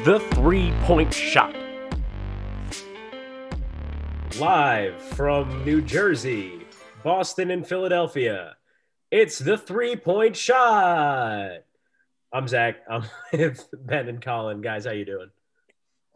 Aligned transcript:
is 0.00 0.06
the 0.06 0.20
three 0.34 0.72
point 0.82 1.12
shot. 1.12 1.54
Live 4.38 5.00
from 5.00 5.64
New 5.64 5.82
Jersey, 5.82 6.66
Boston, 7.02 7.50
and 7.50 7.66
Philadelphia, 7.66 8.56
it's 9.10 9.38
the 9.38 9.58
three 9.58 9.96
point 9.96 10.36
shot. 10.36 11.58
I'm 12.32 12.48
Zach. 12.48 12.76
I'm 12.88 13.04
with 13.32 13.68
Ben 13.86 14.08
and 14.08 14.22
Colin. 14.22 14.60
Guys, 14.60 14.86
how 14.86 14.92
you 14.92 15.04
doing? 15.04 15.30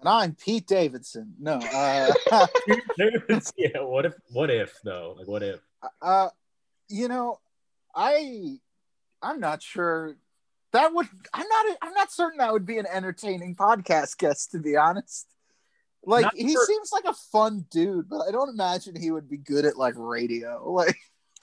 And 0.01 0.09
I'm 0.09 0.35
Pete 0.35 0.67
Davidson. 0.67 1.35
No, 1.39 1.55
uh, 1.55 2.13
yeah. 3.57 3.81
What 3.81 4.07
if? 4.07 4.15
What 4.33 4.51
if 4.51 4.79
though? 4.85 5.15
Like, 5.19 5.27
what 5.27 5.43
if? 5.43 5.61
uh, 6.01 6.29
you 6.89 7.09
know, 7.09 7.41
I, 7.95 8.59
I'm 9.23 9.41
not 9.41 9.63
sure 9.63 10.17
that 10.75 10.93
would. 10.95 11.07
I'm 11.33 11.49
not. 11.49 11.77
I'm 11.83 11.95
not 11.95 12.13
certain 12.13 12.39
that 12.39 12.53
would 12.53 12.67
be 12.67 12.79
an 12.79 12.87
entertaining 12.87 13.57
podcast 13.57 14.19
guest, 14.19 14.51
to 14.53 14.59
be 14.59 14.77
honest. 14.77 15.27
Like 16.07 16.25
Not 16.25 16.37
he 16.37 16.55
for- 16.55 16.65
seems 16.67 16.91
like 16.93 17.05
a 17.07 17.15
fun 17.33 17.65
dude, 17.71 18.11
but 18.11 18.21
I 18.29 18.31
don't 18.31 18.51
imagine 18.51 18.95
he 18.95 19.11
would 19.11 19.29
be 19.29 19.39
good 19.39 19.65
at 19.65 19.79
like 19.79 19.95
radio. 19.97 20.63
Like, 20.71 20.97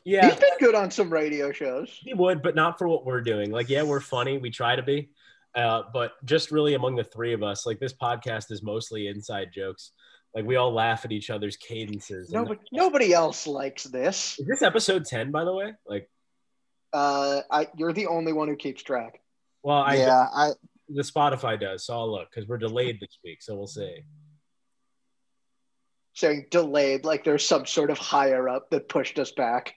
Yeah, 0.06 0.30
He's 0.30 0.40
been 0.40 0.58
good 0.60 0.76
on 0.76 0.92
some 0.92 1.12
radio 1.12 1.52
shows. 1.52 1.90
he 2.04 2.14
would, 2.14 2.42
but 2.44 2.54
not 2.56 2.78
for 2.78 2.88
what 2.88 3.06
we're 3.06 3.22
doing. 3.22 3.50
Like, 3.52 3.70
yeah, 3.70 3.82
we're 3.84 4.00
funny. 4.00 4.38
We 4.38 4.52
try 4.52 4.76
to 4.76 4.84
be. 4.84 5.10
Uh, 5.56 5.84
but 5.94 6.14
just 6.26 6.52
really 6.52 6.76
among 6.76 6.96
the 6.96 7.04
three 7.04 7.34
of 7.34 7.42
us, 7.44 7.66
like 7.66 7.80
this 7.80 7.94
podcast 7.94 8.52
is 8.52 8.62
mostly 8.64 9.08
inside 9.08 9.50
jokes. 9.54 9.92
Like 10.36 10.46
we 10.46 10.56
all 10.58 10.72
laugh 10.74 11.06
at 11.06 11.12
each 11.12 11.30
other's 11.30 11.58
cadences. 11.58 12.28
and- 12.32 12.36
Nobody, 12.44 12.62
nobody 12.72 13.14
else 13.14 13.48
likes 13.48 13.84
this. 13.86 14.38
Is 14.40 14.48
this 14.48 14.62
episode 14.62 15.06
10, 15.06 15.30
by 15.32 15.44
the 15.44 15.54
way? 15.54 15.74
Like, 15.88 16.10
Uh, 16.94 17.42
I, 17.50 17.68
you're 17.78 17.94
the 17.94 18.08
only 18.08 18.34
one 18.34 18.48
who 18.48 18.56
keeps 18.56 18.84
track. 18.84 19.21
Well, 19.64 19.82
I 19.84 19.96
yeah, 19.96 20.28
I. 20.34 20.52
the 20.90 21.02
Spotify 21.04 21.60
does, 21.60 21.86
so 21.86 21.94
I'll 21.94 22.12
look 22.12 22.30
because 22.34 22.48
we're 22.48 22.58
delayed 22.58 23.00
this 23.00 23.18
week, 23.24 23.42
so 23.42 23.56
we'll 23.56 23.68
see. 23.68 24.04
Saying 26.14 26.48
delayed, 26.52 27.06
like 27.06 27.24
there's 27.24 27.46
some 27.46 27.66
sort 27.66 27.90
of 27.90 27.98
higher 27.98 28.50
up 28.50 28.70
that 28.72 28.90
pushed 28.90 29.18
us 29.18 29.32
back. 29.32 29.76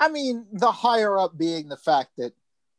I 0.00 0.08
mean, 0.08 0.46
the 0.52 0.72
higher 0.72 1.16
up 1.18 1.38
being 1.38 1.68
the 1.68 1.76
fact 1.76 2.10
that 2.18 2.32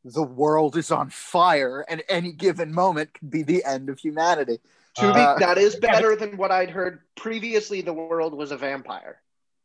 the 0.03 0.23
world 0.23 0.77
is 0.77 0.91
on 0.91 1.09
fire, 1.09 1.85
and 1.87 2.03
any 2.09 2.31
given 2.31 2.73
moment 2.73 3.13
could 3.13 3.31
be 3.31 3.43
the 3.43 3.63
end 3.65 3.89
of 3.89 3.99
humanity. 3.99 4.59
To 4.97 5.13
be, 5.13 5.19
Uh, 5.19 5.37
that 5.39 5.57
is 5.57 5.75
better 5.81 6.15
than 6.15 6.37
what 6.37 6.51
I'd 6.51 6.69
heard 6.69 6.99
previously. 7.15 7.81
The 7.81 7.93
world 7.93 8.33
was 8.33 8.51
a 8.51 8.57
vampire. 8.57 9.21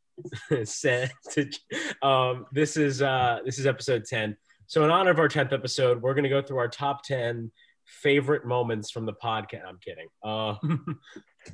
Sent 0.64 1.10
to- 1.32 1.50
um, 2.06 2.46
this 2.52 2.76
is 2.76 3.02
uh, 3.02 3.40
this 3.44 3.58
is 3.58 3.66
episode 3.66 4.04
10. 4.04 4.36
So 4.72 4.84
in 4.84 4.90
honor 4.90 5.10
of 5.10 5.18
our 5.18 5.28
10th 5.28 5.52
episode, 5.52 6.00
we're 6.00 6.14
gonna 6.14 6.30
go 6.30 6.40
through 6.40 6.56
our 6.56 6.66
top 6.68 7.04
10 7.04 7.52
favorite 7.84 8.46
moments 8.46 8.90
from 8.90 9.04
the 9.04 9.12
podcast. 9.12 9.66
I'm 9.68 9.78
kidding. 9.84 10.06
Um, 10.24 10.98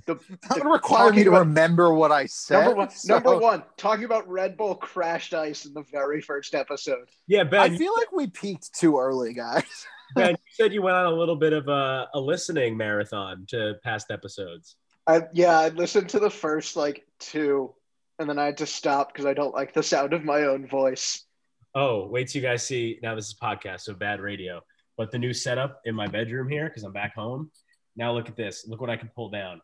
The, 0.07 0.15
That 0.17 0.41
the- 0.59 0.61
would 0.65 0.71
require 0.73 1.11
me 1.13 1.25
to 1.25 1.31
about- 1.31 1.39
remember 1.41 1.93
what 1.95 2.13
I 2.13 2.27
said. 2.27 2.61
Number 2.61 2.77
one, 2.77 2.91
so- 2.91 3.15
number 3.15 3.39
one, 3.39 3.65
talking 3.77 4.05
about 4.05 4.29
Red 4.29 4.57
Bull 4.57 4.77
crashed 4.77 5.35
ice 5.35 5.65
in 5.65 5.73
the 5.75 5.83
very 5.91 6.21
first 6.21 6.55
episode. 6.55 7.09
yeah, 7.27 7.43
Ben. 7.43 7.61
I 7.61 7.77
feel 7.77 7.93
like 7.97 8.13
we 8.13 8.29
peaked 8.29 8.73
too 8.79 8.99
early, 8.99 9.33
guys. 9.33 9.65
Ben, 10.15 10.31
you 10.33 10.37
said 10.53 10.73
you 10.73 10.83
went 10.83 10.95
on 10.97 11.07
a 11.07 11.17
little 11.17 11.35
bit 11.37 11.53
of 11.55 11.67
a, 11.69 12.07
a 12.15 12.21
listening 12.21 12.77
marathon 12.77 13.47
to 13.49 13.75
past 13.83 14.11
episodes. 14.13 14.77
I 15.09 15.23
yeah, 15.33 15.59
I 15.59 15.71
listened 15.71 16.11
to 16.11 16.21
the 16.21 16.31
first 16.31 16.77
like 16.77 17.05
two, 17.19 17.75
and 18.21 18.29
then 18.29 18.39
I 18.39 18.45
had 18.45 18.59
to 18.59 18.67
stop 18.67 19.11
because 19.13 19.25
I 19.27 19.33
don't 19.35 19.55
like 19.55 19.73
the 19.75 19.83
sound 19.83 20.13
of 20.13 20.23
my 20.23 20.43
own 20.45 20.69
voice. 20.69 21.25
Oh, 21.79 22.09
wait 22.09 22.27
till 22.27 22.43
you 22.43 22.49
guys 22.49 22.67
see. 22.67 22.99
Now 23.05 23.15
this 23.15 23.29
is 23.29 23.37
podcast, 23.41 23.83
so 23.83 23.95
bad 23.95 24.21
radio. 24.21 24.61
But 24.97 25.13
the 25.13 25.19
new 25.19 25.33
setup 25.33 25.81
in 25.85 25.95
my 25.95 26.09
bedroom 26.09 26.49
here, 26.49 26.65
because 26.65 26.83
I'm 26.83 26.93
back 26.93 27.15
home. 27.15 27.53
Now 27.95 28.13
look 28.13 28.29
at 28.29 28.35
this. 28.35 28.67
Look 28.67 28.81
what 28.81 28.91
I 28.91 28.97
can 28.97 29.11
pull 29.15 29.31
down. 29.31 29.61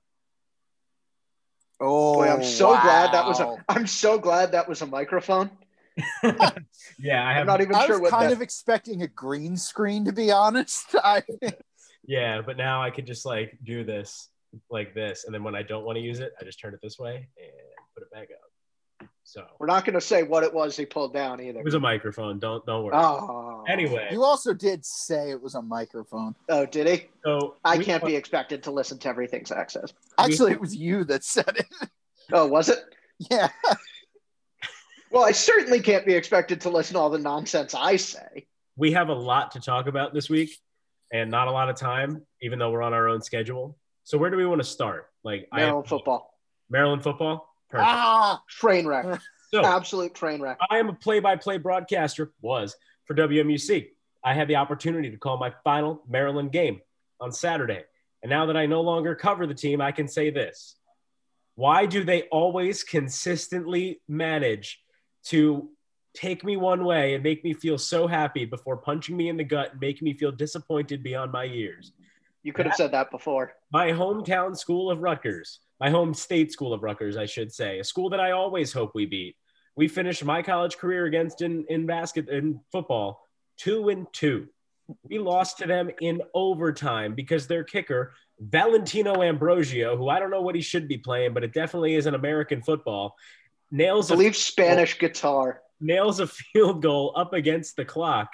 Oh, 1.81 2.15
Boy, 2.15 2.29
I'm 2.29 2.45
so 2.45 2.69
oh, 2.69 2.81
glad 2.81 3.13
that 3.13 3.27
was 3.27 3.41
wow. 3.41 3.59
a. 3.69 3.73
I'm 3.73 3.89
so 3.89 4.17
glad 4.17 4.53
that 4.53 4.69
was 4.69 4.81
a 4.81 4.87
microphone. 4.87 5.51
yeah, 7.01 7.27
I 7.27 7.41
I'm 7.41 7.47
not 7.47 7.61
even 7.61 7.75
I 7.75 7.85
sure 7.87 7.97
was 7.97 8.03
what 8.03 8.11
kind 8.13 8.31
that. 8.31 8.37
of 8.37 8.43
expecting 8.43 9.03
a 9.03 9.09
green 9.09 9.57
screen, 9.57 10.05
to 10.05 10.13
be 10.13 10.31
honest. 10.31 10.95
I, 11.03 11.25
Yeah, 12.07 12.43
but 12.43 12.57
now 12.57 12.81
I 12.81 12.91
could 12.91 13.09
just 13.09 13.27
like 13.27 13.59
do 13.65 13.83
this 13.83 14.29
like 14.71 14.95
this, 14.95 15.25
and 15.25 15.35
then 15.35 15.43
when 15.43 15.57
I 15.57 15.65
don't 15.65 15.85
want 15.85 15.97
to 15.97 16.03
use 16.03 16.21
it, 16.21 16.33
I 16.41 16.45
just 16.45 16.61
turn 16.61 16.75
it 16.75 16.81
this 16.81 16.97
way 16.97 17.29
and 17.37 17.53
put 17.93 18.05
it 18.05 18.11
back 18.13 18.29
up. 18.31 18.54
So 19.27 19.43
We're 19.59 19.67
not 19.67 19.85
going 19.87 19.95
to 19.95 20.01
say 20.03 20.23
what 20.23 20.45
it 20.45 20.53
was 20.53 20.77
he 20.77 20.85
pulled 20.85 21.15
down 21.15 21.41
either. 21.41 21.59
it 21.59 21.65
was 21.65 21.75
a 21.75 21.81
microphone. 21.81 22.39
Don't 22.39 22.65
don't 22.67 22.85
worry. 22.85 22.95
Oh. 22.95 23.65
Anyway, 23.67 24.09
you 24.13 24.23
also 24.23 24.53
did 24.53 24.85
say 24.85 25.31
it 25.31 25.43
was 25.43 25.55
a 25.55 25.63
microphone. 25.63 26.35
Oh, 26.51 26.67
did 26.67 26.87
he? 26.87 27.07
so 27.25 27.57
I 27.65 27.79
we- 27.79 27.85
can't 27.85 28.05
be 28.05 28.15
expected 28.15 28.63
to 28.65 28.71
listen 28.71 28.99
to 28.99 29.09
everything 29.09 29.47
Zach 29.47 29.71
says. 29.71 29.93
Actually, 30.19 30.53
it 30.53 30.61
was 30.61 30.77
you 30.77 31.05
that 31.05 31.25
said 31.25 31.49
it. 31.57 31.89
Oh, 32.33 32.47
was 32.47 32.69
it? 32.69 32.79
yeah. 33.31 33.49
Well, 35.11 35.25
I 35.25 35.33
certainly 35.33 35.81
can't 35.81 36.05
be 36.05 36.15
expected 36.15 36.61
to 36.63 36.71
listen 36.71 36.95
to 36.95 37.01
all 37.01 37.11
the 37.11 37.19
nonsense 37.19 37.75
I 37.75 37.97
say. 37.97 38.47
we 38.77 38.93
have 38.93 39.09
a 39.09 39.15
lot 39.15 39.53
to 39.53 39.61
talk 39.61 39.87
about 39.87 40.13
this 40.13 40.29
week 40.29 40.51
and 41.13 41.31
not 41.31 41.47
a 41.49 41.53
lot 41.53 41.71
of 41.71 41.77
time, 41.77 42.23
even 42.43 42.59
though 42.59 42.71
we're 42.73 42.83
on 42.83 42.93
our 42.93 43.09
own 43.09 43.23
schedule. 43.23 43.79
So 44.03 44.19
where 44.19 44.31
do 44.31 44.37
we 44.37 44.45
want 44.45 44.61
to 44.61 44.67
start? 44.67 45.11
Like 45.23 45.49
I 45.53 45.59
Maryland 45.59 45.89
football. 45.89 46.35
Maryland 46.69 47.03
football. 47.03 47.54
Perfect. 47.71 47.89
Ah, 47.89 48.43
Train 48.49 48.87
wreck. 48.87 49.21
So 49.51 49.65
Absolute 49.65 50.15
train 50.17 50.41
wreck. 50.43 50.59
I 50.69 50.79
am 50.79 50.89
a 50.89 50.93
play-by-play 50.93 51.59
broadcaster. 51.59 52.33
Was 52.43 52.75
for 53.05 53.15
WMUC. 53.15 53.87
I 54.25 54.35
had 54.35 54.49
the 54.49 54.57
opportunity 54.57 55.11
to 55.13 55.17
call 55.17 55.37
my 55.39 55.53
final 55.63 56.03
Maryland 56.09 56.51
game 56.51 56.81
on 57.21 57.31
Saturday, 57.31 57.85
and 58.25 58.31
now 58.31 58.47
that 58.47 58.57
I 58.57 58.67
no 58.67 58.81
longer 58.81 59.15
cover 59.15 59.47
the 59.47 59.55
team, 59.55 59.81
I 59.81 59.93
can 59.93 60.09
say 60.09 60.31
this: 60.31 60.75
Why 61.55 61.87
do 61.87 62.03
they 62.03 62.23
always 62.33 62.83
consistently 62.83 64.01
manage 64.09 64.83
to 65.27 65.71
take 66.15 66.43
me 66.43 66.57
one 66.57 66.85
way 66.85 67.15
and 67.15 67.23
make 67.23 67.45
me 67.45 67.55
feel 67.55 67.79
so 67.79 68.09
happy 68.09 68.45
before 68.47 68.77
punching 68.77 69.17
me 69.17 69.29
in 69.29 69.37
the 69.37 69.45
gut 69.45 69.71
and 69.73 69.81
making 69.81 70.05
me 70.05 70.15
feel 70.15 70.33
disappointed 70.33 71.05
beyond 71.05 71.31
my 71.31 71.45
years? 71.45 71.93
You 72.43 72.53
could 72.53 72.67
have 72.67 72.75
said 72.75 72.91
that 72.91 73.13
before. 73.13 73.55
my 73.71 73.93
hometown 73.93 74.57
school 74.57 74.91
of 74.91 74.99
Rutgers, 75.01 75.61
my 75.81 75.91
home 75.91 76.15
state 76.15 76.53
school 76.53 76.73
of 76.73 76.83
Rutgers, 76.83 77.17
I 77.17 77.27
should 77.27 77.53
say, 77.53 77.79
a 77.79 77.85
school 77.85 78.11
that 78.11 78.21
I 78.21 78.31
always 78.31 78.73
hope 78.73 78.93
we 78.95 79.07
beat. 79.07 79.37
We 79.77 79.89
finished 79.89 80.25
my 80.25 80.43
college 80.43 80.77
career 80.77 81.07
against 81.07 81.43
in, 81.43 81.65
in 81.69 81.87
basket 81.87 82.29
in 82.29 82.61
football 82.71 83.21
two 83.57 83.89
and 83.89 84.07
two. 84.13 84.47
We 85.05 85.19
lost 85.19 85.59
to 85.59 85.67
them 85.67 85.91
in 86.01 86.21
overtime 86.35 87.15
because 87.15 87.47
their 87.47 87.65
kicker, 87.65 88.13
Valentino 88.39 89.23
Ambrosio, 89.23 89.97
who 89.97 90.09
I 90.09 90.19
don't 90.19 90.31
know 90.31 90.43
what 90.43 90.55
he 90.55 90.61
should 90.61 90.89
be 90.89 90.99
playing, 90.99 91.33
but 91.33 91.43
it 91.43 91.53
definitely 91.53 91.95
is 91.95 92.07
an 92.07 92.15
American 92.15 92.63
football, 92.63 93.17
I 93.17 93.77
nails 93.77 94.11
a 94.11 94.15
believe 94.15 94.37
Spanish 94.37 94.99
guitar. 94.99 95.63
nails 95.81 96.21
a 96.21 96.27
field 96.27 96.83
goal 96.83 97.13
up 97.17 97.33
against 97.33 97.77
the 97.77 97.85
clock 97.85 98.31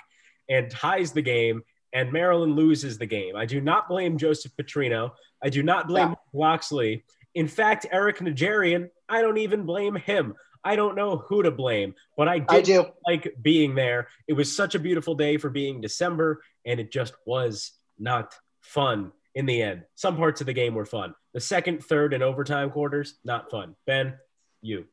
and 0.49 0.71
ties 0.71 1.13
the 1.13 1.23
game, 1.23 1.63
and 1.93 2.13
Maryland 2.13 2.57
loses 2.57 2.99
the 2.99 3.07
game. 3.07 3.37
I 3.37 3.47
do 3.47 3.61
not 3.61 3.89
blame 3.89 4.19
Joseph 4.19 4.53
Petrino. 4.61 5.13
I 5.43 5.49
do 5.49 5.63
not 5.63 5.87
blame 5.89 6.17
Locksley. 6.33 7.05
In 7.35 7.49
fact, 7.49 7.87
Eric 7.93 8.21
Nigerian, 8.21 8.91
I 9.09 9.23
don't 9.23 9.39
even 9.39 9.65
blame 9.65 9.95
him. 9.95 10.35
I 10.63 10.77
don't 10.77 10.95
know 10.95 11.17
who 11.17 11.43
to 11.43 11.51
blame, 11.51 11.95
but 12.17 12.29
I 12.29 12.39
did 12.41 12.49
I 12.51 12.61
do. 12.61 12.87
like 13.07 13.35
being 13.41 13.75
there. 13.75 14.09
It 14.29 14.35
was 14.35 14.55
such 14.55 14.75
a 14.75 14.79
beautiful 14.79 15.15
day 15.15 15.37
for 15.39 15.49
being 15.49 15.81
December, 15.81 16.43
and 16.67 16.79
it 16.79 16.93
just 16.93 17.15
was 17.25 17.73
not 17.99 18.35
fun 18.61 19.13
in 19.35 19.47
the 19.47 19.63
end. 19.63 19.85
Some 19.95 20.17
parts 20.17 20.41
of 20.43 20.47
the 20.47 20.53
game 20.53 20.75
were 20.75 20.85
fun. 20.85 21.15
The 21.33 21.41
second, 21.41 21.83
third, 21.85 22.13
and 22.13 22.23
overtime 22.23 22.71
quarters, 22.71 23.15
not 23.25 23.51
fun. 23.51 23.75
Ben, 23.87 24.15
you. 24.61 24.87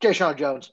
Jay 0.00 0.12
Jones. 0.12 0.70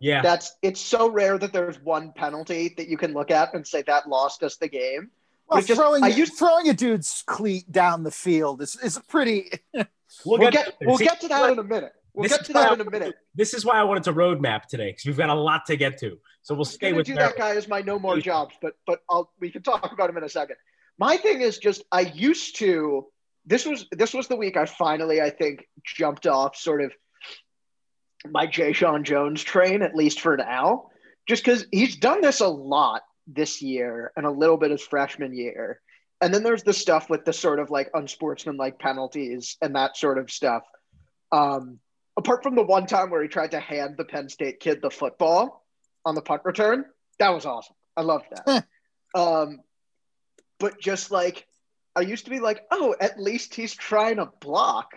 Yeah. 0.00 0.22
That's 0.22 0.56
it's 0.62 0.80
so 0.80 1.10
rare 1.10 1.36
that 1.38 1.52
there's 1.52 1.78
one 1.78 2.12
penalty 2.12 2.72
that 2.78 2.88
you 2.88 2.96
can 2.96 3.12
look 3.12 3.30
at 3.30 3.52
and 3.54 3.66
say 3.66 3.82
that 3.82 4.08
lost 4.08 4.42
us 4.42 4.56
the 4.56 4.68
game. 4.68 5.10
well, 5.46 5.58
It's 5.58 5.68
just- 5.68 5.78
throwing 5.78 6.02
I 6.02 6.08
used- 6.08 6.34
throwing 6.38 6.68
a 6.70 6.72
dude's 6.74 7.22
cleat 7.26 7.70
down 7.70 8.02
the 8.02 8.10
field 8.10 8.62
is 8.62 8.76
is 8.82 8.98
pretty. 9.08 9.50
We'll 10.24 10.50
get 10.50 10.76
we'll 10.80 10.98
See, 10.98 11.04
get 11.04 11.20
to 11.20 11.28
that 11.28 11.52
in 11.52 11.58
a 11.58 11.62
minute. 11.62 11.92
We'll 12.12 12.24
This 12.28 12.36
get 12.36 12.46
to 12.46 12.52
that 12.54 12.68
why- 12.68 12.74
in 12.74 12.80
a 12.80 12.90
minute. 12.90 13.14
This 13.34 13.54
is 13.54 13.64
why 13.64 13.74
I 13.74 13.84
wanted 13.84 14.04
to 14.04 14.12
roadmap 14.12 14.66
today 14.66 14.90
because 14.90 15.04
we've 15.06 15.16
got 15.16 15.28
a 15.30 15.34
lot 15.34 15.66
to 15.66 15.76
get 15.76 15.98
to. 15.98 16.18
So 16.42 16.54
we'll 16.54 16.64
stay 16.64 16.92
with 16.92 17.06
do 17.06 17.14
that 17.14 17.36
guy 17.36 17.54
as 17.54 17.68
my 17.68 17.82
no 17.82 17.98
more 17.98 18.18
jobs, 18.18 18.54
but 18.60 18.74
but 18.86 19.02
I'll 19.08 19.32
we 19.40 19.50
can 19.50 19.62
talk 19.62 19.92
about 19.92 20.10
him 20.10 20.16
in 20.16 20.24
a 20.24 20.28
second. 20.28 20.56
My 20.98 21.16
thing 21.16 21.40
is 21.40 21.58
just 21.58 21.82
I 21.92 22.00
used 22.00 22.56
to 22.56 23.06
this 23.46 23.64
was 23.64 23.86
this 23.92 24.12
was 24.12 24.26
the 24.28 24.36
week 24.36 24.56
I 24.56 24.66
finally 24.66 25.20
I 25.20 25.30
think 25.30 25.66
jumped 25.84 26.26
off 26.26 26.56
sort 26.56 26.82
of 26.82 26.92
my 28.28 28.46
Jeshaun 28.46 29.02
Jones 29.04 29.42
train 29.42 29.82
at 29.82 29.94
least 29.94 30.20
for 30.20 30.36
now, 30.36 30.88
just 31.26 31.44
because 31.44 31.66
he's 31.72 31.96
done 31.96 32.20
this 32.20 32.40
a 32.40 32.48
lot 32.48 33.02
this 33.26 33.62
year 33.62 34.12
and 34.16 34.26
a 34.26 34.30
little 34.30 34.56
bit 34.56 34.70
his 34.72 34.82
freshman 34.82 35.32
year, 35.32 35.80
and 36.20 36.34
then 36.34 36.42
there's 36.42 36.62
the 36.62 36.72
stuff 36.72 37.08
with 37.08 37.24
the 37.24 37.32
sort 37.32 37.58
of 37.58 37.70
like 37.70 37.90
unsportsmanlike 37.94 38.78
penalties 38.78 39.56
and 39.62 39.74
that 39.76 39.96
sort 39.96 40.18
of 40.18 40.30
stuff. 40.30 40.62
Um, 41.32 41.78
apart 42.16 42.42
from 42.42 42.54
the 42.54 42.62
one 42.62 42.86
time 42.86 43.10
where 43.10 43.22
he 43.22 43.28
tried 43.28 43.52
to 43.52 43.60
hand 43.60 43.94
the 43.96 44.04
Penn 44.04 44.28
State 44.28 44.60
kid 44.60 44.82
the 44.82 44.90
football 44.90 45.64
on 46.04 46.14
the 46.14 46.22
punt 46.22 46.42
return, 46.44 46.84
that 47.18 47.30
was 47.30 47.46
awesome. 47.46 47.74
I 47.96 48.02
loved 48.02 48.26
that. 48.30 48.66
um, 49.14 49.60
but 50.58 50.80
just 50.80 51.10
like 51.10 51.46
I 51.96 52.02
used 52.02 52.26
to 52.26 52.30
be 52.30 52.40
like, 52.40 52.62
oh, 52.70 52.94
at 53.00 53.20
least 53.20 53.54
he's 53.54 53.74
trying 53.74 54.16
to 54.16 54.26
block. 54.40 54.92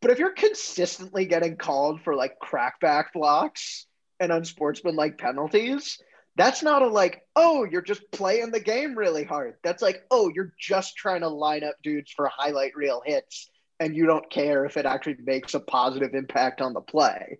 But 0.00 0.10
if 0.10 0.18
you're 0.18 0.32
consistently 0.32 1.24
getting 1.26 1.56
called 1.56 2.02
for 2.02 2.14
like 2.14 2.36
crackback 2.38 3.06
blocks 3.12 3.86
and 4.20 4.30
unsportsmanlike 4.30 5.18
penalties, 5.18 5.98
that's 6.36 6.62
not 6.62 6.82
a 6.82 6.88
like, 6.88 7.22
oh, 7.36 7.64
you're 7.64 7.82
just 7.82 8.10
playing 8.10 8.50
the 8.50 8.60
game 8.60 8.96
really 8.96 9.24
hard. 9.24 9.54
That's 9.62 9.82
like, 9.82 10.04
oh, 10.10 10.30
you're 10.34 10.52
just 10.58 10.96
trying 10.96 11.20
to 11.20 11.28
line 11.28 11.62
up 11.64 11.76
dudes 11.82 12.10
for 12.10 12.28
highlight 12.28 12.74
reel 12.74 13.02
hits 13.04 13.50
and 13.80 13.94
you 13.96 14.06
don't 14.06 14.28
care 14.30 14.64
if 14.64 14.76
it 14.76 14.86
actually 14.86 15.16
makes 15.24 15.54
a 15.54 15.60
positive 15.60 16.14
impact 16.14 16.60
on 16.60 16.72
the 16.72 16.80
play. 16.80 17.38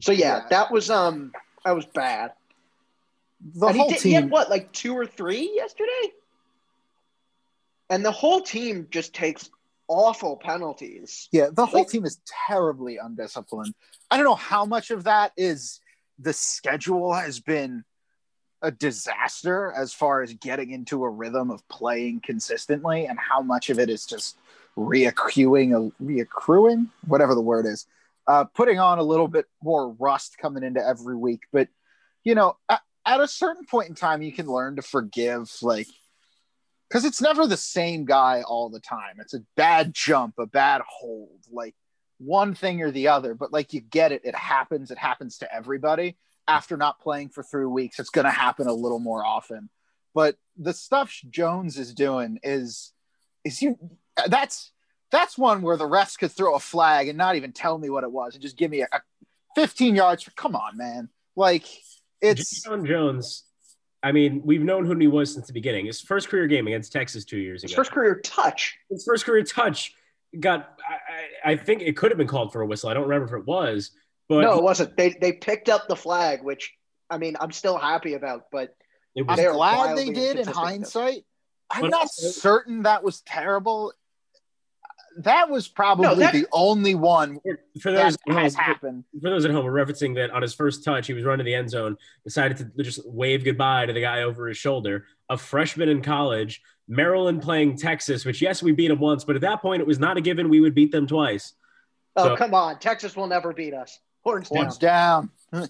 So 0.00 0.12
yeah, 0.12 0.36
Yeah. 0.38 0.46
that 0.50 0.70
was 0.72 0.90
um 0.90 1.32
that 1.64 1.74
was 1.74 1.86
bad. 1.86 2.32
The 3.54 3.66
And 3.68 3.76
whole 3.76 3.88
he, 3.88 3.94
did, 3.94 4.02
he 4.02 4.12
had 4.12 4.30
what, 4.30 4.48
like 4.50 4.72
two 4.72 4.94
or 4.94 5.06
three 5.06 5.52
yesterday? 5.54 6.12
And 7.90 8.04
the 8.04 8.10
whole 8.12 8.40
team 8.40 8.86
just 8.90 9.14
takes 9.14 9.50
awful 9.88 10.36
penalties. 10.36 11.28
Yeah, 11.32 11.48
the 11.52 11.66
whole 11.66 11.80
Like- 11.80 11.88
team 11.90 12.04
is 12.04 12.20
terribly 12.46 12.96
undisciplined. 12.96 13.74
I 14.10 14.16
don't 14.16 14.24
know 14.24 14.34
how 14.34 14.64
much 14.64 14.90
of 14.90 15.04
that 15.04 15.32
is 15.36 15.80
the 16.18 16.32
schedule 16.32 17.12
has 17.12 17.40
been 17.40 17.84
a 18.64 18.70
disaster 18.70 19.72
as 19.76 19.92
far 19.92 20.22
as 20.22 20.32
getting 20.34 20.70
into 20.70 21.04
a 21.04 21.10
rhythm 21.10 21.50
of 21.50 21.66
playing 21.68 22.20
consistently, 22.20 23.06
and 23.06 23.18
how 23.18 23.42
much 23.42 23.70
of 23.70 23.78
it 23.78 23.90
is 23.90 24.06
just 24.06 24.38
reaccruing, 24.76 25.92
reaccruing, 26.02 26.88
whatever 27.06 27.34
the 27.34 27.40
word 27.40 27.66
is, 27.66 27.86
uh, 28.26 28.44
putting 28.44 28.80
on 28.80 28.98
a 28.98 29.02
little 29.02 29.28
bit 29.28 29.44
more 29.62 29.90
rust 29.92 30.38
coming 30.38 30.64
into 30.64 30.84
every 30.84 31.14
week. 31.14 31.42
But 31.52 31.68
you 32.24 32.34
know, 32.34 32.56
at, 32.68 32.80
at 33.04 33.20
a 33.20 33.28
certain 33.28 33.66
point 33.66 33.90
in 33.90 33.94
time, 33.94 34.22
you 34.22 34.32
can 34.32 34.46
learn 34.46 34.76
to 34.76 34.82
forgive, 34.82 35.52
like 35.60 35.86
because 36.88 37.04
it's 37.04 37.20
never 37.20 37.46
the 37.46 37.56
same 37.56 38.04
guy 38.04 38.42
all 38.46 38.70
the 38.70 38.80
time. 38.80 39.16
It's 39.18 39.34
a 39.34 39.42
bad 39.56 39.92
jump, 39.92 40.34
a 40.38 40.46
bad 40.46 40.80
hold, 40.88 41.40
like 41.50 41.74
one 42.18 42.54
thing 42.54 42.82
or 42.82 42.90
the 42.90 43.08
other. 43.08 43.34
But 43.34 43.52
like 43.52 43.74
you 43.74 43.80
get 43.80 44.12
it, 44.12 44.22
it 44.24 44.34
happens. 44.34 44.90
It 44.90 44.98
happens 44.98 45.38
to 45.38 45.54
everybody. 45.54 46.16
After 46.46 46.76
not 46.76 47.00
playing 47.00 47.30
for 47.30 47.42
three 47.42 47.66
weeks, 47.66 47.98
it's 47.98 48.10
going 48.10 48.26
to 48.26 48.30
happen 48.30 48.66
a 48.66 48.72
little 48.72 48.98
more 48.98 49.24
often. 49.24 49.70
But 50.14 50.36
the 50.56 50.72
stuff 50.72 51.20
Jones 51.30 51.78
is 51.78 51.94
doing 51.94 52.38
is 52.42 52.92
is 53.44 53.60
you 53.62 53.78
that's 54.28 54.70
that's 55.10 55.36
one 55.38 55.62
where 55.62 55.76
the 55.76 55.88
refs 55.88 56.18
could 56.18 56.30
throw 56.32 56.54
a 56.54 56.60
flag 56.60 57.08
and 57.08 57.18
not 57.18 57.36
even 57.36 57.52
tell 57.52 57.78
me 57.78 57.90
what 57.90 58.04
it 58.04 58.10
was 58.12 58.34
and 58.34 58.42
just 58.42 58.56
give 58.56 58.70
me 58.70 58.82
a, 58.82 58.88
a 58.92 59.00
15 59.54 59.94
yards. 59.94 60.28
Come 60.36 60.54
on, 60.56 60.76
man. 60.76 61.08
Like 61.36 61.64
it's 62.20 62.62
John 62.62 62.84
Jones. 62.86 63.44
I 64.02 64.12
mean, 64.12 64.42
we've 64.44 64.62
known 64.62 64.84
who 64.84 64.94
he 64.98 65.06
was 65.06 65.32
since 65.32 65.46
the 65.46 65.52
beginning. 65.54 65.86
His 65.86 66.00
first 66.00 66.28
career 66.28 66.46
game 66.46 66.66
against 66.66 66.92
Texas 66.92 67.24
two 67.24 67.38
years 67.38 67.62
His 67.62 67.72
ago. 67.72 67.80
first 67.80 67.90
career 67.90 68.20
touch. 68.22 68.76
His 68.90 69.02
first 69.04 69.24
career 69.24 69.42
touch 69.42 69.94
got. 70.38 70.78
I, 70.88 71.50
I 71.50 71.52
I 71.52 71.56
think 71.56 71.82
it 71.82 71.96
could 71.96 72.10
have 72.10 72.18
been 72.18 72.26
called 72.28 72.52
for 72.52 72.60
a 72.60 72.66
whistle. 72.66 72.90
I 72.90 72.94
don't 72.94 73.08
remember 73.08 73.26
if 73.34 73.40
it 73.40 73.46
was, 73.46 73.92
but 74.28 74.40
no, 74.40 74.58
it 74.58 74.62
wasn't. 74.62 74.96
They 74.96 75.10
they 75.20 75.32
picked 75.32 75.68
up 75.68 75.88
the 75.88 75.96
flag, 75.96 76.42
which 76.42 76.72
I 77.10 77.18
mean 77.18 77.36
I'm 77.40 77.52
still 77.52 77.76
happy 77.78 78.14
about, 78.14 78.46
but 78.50 78.74
it 79.14 79.24
I'm 79.28 79.52
glad 79.54 79.96
they 79.96 80.06
did 80.06 80.16
in 80.16 80.22
inconsistent. 80.38 80.56
hindsight. 80.56 81.24
I'm 81.70 81.82
But 81.82 81.90
not 81.90 82.10
certain 82.10 82.82
that 82.82 83.02
was 83.02 83.20
terrible. 83.22 83.92
That 85.18 85.48
was 85.48 85.68
probably 85.68 86.06
No, 86.06 86.14
that- 86.16 86.32
the 86.32 86.46
only 86.50 86.96
one 86.96 87.38
for 87.80 87.92
those 87.92 88.16
that 88.26 88.34
has 88.36 88.54
happened. 88.56 89.04
for 89.22 89.30
those 89.30 89.44
at 89.44 89.52
home, 89.52 89.64
we're 89.64 89.72
referencing 89.72 90.16
that 90.16 90.30
on 90.32 90.42
his 90.42 90.54
first 90.54 90.82
touch, 90.84 91.06
he 91.06 91.12
was 91.14 91.22
running 91.22 91.46
the 91.46 91.54
end 91.54 91.70
zone, 91.70 91.96
decided 92.24 92.56
to 92.58 92.82
just 92.82 93.06
wave 93.08 93.44
goodbye 93.44 93.86
to 93.86 93.92
the 93.92 94.00
guy 94.00 94.22
over 94.22 94.48
his 94.48 94.56
shoulder. 94.58 95.06
A 95.30 95.36
freshman 95.38 95.88
in 95.88 96.02
college, 96.02 96.60
Maryland 96.88 97.42
playing 97.42 97.76
Texas, 97.76 98.24
which 98.24 98.42
yes, 98.42 98.60
we 98.60 98.72
beat 98.72 98.88
them 98.88 98.98
once, 98.98 99.22
but 99.24 99.36
at 99.36 99.42
that 99.42 99.62
point, 99.62 99.80
it 99.80 99.86
was 99.86 100.00
not 100.00 100.16
a 100.16 100.20
given 100.20 100.48
we 100.48 100.60
would 100.60 100.74
beat 100.74 100.90
them 100.90 101.06
twice. 101.06 101.52
oh 102.16 102.30
So- 102.30 102.36
come 102.36 102.52
on, 102.54 102.80
Texas 102.80 103.14
will 103.16 103.28
never 103.28 103.52
beat 103.52 103.72
us. 103.74 104.00
Horns 104.24 104.48
down. 104.48 104.62
Horns 104.62 104.78
down. 104.78 105.30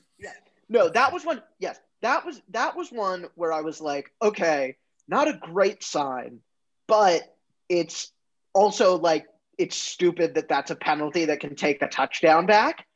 No, 0.66 0.88
that 0.88 1.12
was 1.12 1.26
one. 1.26 1.42
Yes, 1.58 1.78
that 2.00 2.24
was 2.24 2.40
that 2.50 2.74
was 2.74 2.90
one 2.90 3.26
where 3.34 3.52
I 3.52 3.60
was 3.60 3.82
like, 3.82 4.10
okay, 4.22 4.76
not 5.06 5.28
a 5.28 5.38
great 5.40 5.84
sign, 5.84 6.40
but 6.86 7.22
it's 7.68 8.10
also 8.54 8.98
like 8.98 9.26
it's 9.58 9.76
stupid 9.76 10.34
that 10.34 10.48
that's 10.48 10.70
a 10.70 10.74
penalty 10.74 11.26
that 11.26 11.40
can 11.40 11.54
take 11.54 11.82
a 11.82 11.86
touchdown 11.86 12.46
back. 12.46 12.86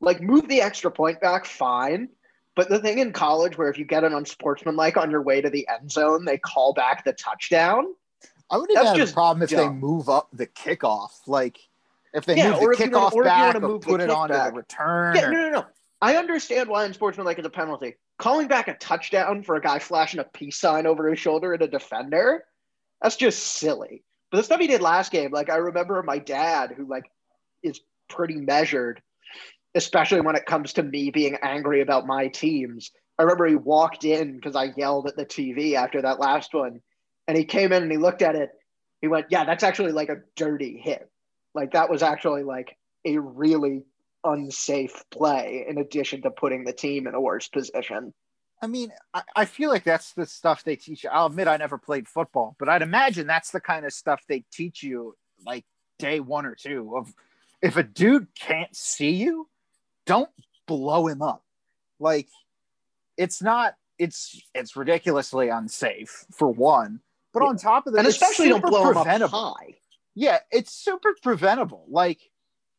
Like 0.00 0.20
move 0.20 0.48
the 0.48 0.60
extra 0.60 0.90
point 0.90 1.20
back, 1.20 1.46
fine. 1.46 2.10
But 2.56 2.68
the 2.68 2.78
thing 2.78 2.98
in 2.98 3.12
college 3.12 3.58
where 3.58 3.68
if 3.68 3.78
you 3.78 3.84
get 3.84 4.04
an 4.04 4.12
unsportsmanlike 4.12 4.96
on 4.96 5.10
your 5.10 5.22
way 5.22 5.40
to 5.40 5.50
the 5.50 5.66
end 5.66 5.90
zone, 5.90 6.24
they 6.24 6.38
call 6.38 6.72
back 6.72 7.04
the 7.04 7.12
touchdown. 7.12 7.86
I 8.50 8.58
wouldn't 8.58 8.78
have 8.78 9.08
a 9.08 9.12
problem 9.12 9.42
if 9.42 9.50
they 9.50 9.68
move 9.68 10.08
up 10.08 10.28
the 10.32 10.46
kickoff. 10.46 11.10
Like 11.26 11.58
if 12.14 12.24
they 12.24 12.36
Yeah, 12.36 12.52
move 12.52 12.60
the 12.60 12.66
wanna- 12.66 12.76
kickoff 12.78 13.12
or 13.12 13.22
if 13.22 13.24
you 13.26 13.30
back 13.30 13.54
wanna 13.54 13.66
or 13.66 13.70
move 13.70 13.82
put 13.82 14.00
it 14.00 14.08
on 14.10 14.28
back. 14.28 14.52
the 14.52 14.56
return. 14.56 15.16
Yeah, 15.16 15.26
or- 15.28 15.32
no, 15.32 15.42
no, 15.42 15.50
no. 15.50 15.66
I 16.00 16.16
understand 16.16 16.68
why 16.68 16.84
unsportsmanlike 16.84 17.38
is 17.38 17.44
a 17.46 17.50
penalty. 17.50 17.96
Calling 18.18 18.46
back 18.46 18.68
a 18.68 18.74
touchdown 18.74 19.42
for 19.42 19.56
a 19.56 19.60
guy 19.60 19.78
flashing 19.78 20.20
a 20.20 20.24
peace 20.24 20.56
sign 20.58 20.86
over 20.86 21.08
his 21.08 21.18
shoulder 21.18 21.52
at 21.54 21.62
a 21.62 21.68
defender, 21.68 22.44
that's 23.02 23.16
just 23.16 23.42
silly. 23.42 24.04
But 24.30 24.38
the 24.38 24.44
stuff 24.44 24.60
he 24.60 24.66
did 24.66 24.80
last 24.80 25.10
game, 25.12 25.32
like 25.32 25.50
I 25.50 25.56
remember 25.56 26.02
my 26.02 26.18
dad, 26.18 26.72
who 26.76 26.86
like 26.86 27.04
is 27.62 27.80
pretty 28.08 28.36
measured, 28.36 29.02
especially 29.74 30.20
when 30.20 30.36
it 30.36 30.46
comes 30.46 30.74
to 30.74 30.82
me 30.82 31.10
being 31.10 31.36
angry 31.42 31.80
about 31.80 32.06
my 32.06 32.28
teams. 32.28 32.90
I 33.18 33.22
remember 33.22 33.46
he 33.46 33.54
walked 33.56 34.04
in 34.04 34.34
because 34.36 34.56
I 34.56 34.72
yelled 34.76 35.08
at 35.08 35.16
the 35.16 35.24
TV 35.26 35.74
after 35.74 36.02
that 36.02 36.20
last 36.20 36.52
one, 36.52 36.80
and 37.26 37.36
he 37.36 37.44
came 37.44 37.72
in 37.72 37.82
and 37.82 37.90
he 37.92 37.98
looked 37.98 38.22
at 38.22 38.34
it. 38.36 38.50
He 39.00 39.08
went, 39.08 39.26
"Yeah, 39.30 39.44
that's 39.44 39.62
actually 39.64 39.92
like 39.92 40.08
a 40.08 40.22
dirty 40.36 40.78
hit. 40.78 41.08
Like 41.54 41.72
that 41.72 41.90
was 41.90 42.02
actually 42.02 42.42
like 42.42 42.76
a 43.04 43.18
really 43.18 43.82
unsafe 44.24 45.04
play 45.10 45.66
in 45.68 45.78
addition 45.78 46.22
to 46.22 46.30
putting 46.30 46.64
the 46.64 46.72
team 46.72 47.06
in 47.06 47.14
a 47.14 47.20
worse 47.20 47.48
position. 47.48 48.12
I 48.62 48.66
mean, 48.66 48.90
I, 49.12 49.22
I 49.36 49.44
feel 49.44 49.68
like 49.68 49.84
that's 49.84 50.12
the 50.12 50.26
stuff 50.26 50.64
they 50.64 50.76
teach 50.76 51.04
you. 51.04 51.10
I'll 51.10 51.26
admit 51.26 51.48
I 51.48 51.58
never 51.58 51.76
played 51.76 52.08
football, 52.08 52.56
but 52.58 52.68
I'd 52.68 52.82
imagine 52.82 53.26
that's 53.26 53.50
the 53.50 53.60
kind 53.60 53.84
of 53.84 53.92
stuff 53.92 54.22
they 54.28 54.44
teach 54.52 54.82
you 54.82 55.16
like 55.44 55.64
day 55.98 56.20
one 56.20 56.46
or 56.46 56.54
two 56.54 56.96
of 56.96 57.12
if 57.60 57.76
a 57.76 57.82
dude 57.82 58.28
can't 58.34 58.74
see 58.74 59.10
you, 59.10 59.48
don't 60.06 60.30
blow 60.66 61.06
him 61.06 61.22
up. 61.22 61.42
Like 62.00 62.28
it's 63.16 63.42
not 63.42 63.74
it's 63.98 64.40
it's 64.54 64.76
ridiculously 64.76 65.48
unsafe 65.48 66.24
for 66.32 66.48
one. 66.48 67.00
But 67.32 67.42
on 67.42 67.56
top 67.56 67.86
of 67.86 67.94
that, 67.94 68.00
And 68.00 68.08
especially 68.08 68.48
don't 68.48 68.64
blow 68.64 68.90
him 68.90 68.96
up 68.96 69.30
high. 69.30 69.76
Yeah, 70.14 70.38
it's 70.50 70.72
super 70.72 71.14
preventable. 71.22 71.84
Like, 71.88 72.20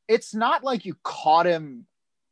it's 0.08 0.34
not 0.34 0.64
like 0.64 0.86
you 0.86 0.96
caught 1.04 1.46
him 1.46 1.86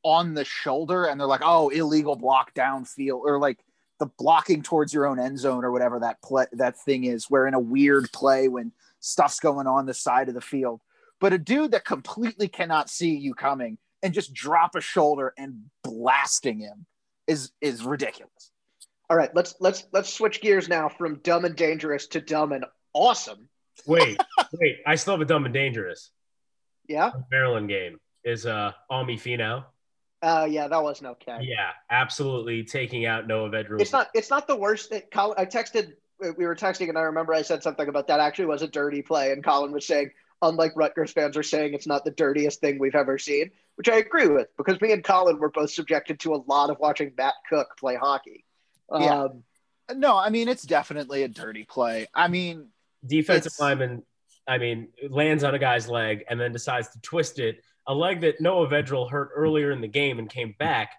on 0.03 0.33
the 0.33 0.45
shoulder 0.45 1.05
and 1.05 1.19
they're 1.19 1.27
like, 1.27 1.41
oh, 1.43 1.69
illegal 1.69 2.15
block 2.15 2.53
downfield, 2.53 3.22
or 3.22 3.39
like 3.39 3.63
the 4.00 4.05
blocking 4.05 4.62
towards 4.62 4.93
your 4.93 5.05
own 5.05 5.19
end 5.19 5.39
zone 5.39 5.63
or 5.63 5.72
whatever 5.72 6.00
that 6.00 6.22
play 6.22 6.45
that 6.53 6.77
thing 6.77 7.05
is, 7.05 7.29
where 7.29 7.48
in 7.48 7.53
a 7.53 7.60
weird 7.60 8.12
play 8.12 8.48
when 8.48 8.72
stuff's 9.00 9.39
going 9.39 9.67
on 9.67 9.86
the 9.86 9.93
side 9.93 10.29
of 10.29 10.36
the 10.36 10.41
field. 10.41 10.81
But 11.19 11.33
a 11.33 11.38
dude 11.38 11.72
that 11.72 11.86
completely 11.86 12.48
cannot 12.48 12.89
see 12.89 13.15
you 13.15 13.33
coming 13.33 13.77
and 14.01 14.13
just 14.13 14.33
drop 14.33 14.75
a 14.75 14.81
shoulder 14.81 15.33
and 15.38 15.63
blasting 15.83 16.60
him 16.60 16.86
is 17.27 17.51
is 17.62 17.83
ridiculous. 17.83 18.51
All 19.10 19.17
right, 19.17 19.33
let's 19.33 19.55
let's 19.60 19.86
let's 19.93 20.13
switch 20.13 20.41
gears 20.41 20.67
now 20.67 20.89
from 20.89 21.19
dumb 21.24 21.45
and 21.45 21.55
dangerous 21.55 22.07
to 22.07 22.22
dumb 22.22 22.51
and 22.51 22.65
awesome. 22.93 23.48
Wait, 23.86 24.20
wait, 24.53 24.77
I 24.86 24.96
still 24.96 25.13
have 25.13 25.22
a 25.22 25.25
dumb 25.25 25.46
and 25.46 25.53
dangerous. 25.53 26.12
Yeah. 26.88 27.12
Maryland 27.32 27.70
game 27.70 28.00
is 28.24 28.46
uh 28.46 28.72
Ami 28.89 29.18
Finau. 29.18 29.65
Uh, 30.22 30.48
yeah, 30.50 30.70
that 30.70 30.82
wasn't 30.82 31.10
okay. 31.10 31.39
Yeah, 31.42 31.72
absolutely 31.89 32.63
taking 32.63 33.06
out 33.06 33.27
Noah 33.27 33.50
Vedral. 33.50 33.82
It's 33.82 33.92
not. 33.92 34.08
It's 34.13 34.30
not 34.30 34.48
the 34.48 34.56
worst. 34.56 34.89
That 34.92 35.12
Colin, 35.12 35.36
I 35.38 35.46
texted. 35.46 35.94
We 36.20 36.46
were 36.46 36.56
texting, 36.56 36.88
and 36.88 36.98
I 36.98 37.01
remember 37.01 37.34
I 37.34 37.42
said 37.42 37.62
something 37.62 37.89
about 37.89 38.08
that. 38.08 38.22
Actually, 38.22 38.46
was 38.46 38.62
a 38.62 38.68
dirty 38.70 39.01
play, 39.01 39.34
and 39.34 39.44
Colin 39.44 39.74
was 39.74 39.86
saying, 39.86 40.12
unlike 40.42 40.72
Rutgers 40.77 41.12
fans 41.12 41.36
are 41.36 41.44
saying, 41.44 41.74
it's 41.74 41.88
not 41.88 42.06
the 42.06 42.12
dirtiest 42.12 42.62
thing 42.62 42.80
we've 42.80 42.96
ever 42.96 43.18
seen, 43.18 43.51
which 43.75 43.89
I 43.89 43.98
agree 43.98 44.27
with 44.27 44.48
because 44.56 44.80
me 44.80 44.94
and 44.94 45.03
Colin 45.03 45.39
were 45.39 45.51
both 45.51 45.72
subjected 45.72 46.22
to 46.22 46.36
a 46.36 46.39
lot 46.48 46.70
of 46.70 46.80
watching 46.80 47.12
Matt 47.18 47.34
Cook 47.50 47.75
play 47.77 47.96
hockey. 47.96 48.46
Yeah. 48.98 49.24
Um, 49.24 49.44
No, 49.94 50.18
I 50.18 50.30
mean 50.30 50.48
it's 50.48 50.63
definitely 50.63 51.24
a 51.24 51.27
dirty 51.27 51.65
play. 51.65 52.08
I 52.13 52.30
mean, 52.30 52.70
defensive 53.05 53.48
It's- 53.53 53.60
lineman, 53.60 54.03
I 54.48 54.57
mean, 54.57 54.89
lands 55.10 55.43
on 55.43 55.55
a 55.55 55.60
guy's 55.60 55.88
leg 55.88 56.25
and 56.29 56.39
then 56.39 56.51
decides 56.51 56.89
to 56.89 57.01
twist 57.01 57.39
it. 57.39 57.63
A 57.88 57.93
leg 57.93 58.22
that 58.22 58.41
Noah 58.41 58.67
Vedral 58.67 59.10
hurt 59.10 59.29
earlier 59.36 59.72
in 59.72 59.81
the 59.81 59.88
game 59.88 60.19
and 60.19 60.29
came 60.29 60.55
back, 60.60 60.93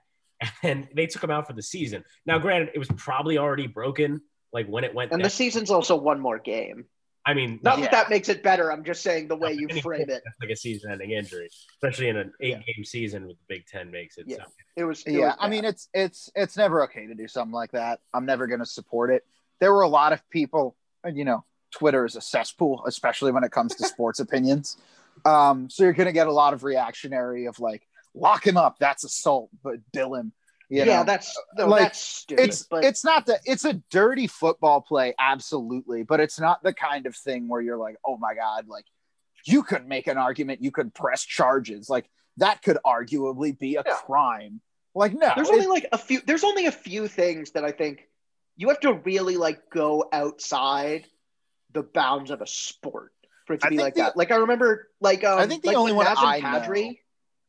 and 0.62 0.88
they 0.94 1.06
took 1.06 1.22
him 1.22 1.30
out 1.30 1.46
for 1.46 1.52
the 1.52 1.62
season. 1.62 2.04
Now, 2.26 2.38
granted, 2.38 2.70
it 2.74 2.78
was 2.78 2.88
probably 2.96 3.38
already 3.38 3.66
broken, 3.66 4.20
like 4.52 4.66
when 4.66 4.84
it 4.84 4.94
went. 4.94 5.12
and 5.12 5.20
down. 5.20 5.24
the 5.24 5.30
season's 5.30 5.70
also 5.70 5.96
one 5.96 6.20
more 6.20 6.38
game. 6.38 6.86
I 7.26 7.32
mean, 7.32 7.58
Not 7.62 7.78
Yeah. 7.78 7.84
that 7.84 7.90
that 7.92 8.10
makes 8.10 8.28
it 8.28 8.42
better. 8.42 8.70
I'm 8.70 8.84
just 8.84 9.02
saying 9.02 9.28
the 9.28 9.36
way 9.36 9.54
you 9.54 9.66
any 9.70 9.80
frame 9.80 10.02
it. 10.02 10.08
That's 10.08 10.36
like 10.42 10.50
a 10.50 10.56
season-ending 10.56 11.10
injury, 11.10 11.48
especially 11.76 12.08
in 12.08 12.18
an 12.18 12.32
eight-game 12.40 12.84
season 12.84 13.26
with 13.26 13.38
the 13.38 13.44
Big 13.48 13.66
Ten 13.66 13.90
makes 13.90 14.18
it. 14.18 14.24
Yeah. 14.26 14.36
So. 14.38 14.42
It 14.76 14.84
was. 14.84 15.02
it 15.06 15.12
yeah, 15.12 15.28
was 15.28 15.36
I 15.40 15.48
mean 15.48 15.64
it's 15.64 15.88
it's 15.94 16.30
it's 16.34 16.56
never 16.58 16.84
okay 16.84 17.06
to 17.06 17.14
do 17.14 17.26
something 17.26 17.54
like 17.54 17.72
that. 17.72 18.00
I'm 18.12 18.26
never 18.26 18.46
going 18.46 18.60
to 18.60 18.66
support 18.66 19.10
it. 19.10 19.22
There 19.60 19.72
were 19.72 19.80
a 19.82 19.88
lot 19.88 20.12
of 20.12 20.20
people, 20.28 20.76
you 21.10 21.24
know, 21.24 21.46
Twitter 21.74 22.04
is 22.04 22.16
a 22.16 22.20
cesspool, 22.20 22.84
especially 22.86 23.32
when 23.32 23.44
it 23.44 23.50
comes 23.50 23.74
to 23.76 23.86
sports 23.86 24.20
opinions. 24.20 24.76
Um, 25.24 25.68
so 25.70 25.82
you're 25.84 25.92
going 25.92 26.06
to 26.06 26.12
get 26.12 26.26
a 26.26 26.32
lot 26.32 26.54
of 26.54 26.64
reactionary 26.64 27.46
of 27.46 27.58
like, 27.60 27.86
lock 28.14 28.46
him 28.46 28.56
up, 28.56 28.76
that's 28.78 29.04
assault, 29.04 29.50
but 29.62 29.76
bill 29.92 30.14
him. 30.14 30.32
You 30.70 30.84
yeah, 30.84 30.98
know? 30.98 31.04
that's 31.04 31.38
no, 31.58 31.66
like, 31.66 31.82
that's 31.82 32.00
stupid. 32.00 32.42
it's 32.44 32.62
but 32.62 32.84
it's 32.84 33.04
not 33.04 33.26
the 33.26 33.38
it's 33.44 33.64
a 33.66 33.74
dirty 33.90 34.26
football 34.26 34.80
play, 34.80 35.14
absolutely, 35.18 36.04
but 36.04 36.20
it's 36.20 36.40
not 36.40 36.62
the 36.62 36.72
kind 36.72 37.06
of 37.06 37.14
thing 37.14 37.48
where 37.48 37.60
you're 37.60 37.76
like, 37.76 37.96
oh 38.04 38.16
my 38.16 38.34
god, 38.34 38.66
like 38.66 38.86
you 39.44 39.62
could 39.62 39.86
make 39.86 40.06
an 40.06 40.16
argument, 40.16 40.62
you 40.62 40.70
could 40.70 40.94
press 40.94 41.22
charges, 41.22 41.90
like 41.90 42.08
that 42.38 42.62
could 42.62 42.78
arguably 42.84 43.56
be 43.56 43.76
a 43.76 43.82
Yeah. 43.86 43.94
crime. 43.94 44.60
Like 44.94 45.12
no, 45.12 45.32
there's 45.36 45.50
only 45.50 45.66
like 45.66 45.86
a 45.92 45.98
few. 45.98 46.22
There's 46.26 46.44
only 46.44 46.66
a 46.66 46.72
few 46.72 47.08
things 47.08 47.50
that 47.52 47.64
I 47.64 47.70
think 47.72 48.08
you 48.56 48.68
have 48.68 48.80
to 48.80 48.94
really 48.94 49.36
like 49.36 49.68
go 49.70 50.08
outside 50.12 51.04
the 51.74 51.82
bounds 51.82 52.30
of 52.30 52.40
a 52.40 52.46
sport 52.46 53.12
for 53.46 53.54
it 53.54 53.60
to 53.60 53.66
I 53.66 53.70
be 53.70 53.76
like 53.78 53.94
the- 53.94 54.02
that. 54.02 54.16
Like 54.16 54.30
I 54.30 54.36
remember, 54.36 54.88
like 55.00 55.22
um, 55.24 55.38
I 55.38 55.46
think 55.46 55.62
the 55.62 55.68
like 55.68 55.76
only 55.76 55.92
one 55.92 56.06
Nazem 56.06 56.16
I 56.24 56.40
know- 56.40 56.48
Kadri 56.60 56.98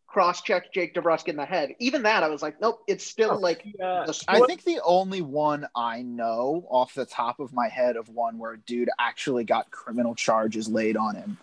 cross-checked 0.07 0.73
Jake 0.73 0.93
DeBrusk 0.95 1.27
in 1.27 1.35
the 1.35 1.45
head. 1.45 1.75
Even 1.79 2.03
that, 2.03 2.23
I 2.23 2.29
was 2.29 2.41
like, 2.41 2.61
nope, 2.61 2.79
it's 2.87 3.05
still 3.05 3.31
Oh, 3.31 3.37
like 3.37 3.65
uh, 3.83 4.05
the 4.05 4.23
I 4.29 4.39
think 4.41 4.63
the 4.63 4.79
only 4.85 5.21
one 5.21 5.67
I 5.75 6.03
know 6.03 6.65
off 6.69 6.93
the 6.93 7.05
top 7.05 7.41
of 7.41 7.51
my 7.51 7.67
head 7.67 7.97
of 7.97 8.07
one 8.07 8.37
where 8.37 8.53
a 8.53 8.57
dude 8.57 8.89
actually 8.97 9.43
got 9.43 9.71
criminal 9.71 10.15
charges 10.15 10.69
laid 10.69 10.95
on 10.95 11.15
him. 11.15 11.37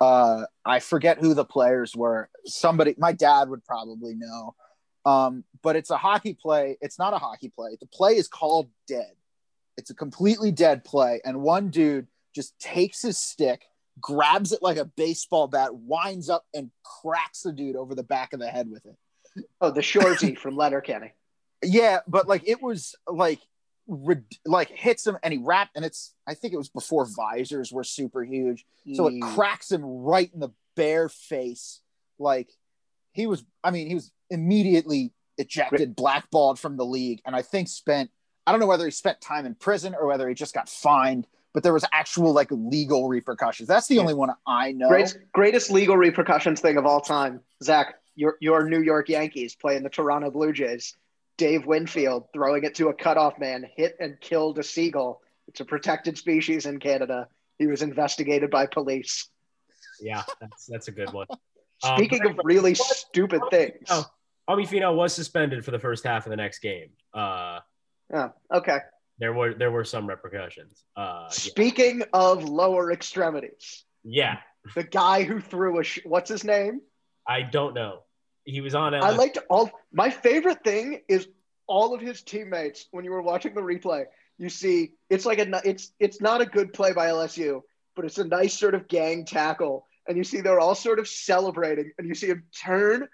Uh, 0.00 0.42
I 0.64 0.80
forget 0.80 1.18
who 1.18 1.34
the 1.34 1.44
players 1.44 1.94
were. 1.94 2.28
Somebody, 2.46 2.96
my 2.98 3.12
dad 3.12 3.48
would 3.48 3.64
probably 3.64 4.14
know. 4.16 4.56
Um, 5.04 5.44
but 5.62 5.76
it's 5.76 5.90
a 5.90 5.96
hockey 5.96 6.34
play. 6.34 6.78
It's 6.80 6.98
not 6.98 7.14
a 7.14 7.18
hockey 7.18 7.48
play. 7.54 7.76
The 7.78 7.86
play 7.86 8.16
is 8.16 8.26
called 8.26 8.68
dead. 8.88 9.12
It's 9.76 9.90
a 9.90 9.94
completely 9.94 10.50
dead 10.50 10.82
play. 10.84 11.20
And 11.24 11.42
one 11.42 11.68
dude 11.68 12.08
just 12.36 12.56
takes 12.60 13.02
his 13.02 13.18
stick, 13.18 13.64
grabs 14.00 14.52
it 14.52 14.62
like 14.62 14.76
a 14.76 14.84
baseball 14.84 15.48
bat, 15.48 15.74
winds 15.74 16.28
up 16.30 16.44
and 16.54 16.70
cracks 17.02 17.42
the 17.42 17.52
dude 17.52 17.74
over 17.74 17.94
the 17.96 18.02
back 18.04 18.32
of 18.32 18.38
the 18.38 18.46
head 18.48 18.70
with 18.70 18.86
it. 18.86 18.94
oh, 19.60 19.70
the 19.72 19.80
Shoresy 19.80 20.38
from 20.38 20.56
Letterkenny. 20.56 21.12
Yeah, 21.64 22.00
but 22.06 22.28
like 22.28 22.42
it 22.46 22.62
was 22.62 22.94
like 23.08 23.40
like 24.44 24.68
hits 24.68 25.06
him 25.06 25.16
and 25.22 25.32
he 25.32 25.38
wrapped 25.42 25.74
and 25.74 25.86
it's 25.86 26.12
I 26.26 26.34
think 26.34 26.52
it 26.52 26.58
was 26.58 26.68
before 26.68 27.06
visors 27.06 27.72
were 27.72 27.82
super 27.82 28.22
huge. 28.22 28.66
So 28.94 29.06
it 29.06 29.14
Mm. 29.14 29.34
cracks 29.34 29.72
him 29.72 29.82
right 29.82 30.30
in 30.34 30.38
the 30.40 30.50
bare 30.76 31.08
face. 31.08 31.80
Like 32.18 32.50
he 33.12 33.26
was 33.26 33.42
I 33.64 33.70
mean, 33.70 33.88
he 33.88 33.94
was 33.94 34.12
immediately 34.28 35.12
ejected, 35.38 35.96
blackballed 35.96 36.58
from 36.58 36.76
the 36.76 36.84
league, 36.84 37.22
and 37.24 37.34
I 37.34 37.40
think 37.42 37.68
spent 37.68 38.10
I 38.46 38.52
don't 38.52 38.60
know 38.60 38.66
whether 38.66 38.84
he 38.84 38.90
spent 38.90 39.20
time 39.22 39.46
in 39.46 39.54
prison 39.54 39.94
or 39.98 40.06
whether 40.06 40.28
he 40.28 40.34
just 40.34 40.54
got 40.54 40.68
fined, 40.68 41.26
but 41.56 41.62
there 41.62 41.72
was 41.72 41.86
actual 41.90 42.34
like 42.34 42.48
legal 42.50 43.08
repercussions. 43.08 43.66
That's 43.66 43.86
the 43.86 43.94
Yeah. 43.94 44.02
only 44.02 44.12
one 44.12 44.28
I 44.46 44.72
know. 44.72 44.88
Greatest, 44.88 45.16
greatest 45.32 45.70
legal 45.70 45.96
repercussions 45.96 46.60
thing 46.60 46.76
of 46.76 46.84
all 46.84 47.00
time. 47.00 47.40
Zach, 47.62 47.94
your 48.14 48.36
your 48.42 48.68
New 48.68 48.82
York 48.82 49.08
Yankees 49.08 49.54
playing 49.54 49.82
the 49.82 49.88
Toronto 49.88 50.30
Blue 50.30 50.52
Jays. 50.52 50.94
Dave 51.38 51.64
Winfield 51.64 52.28
throwing 52.34 52.64
it 52.64 52.74
to 52.74 52.88
a 52.88 52.94
cutoff 52.94 53.38
man, 53.38 53.64
hit 53.74 53.96
and 54.00 54.20
killed 54.20 54.58
a 54.58 54.62
seagull. 54.62 55.22
It's 55.48 55.60
a 55.60 55.64
protected 55.64 56.18
species 56.18 56.66
in 56.66 56.78
Canada. 56.78 57.26
He 57.58 57.66
was 57.66 57.80
investigated 57.80 58.50
by 58.50 58.66
police. 58.66 59.26
Yeah, 59.98 60.24
that's 60.38 60.66
that's 60.66 60.88
a 60.88 60.92
good 60.92 61.10
one. 61.14 61.26
Um, 61.84 61.98
Speaking 61.98 62.24
of 62.26 62.40
really 62.42 62.74
stupid 62.74 63.42
things. 63.50 63.84
Oh. 63.90 64.04
Ami 64.48 64.66
Finau 64.66 64.94
was 64.96 65.12
suspended 65.14 65.62
for 65.62 65.72
the 65.72 65.78
first 65.78 66.04
half 66.04 66.24
of 66.24 66.30
the 66.30 66.36
next 66.36 66.60
game. 66.60 66.88
Uh, 67.12 67.60
Oh, 68.14 68.32
okay. 68.54 68.78
There 69.18 69.32
were 69.32 69.54
there 69.54 69.70
were 69.70 69.84
some 69.84 70.06
repercussions. 70.06 70.84
Uh, 70.96 71.28
Speaking 71.30 72.02
of 72.12 72.44
lower 72.44 72.92
extremities, 72.92 73.84
yeah. 74.04 74.38
the 74.74 74.84
guy 74.84 75.22
who 75.22 75.40
threw 75.40 75.80
a 75.80 75.84
sh- 75.84 76.00
what's 76.04 76.28
his 76.28 76.44
name? 76.44 76.80
I 77.26 77.42
don't 77.42 77.74
know. 77.74 78.00
He 78.44 78.60
was 78.60 78.74
on. 78.74 78.94
I 78.94 79.10
liked 79.10 79.38
all. 79.50 79.70
My 79.92 80.10
favorite 80.10 80.62
thing 80.62 81.00
is 81.08 81.26
all 81.66 81.94
of 81.94 82.00
his 82.00 82.22
teammates. 82.22 82.86
When 82.92 83.04
you 83.04 83.10
were 83.10 83.22
watching 83.22 83.54
the 83.54 83.60
replay, 83.60 84.04
you 84.38 84.48
see 84.48 84.92
it's 85.10 85.26
like 85.26 85.38
a. 85.38 85.60
It's 85.64 85.92
it's 85.98 86.20
not 86.20 86.40
a 86.40 86.46
good 86.46 86.72
play 86.72 86.92
by 86.92 87.08
LSU, 87.08 87.62
but 87.96 88.04
it's 88.04 88.18
a 88.18 88.24
nice 88.24 88.56
sort 88.56 88.74
of 88.74 88.86
gang 88.86 89.24
tackle, 89.24 89.86
and 90.06 90.16
you 90.16 90.24
see 90.24 90.42
they're 90.42 90.60
all 90.60 90.76
sort 90.76 90.98
of 90.98 91.08
celebrating, 91.08 91.90
and 91.98 92.06
you 92.06 92.14
see 92.14 92.28
him 92.28 92.44
turn, 92.62 93.08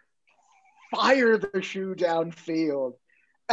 fire 0.94 1.38
the 1.38 1.62
shoe 1.62 1.94
downfield, 1.94 2.92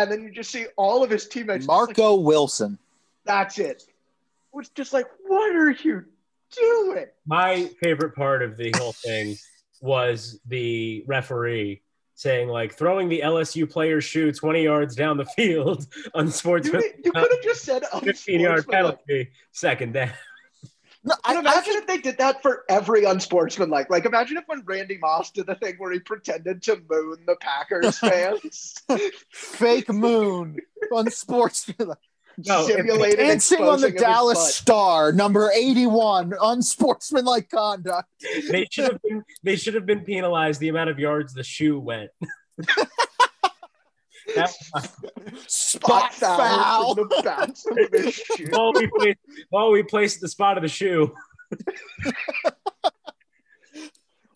and 0.04 0.12
then 0.12 0.24
you 0.24 0.32
just 0.32 0.52
see 0.52 0.66
all 0.78 1.04
of 1.04 1.10
his 1.10 1.28
teammates. 1.28 1.66
just 1.66 1.70
like, 1.70 1.88
Marco 1.98 2.16
Wilson. 2.16 2.78
That's 3.26 3.60
it. 3.60 3.84
It 3.88 4.56
was 4.56 4.70
just 4.70 4.94
like, 4.94 5.06
what 5.28 5.56
are 5.56 5.72
you 5.72 6.06
doing? 6.56 7.06
My 7.26 7.70
favorite 7.82 8.16
part 8.16 8.42
of 8.42 8.58
the 8.58 8.74
whole 8.78 8.94
thing 8.94 9.36
was 9.82 10.40
the 10.48 11.04
referee 11.08 11.82
saying 12.16 12.50
like 12.50 12.74
throwing 12.76 13.08
the 13.08 13.22
LSU 13.24 13.70
player's 13.70 14.04
shoe 14.04 14.30
20 14.32 14.64
yards 14.64 14.94
down 14.94 15.16
the 15.16 15.26
field 15.26 15.88
on 16.14 16.26
You, 16.26 16.32
sportsman 16.32 16.82
you 17.06 17.12
could 17.14 17.32
have 17.32 17.42
just 17.42 17.64
said 17.64 17.84
15 18.04 18.42
yard 18.42 18.58
unsportsmanlike. 18.58 19.06
penalty 19.08 19.32
second 19.54 19.94
down. 19.94 20.12
No, 21.10 21.16
And 21.28 21.48
I, 21.48 21.52
I 21.52 21.54
imagine 21.54 21.64
think 21.64 21.78
if 21.82 21.88
they 21.88 21.98
did 21.98 22.18
that 22.20 22.42
for 22.44 22.64
every 22.70 23.04
unsportsmanlike. 23.04 23.90
Like, 23.90 24.06
imagine 24.06 24.38
if 24.38 24.44
when 24.48 24.64
Randy 24.66 24.98
Moss 25.00 25.32
did 25.32 25.48
the 25.48 25.56
thing 25.56 25.76
where 25.80 25.92
he 25.92 26.00
pretended 26.00 26.62
to 26.64 26.76
moon 26.90 27.18
the 27.26 27.36
Packers 27.40 27.98
fans, 28.00 28.76
fake 29.32 29.90
moon 29.90 30.58
unsportsmanlike. 30.92 31.98
sports. 31.98 32.06
No, 32.48 32.62
if- 32.62 32.76
simulated 32.76 33.18
Dancing 33.18 33.60
on 33.64 33.82
the 33.82 33.88
exposing 33.88 33.90
of 33.90 33.94
his 33.94 34.02
Dallas. 34.02 34.56
Star, 34.56 35.12
number 35.12 35.52
81, 35.52 36.34
unsportsmanlike 36.42 37.50
conduct. 37.50 38.08
They 38.50 38.68
should 38.72 38.92
have 38.94 39.02
been 39.02 39.24
they 39.44 39.56
should 39.56 39.74
have 39.74 39.86
been 39.86 40.02
penalized 40.06 40.60
the 40.62 40.70
amount 40.70 40.90
of 40.90 41.00
yards 41.00 41.34
the 41.34 41.44
shoe 41.44 41.80
went. 41.80 42.12
That- 44.36 44.54
Spot 45.48 46.14
foul. 46.14 46.96
from 46.96 47.08
the 47.10 47.22
bats 47.24 47.66
of 47.66 47.78
his 47.92 48.14
shoe. 48.36 48.48
while 48.52 48.74
we 48.74 48.88
placed, 48.88 49.18
while 49.50 49.72
we 49.72 49.84
placed 49.84 50.22
the 50.22 50.28
spot 50.28 50.58
of 50.58 50.64
the 50.64 50.70
shoe. 50.70 51.14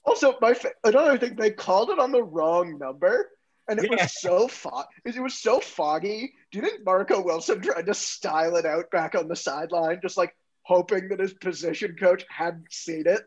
Also, 0.06 0.36
my 0.42 0.54
fa- 0.54 0.74
another 0.84 1.18
thing, 1.18 1.36
they 1.38 1.50
called 1.50 1.90
it 1.90 1.98
on 1.98 2.12
the 2.12 2.22
wrong 2.22 2.78
number, 2.78 3.30
and 3.70 3.80
it 3.80 3.90
Yeah. 3.90 4.04
was 4.04 4.20
so 4.20 4.50
fog. 4.50 4.86
It 5.06 5.18
was 5.22 5.34
so 5.36 5.62
foggy. 5.62 6.34
Do 6.52 6.60
you 6.60 6.66
think 6.66 6.84
Marco 6.86 7.22
Wilson 7.22 7.62
tried 7.62 7.86
to 7.86 7.94
style 7.94 8.58
it 8.58 8.66
out 8.66 8.92
back 8.92 9.16
on 9.16 9.30
the 9.30 9.36
sideline, 9.38 10.00
just 10.02 10.18
like 10.18 10.36
hoping 10.64 11.08
that 11.10 11.20
his 11.20 11.34
position 11.34 11.96
coach 11.98 12.26
hadn't 12.30 12.72
seen 12.72 13.08
it? 13.08 13.22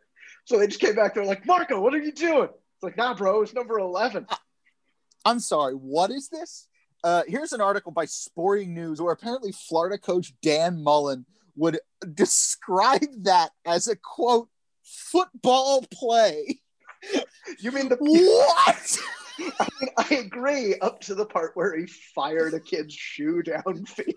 So 0.44 0.58
they 0.58 0.66
just 0.66 0.80
came 0.80 0.94
back. 0.94 1.14
They're 1.14 1.24
like, 1.24 1.46
Marco, 1.46 1.80
what 1.80 1.94
are 1.94 1.98
you 2.02 2.12
doing? 2.12 2.50
It's 2.50 2.82
like, 2.82 2.98
nah, 2.98 3.14
bro, 3.14 3.40
it's 3.40 3.54
number 3.54 3.78
eleven. 3.78 4.26
I'm 5.26 5.40
sorry, 5.40 5.74
what 5.74 6.12
is 6.12 6.28
this? 6.28 6.68
Uh, 7.02 7.22
here's 7.26 7.52
an 7.52 7.60
article 7.60 7.90
by 7.90 8.04
Sporting 8.04 8.72
News 8.72 9.02
where 9.02 9.12
apparently 9.12 9.50
Florida 9.50 9.98
coach 9.98 10.32
Dan 10.40 10.84
Mullen 10.84 11.26
would 11.56 11.80
describe 12.14 13.24
that 13.24 13.50
as 13.64 13.88
a 13.88 13.96
quote 13.96 14.48
football 14.84 15.84
play. 15.92 16.60
You 17.58 17.72
mean 17.72 17.88
the? 17.88 17.96
What? 18.00 18.98
I 19.38 19.68
mean, 19.80 19.90
I 19.96 20.14
agree 20.16 20.76
up 20.80 21.00
to 21.02 21.14
the 21.14 21.26
part 21.26 21.52
where 21.54 21.76
he 21.76 21.86
fired 21.86 22.54
a 22.54 22.60
kid's 22.60 22.94
shoe 22.94 23.42
downfield. 23.42 24.14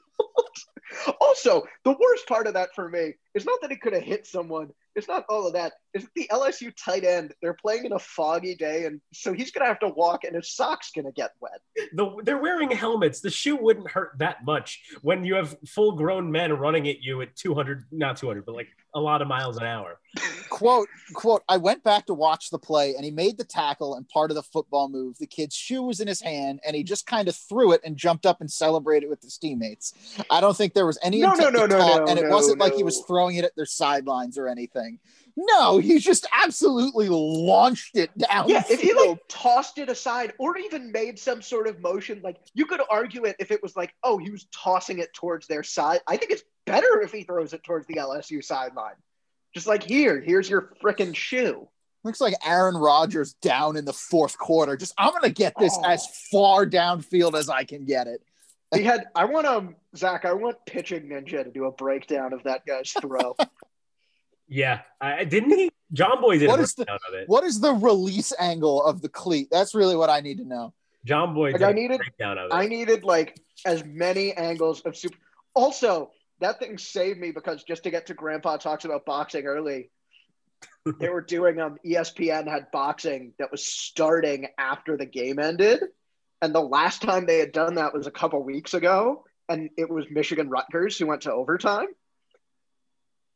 also, 1.22 1.64
the 1.84 1.96
worst 2.00 2.28
part 2.28 2.48
of 2.48 2.54
that 2.54 2.74
for 2.76 2.90
me 2.90 3.14
is 3.36 3.46
not 3.46 3.62
that 3.62 3.72
he 3.72 3.78
could 3.78 3.94
have 3.94 4.04
hit 4.04 4.26
someone. 4.26 4.70
It's 4.96 5.08
not 5.08 5.26
all 5.30 5.48
of 5.48 5.54
that. 5.54 5.74
It's 5.94 6.08
the 6.16 6.28
LSU 6.32 6.74
tight 6.76 7.04
end. 7.04 7.34
They're 7.42 7.54
playing 7.54 7.86
in 7.86 7.94
a 7.94 8.00
foggy 8.00 8.56
day, 8.56 8.86
and 8.86 9.00
so 9.14 9.34
he's 9.34 9.52
gonna 9.52 9.68
have 9.68 9.80
to 9.80 9.90
walk, 9.90 10.24
and 10.24 10.36
his 10.36 10.54
sock's 10.54 10.92
gonna 10.92 11.12
get 11.12 11.32
wet. 11.40 11.62
The, 11.94 12.22
they're 12.24 12.42
wearing 12.42 12.72
helmets. 12.72 13.22
The 13.22 13.30
shoe 13.30 13.56
wouldn't 13.56 13.90
hurt 13.90 14.14
that 14.18 14.44
much 14.44 14.82
when 15.02 15.24
you 15.24 15.36
have 15.36 15.56
full 15.68 15.94
grown 15.94 16.32
men 16.32 16.52
running 16.54 16.88
at 16.88 17.02
you 17.02 17.22
at 17.22 17.36
200, 17.36 17.86
not 17.92 18.18
200, 18.18 18.46
but 18.46 18.56
like 18.56 18.68
a 18.94 19.00
lot 19.00 19.22
of 19.22 19.28
miles 19.28 19.58
an 19.58 19.64
hour. 19.64 20.00
Quote 20.60 20.88
quote 21.14 21.44
i 21.50 21.58
went 21.58 21.84
back 21.84 22.06
to 22.06 22.14
watch 22.14 22.50
the 22.50 22.60
play 22.60 22.96
and 22.96 23.06
he 23.06 23.12
made 23.12 23.38
the 23.38 23.44
tackle 23.44 23.96
and 23.96 24.08
part 24.10 24.32
of 24.32 24.36
the 24.36 24.44
football 24.44 24.90
move. 24.90 25.18
The 25.18 25.28
kid's 25.28 25.56
shoe 25.56 25.84
was 25.84 26.00
in 26.00 26.08
his 26.08 26.22
hand 26.22 26.60
and 26.66 26.76
he 26.76 26.84
just 26.84 27.06
kind 27.06 27.28
of 27.28 27.36
threw 27.36 27.72
it 27.72 27.82
and 27.84 27.96
jumped 27.96 28.26
up 28.26 28.42
and 28.42 28.52
celebrated 28.52 29.10
with 29.10 29.22
his 29.22 29.38
teammates. 29.38 29.94
I 30.30 30.42
don't 30.42 30.56
think 30.56 30.74
there 30.74 30.86
was 30.86 31.00
any 31.02 31.22
No, 31.22 31.34
no, 31.34 31.50
no, 31.50 31.66
no, 31.66 31.78
no, 31.78 32.06
and 32.08 32.20
it 32.20 32.26
no, 32.26 32.30
wasn't 32.30 32.60
like 32.60 32.74
he 32.74 32.84
was 32.84 33.04
throwing 33.08 33.38
it 33.38 33.46
at 33.46 33.56
their 33.56 33.66
sidelines 33.66 34.38
or 34.38 34.48
anything. 34.48 35.00
No 35.38 35.78
he 35.78 36.00
just 36.00 36.28
absolutely 36.34 37.08
launched 37.10 37.96
it 37.96 38.16
down 38.18 38.50
Yeah, 38.50 38.64
if 38.70 38.82
he 38.82 38.94
like 38.94 39.20
tossed 39.28 39.78
it 39.78 39.90
aside 39.90 40.34
or 40.40 40.58
even 40.58 40.92
made 40.92 41.18
some 41.18 41.42
sort 41.42 41.68
of 41.68 41.80
motion, 41.80 42.22
like 42.24 42.38
you 42.54 42.66
could 42.66 42.82
argue 42.90 43.26
it 43.26 43.36
if 43.40 43.52
it 43.52 43.62
was 43.64 43.76
like, 43.76 43.94
oh, 44.04 44.18
he 44.18 44.32
was 44.32 44.48
tossing 44.54 45.00
it 45.00 45.14
towards 45.14 45.48
their 45.48 45.64
side. 45.64 46.00
I 46.08 46.18
think 46.18 46.32
it's 46.32 46.44
better 46.66 47.02
if 47.02 47.12
he 47.12 47.24
throws 47.24 47.54
it 47.54 47.64
towards 47.64 47.88
the 47.88 47.96
LSU 47.96 48.44
sideline. 48.44 48.96
Just 49.54 49.68
like 49.68 49.84
here, 49.84 50.20
here's 50.22 50.50
your 50.50 50.74
freaking 50.84 51.16
shoe. 51.16 51.68
looks 52.04 52.22
like 52.22 52.34
aaron 52.46 52.76
rodgers 52.78 53.34
down 53.42 53.76
in 53.76 53.84
the 53.84 53.92
fourth 53.94 54.38
quarter 54.38 54.78
just 54.78 54.94
i'm 54.98 55.12
gonna 55.14 55.30
get 55.30 55.54
this 55.60 55.76
Oh. 55.82 55.86
as 55.90 56.08
far 56.32 56.66
downfield 56.66 57.34
as 57.38 57.50
i 57.50 57.64
can 57.66 57.84
get 57.86 58.08
it 58.08 58.22
He 58.74 58.84
had. 58.84 59.06
I 59.16 59.26
want 59.26 59.48
um 59.48 59.76
Zach. 59.98 60.26
I 60.26 60.34
want 60.34 60.58
pitching 60.68 61.10
ninja 61.10 61.44
to 61.44 61.50
do 61.52 61.66
a 61.66 61.72
breakdown 61.72 62.34
of 62.34 62.44
that 62.44 62.66
guy's 62.68 62.92
throw. 62.92 63.36
Yeah, 64.48 64.82
I, 65.00 65.24
didn't 65.26 65.52
he? 65.52 65.70
Jomboy 65.94 66.40
did 66.40 66.48
What 66.48 66.60
a 66.60 66.64
is 66.64 66.74
the- 66.74 66.86
breakdown 66.86 67.00
of 67.08 67.14
it. 67.16 67.28
What 67.30 67.44
is 67.44 67.60
the 67.60 67.74
release 67.74 68.34
angle 68.40 68.84
of 68.84 69.02
the 69.02 69.10
cleat? 69.10 69.48
That's 69.52 69.76
really 69.76 69.96
what 69.96 70.10
I 70.10 70.22
need 70.22 70.38
to 70.40 70.46
know. 70.46 70.74
Jomboy 71.08 71.52
Like, 71.52 71.60
did 71.60 71.64
I 71.68 71.70
a 71.70 71.74
needed- 71.74 71.98
breakdown 71.98 72.38
of 72.38 72.46
it. 72.46 72.54
I 72.54 72.66
needed 72.68 73.04
like 73.04 73.40
as 73.66 73.84
many 73.86 74.34
angles 74.34 74.82
of 74.82 74.96
super. 74.98 75.18
Also, 75.54 76.12
that 76.40 76.60
thing 76.60 76.78
saved 76.78 77.20
me 77.20 77.32
because 77.32 77.64
just 77.64 77.84
to 77.84 77.92
get 77.92 78.08
to 78.08 78.14
Grandpa 78.14 78.58
talks 78.58 78.86
about 78.86 79.06
boxing 79.06 79.46
early, 79.46 79.90
they 81.00 81.10
were 81.10 81.22
doing 81.22 81.60
um 81.60 81.78
ESPN 81.86 82.48
had 82.48 82.72
boxing 82.72 83.34
that 83.40 83.52
was 83.52 83.66
starting 83.66 84.48
after 84.58 84.98
the 84.98 85.06
game 85.06 85.40
ended, 85.40 85.84
and 86.42 86.54
the 86.54 86.62
last 86.62 87.02
time 87.02 87.26
they 87.26 87.40
had 87.40 87.52
done 87.52 87.76
that 87.76 87.94
was 87.94 88.08
a 88.08 88.12
couple 88.12 88.42
weeks 88.44 88.74
ago, 88.74 89.26
and 89.48 89.70
it 89.78 89.90
was 89.90 90.06
Michigan 90.10 90.50
Rutgers 90.50 90.98
who 90.98 91.08
went 91.08 91.22
to 91.22 91.34
overtime. 91.34 91.88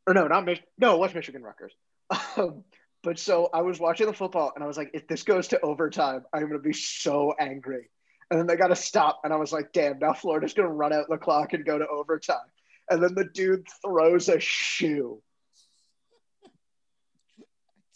Or 0.06 0.12
no, 0.12 0.26
not 0.26 0.44
Mich- 0.44 0.62
no, 0.78 0.94
it 0.94 0.98
was 0.98 1.14
Michigan 1.14 1.42
Rutgers. 1.42 1.72
Um, 2.36 2.64
but 3.02 3.18
so 3.18 3.48
I 3.52 3.62
was 3.62 3.78
watching 3.78 4.06
the 4.06 4.12
football 4.12 4.52
and 4.54 4.62
I 4.62 4.66
was 4.66 4.76
like, 4.76 4.90
if 4.92 5.06
this 5.08 5.22
goes 5.22 5.48
to 5.48 5.60
overtime, 5.60 6.24
I'm 6.32 6.42
gonna 6.42 6.58
be 6.58 6.72
so 6.72 7.34
angry. 7.38 7.88
And 8.30 8.38
then 8.38 8.46
they 8.46 8.56
got 8.56 8.68
to 8.68 8.76
stop. 8.76 9.20
And 9.24 9.32
I 9.32 9.36
was 9.36 9.52
like, 9.52 9.72
damn, 9.72 9.98
now 9.98 10.12
Florida's 10.12 10.54
going 10.54 10.68
to 10.68 10.74
run 10.74 10.92
out 10.92 11.06
the 11.08 11.18
clock 11.18 11.52
and 11.52 11.64
go 11.64 11.78
to 11.78 11.86
overtime. 11.86 12.36
And 12.90 13.02
then 13.02 13.14
the 13.14 13.24
dude 13.24 13.66
throws 13.82 14.28
a 14.28 14.38
shoe. 14.40 15.22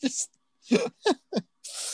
Just 0.00 0.30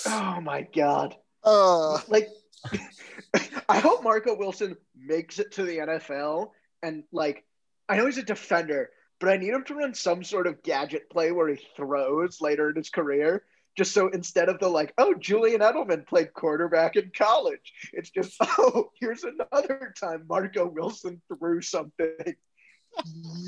Oh 0.06 0.40
my 0.40 0.66
God. 0.74 1.16
uh 1.42 1.98
Like, 2.08 2.28
I 3.68 3.78
hope 3.78 4.02
Marco 4.02 4.36
Wilson 4.36 4.76
makes 4.96 5.38
it 5.38 5.52
to 5.52 5.64
the 5.64 5.78
NFL. 5.78 6.50
And, 6.82 7.04
like, 7.12 7.44
I 7.88 7.96
know 7.96 8.06
he's 8.06 8.18
a 8.18 8.22
defender, 8.22 8.90
but 9.20 9.28
I 9.28 9.36
need 9.36 9.50
him 9.50 9.64
to 9.64 9.74
run 9.74 9.94
some 9.94 10.22
sort 10.22 10.46
of 10.46 10.62
gadget 10.62 11.10
play 11.10 11.32
where 11.32 11.48
he 11.48 11.64
throws 11.76 12.40
later 12.40 12.70
in 12.70 12.76
his 12.76 12.90
career. 12.90 13.44
Just 13.76 13.92
so 13.92 14.08
instead 14.08 14.48
of 14.48 14.60
the 14.60 14.68
like, 14.68 14.94
oh, 14.98 15.14
Julian 15.14 15.60
Edelman 15.60 16.06
played 16.06 16.32
quarterback 16.32 16.94
in 16.94 17.10
college, 17.16 17.72
it's 17.92 18.10
just, 18.10 18.36
oh, 18.58 18.90
here's 19.00 19.24
another 19.24 19.92
time 19.98 20.24
Marco 20.28 20.66
Wilson 20.66 21.20
threw 21.28 21.60
something. 21.60 22.36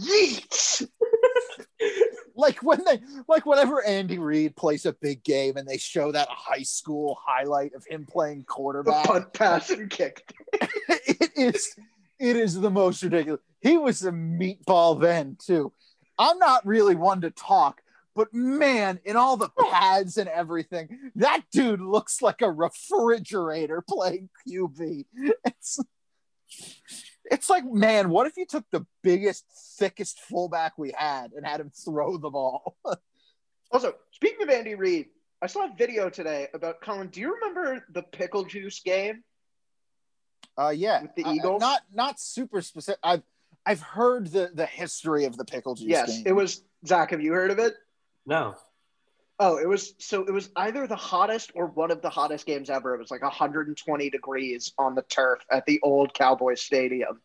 Yeet! 0.02 0.88
like 2.34 2.62
when 2.62 2.82
they 2.84 3.00
like 3.28 3.46
whenever 3.46 3.84
Andy 3.84 4.18
Reid 4.18 4.56
plays 4.56 4.86
a 4.86 4.92
big 4.92 5.22
game 5.24 5.56
and 5.56 5.66
they 5.66 5.78
show 5.78 6.12
that 6.12 6.28
high 6.30 6.62
school 6.62 7.18
highlight 7.24 7.74
of 7.74 7.84
him 7.86 8.06
playing 8.06 8.40
The 8.40 8.44
quarterback. 8.44 9.04
punt, 9.06 9.32
pass, 9.32 9.70
and 9.70 9.90
kick. 9.90 10.32
it 10.52 11.30
is 11.36 11.74
it 12.18 12.36
is 12.36 12.60
the 12.60 12.70
most 12.70 13.02
ridiculous. 13.02 13.40
He 13.60 13.76
was 13.76 14.04
a 14.04 14.10
meatball 14.12 15.00
then 15.00 15.36
too. 15.44 15.72
I'm 16.18 16.38
not 16.38 16.66
really 16.66 16.94
one 16.94 17.20
to 17.22 17.30
talk, 17.30 17.82
but 18.14 18.32
man, 18.32 19.00
in 19.04 19.16
all 19.16 19.36
the 19.36 19.50
pads 19.70 20.16
and 20.16 20.28
everything, 20.28 21.10
that 21.16 21.42
dude 21.52 21.80
looks 21.80 22.22
like 22.22 22.40
a 22.42 22.50
refrigerator 22.50 23.82
playing 23.86 24.30
QB. 24.48 25.04
It's 25.44 25.78
it's 27.30 27.48
like, 27.50 27.64
man, 27.64 28.10
what 28.10 28.26
if 28.26 28.36
you 28.36 28.46
took 28.46 28.64
the 28.70 28.86
biggest, 29.02 29.44
thickest 29.78 30.20
fullback 30.20 30.78
we 30.78 30.92
had 30.96 31.32
and 31.32 31.46
had 31.46 31.60
him 31.60 31.70
throw 31.70 32.16
the 32.16 32.30
ball? 32.30 32.76
Also, 33.72 33.94
speaking 34.12 34.42
of 34.44 34.48
Andy 34.48 34.76
Reid, 34.76 35.06
I 35.42 35.48
saw 35.48 35.64
a 35.64 35.74
video 35.76 36.08
today 36.08 36.46
about 36.54 36.80
Colin. 36.80 37.08
Do 37.08 37.20
you 37.20 37.34
remember 37.34 37.84
the 37.92 38.02
pickle 38.02 38.44
juice 38.44 38.78
game? 38.80 39.24
Uh, 40.56 40.68
yeah, 40.68 41.02
With 41.02 41.16
the 41.16 41.24
Uh, 41.24 41.32
Eagles? 41.32 41.60
not 41.60 41.80
not 41.92 42.20
super 42.20 42.62
specific. 42.62 43.00
I've 43.02 43.22
I've 43.66 43.80
heard 43.80 44.28
the 44.28 44.50
the 44.54 44.66
history 44.66 45.24
of 45.24 45.36
the 45.36 45.44
pickle 45.44 45.74
juice. 45.74 45.88
yes, 45.88 46.16
game. 46.18 46.22
it 46.28 46.32
was. 46.32 46.62
Zach, 46.86 47.10
have 47.10 47.20
you 47.20 47.32
heard 47.32 47.50
of 47.50 47.58
it? 47.58 47.74
no. 48.24 48.54
Oh, 49.38 49.58
it 49.58 49.68
was 49.68 49.94
so 49.98 50.24
it 50.24 50.32
was 50.32 50.50
either 50.56 50.86
the 50.86 50.96
hottest 50.96 51.52
or 51.54 51.66
one 51.66 51.90
of 51.90 52.00
the 52.00 52.08
hottest 52.08 52.46
games 52.46 52.70
ever. 52.70 52.94
It 52.94 52.98
was 52.98 53.10
like 53.10 53.22
120 53.22 54.10
degrees 54.10 54.72
on 54.78 54.94
the 54.94 55.02
turf 55.02 55.40
at 55.50 55.66
the 55.66 55.78
old 55.82 56.14
Cowboys 56.14 56.62
Stadium. 56.62 57.20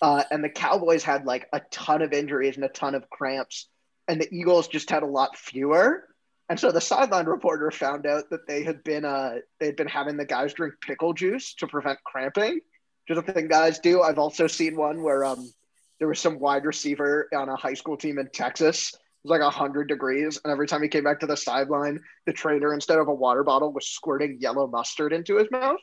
Uh, 0.00 0.22
and 0.30 0.44
the 0.44 0.48
Cowboys 0.48 1.02
had 1.02 1.26
like 1.26 1.48
a 1.52 1.60
ton 1.70 2.02
of 2.02 2.12
injuries 2.12 2.56
and 2.56 2.64
a 2.64 2.68
ton 2.68 2.94
of 2.94 3.10
cramps, 3.10 3.68
and 4.06 4.20
the 4.20 4.32
Eagles 4.32 4.68
just 4.68 4.90
had 4.90 5.02
a 5.02 5.06
lot 5.06 5.36
fewer. 5.36 6.04
And 6.48 6.60
so 6.60 6.70
the 6.70 6.80
sideline 6.80 7.26
reporter 7.26 7.70
found 7.70 8.06
out 8.06 8.30
that 8.30 8.46
they 8.46 8.62
had 8.62 8.84
been 8.84 9.04
uh 9.04 9.36
they 9.58 9.66
had 9.66 9.76
been 9.76 9.88
having 9.88 10.16
the 10.16 10.24
guys 10.26 10.52
drink 10.54 10.74
pickle 10.80 11.14
juice 11.14 11.54
to 11.54 11.66
prevent 11.66 11.98
cramping. 12.04 12.60
Which 13.06 13.18
is 13.18 13.18
a 13.18 13.22
thing 13.22 13.48
guys 13.48 13.80
do. 13.80 14.02
I've 14.02 14.18
also 14.18 14.46
seen 14.46 14.76
one 14.76 15.02
where 15.02 15.24
um 15.24 15.52
there 15.98 16.08
was 16.08 16.20
some 16.20 16.38
wide 16.38 16.64
receiver 16.64 17.28
on 17.34 17.48
a 17.48 17.56
high 17.56 17.74
school 17.74 17.96
team 17.96 18.18
in 18.18 18.28
Texas. 18.28 18.94
Was 19.24 19.40
like 19.40 19.52
hundred 19.52 19.88
degrees, 19.88 20.38
and 20.44 20.52
every 20.52 20.66
time 20.66 20.82
he 20.82 20.88
came 20.88 21.02
back 21.02 21.20
to 21.20 21.26
the 21.26 21.36
sideline, 21.36 22.00
the 22.26 22.32
trainer 22.32 22.74
instead 22.74 22.98
of 22.98 23.08
a 23.08 23.14
water 23.14 23.42
bottle 23.42 23.72
was 23.72 23.86
squirting 23.88 24.36
yellow 24.38 24.66
mustard 24.66 25.14
into 25.14 25.38
his 25.38 25.50
mouth. 25.50 25.78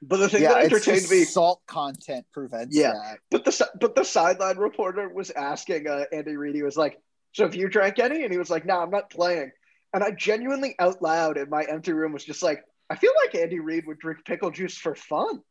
But 0.00 0.18
the 0.18 0.28
thing 0.28 0.42
yeah, 0.42 0.52
that 0.54 0.64
entertained 0.66 1.10
me 1.10 1.24
salt 1.24 1.62
content 1.66 2.26
prevents 2.32 2.76
Yeah. 2.76 2.92
that. 2.92 3.18
but 3.30 3.44
the 3.44 3.70
but 3.80 3.96
the 3.96 4.04
sideline 4.04 4.58
reporter 4.58 5.08
was 5.08 5.30
asking 5.32 5.88
uh, 5.88 6.04
Andy 6.12 6.36
Reid. 6.36 6.54
He 6.54 6.62
was 6.62 6.76
like, 6.76 7.00
"So 7.32 7.42
have 7.44 7.56
you 7.56 7.68
drank 7.68 7.98
any?" 7.98 8.22
And 8.22 8.30
he 8.30 8.38
was 8.38 8.50
like, 8.50 8.64
"No, 8.64 8.78
I'm 8.78 8.90
not 8.90 9.10
playing." 9.10 9.50
And 9.92 10.04
I 10.04 10.12
genuinely, 10.12 10.76
out 10.78 11.02
loud 11.02 11.38
in 11.38 11.50
my 11.50 11.62
empty 11.64 11.92
room, 11.92 12.12
was 12.12 12.24
just 12.24 12.42
like, 12.42 12.62
"I 12.88 12.94
feel 12.94 13.12
like 13.24 13.34
Andy 13.34 13.58
Reid 13.58 13.86
would 13.88 13.98
drink 13.98 14.24
pickle 14.24 14.52
juice 14.52 14.76
for 14.76 14.94
fun." 14.94 15.42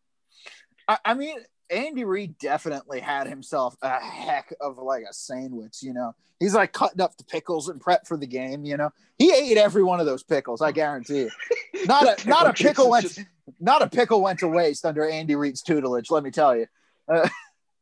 I, 0.87 0.99
I 1.03 1.13
mean, 1.15 1.37
Andy 1.73 2.03
Reid 2.03 2.37
definitely 2.37 2.99
had 2.99 3.27
himself 3.27 3.75
a 3.81 3.99
heck 3.99 4.53
of 4.61 4.77
like 4.77 5.03
a 5.09 5.13
sandwich. 5.13 5.81
You 5.81 5.93
know, 5.93 6.15
he's 6.39 6.53
like 6.53 6.71
cutting 6.71 7.01
up 7.01 7.17
the 7.17 7.23
pickles 7.23 7.69
and 7.69 7.81
prep 7.81 8.07
for 8.07 8.17
the 8.17 8.27
game. 8.27 8.63
You 8.65 8.77
know, 8.77 8.91
he 9.17 9.33
ate 9.33 9.57
every 9.57 9.83
one 9.83 9.99
of 9.99 10.05
those 10.05 10.23
pickles. 10.23 10.61
I 10.61 10.71
guarantee 10.71 11.21
you. 11.23 11.29
Not 11.85 12.03
The 12.17 12.23
a 12.25 12.29
not 12.29 12.47
a 12.47 12.53
pickle 12.53 12.89
went 12.89 13.03
just- 13.03 13.19
not 13.59 13.81
a 13.81 13.89
pickle 13.89 14.21
went 14.21 14.39
to 14.39 14.47
waste 14.47 14.85
under 14.85 15.07
Andy 15.09 15.35
Reid's 15.35 15.61
tutelage. 15.61 16.09
Let 16.09 16.23
me 16.23 16.31
tell 16.31 16.55
you. 16.55 16.67
Uh, 17.09 17.27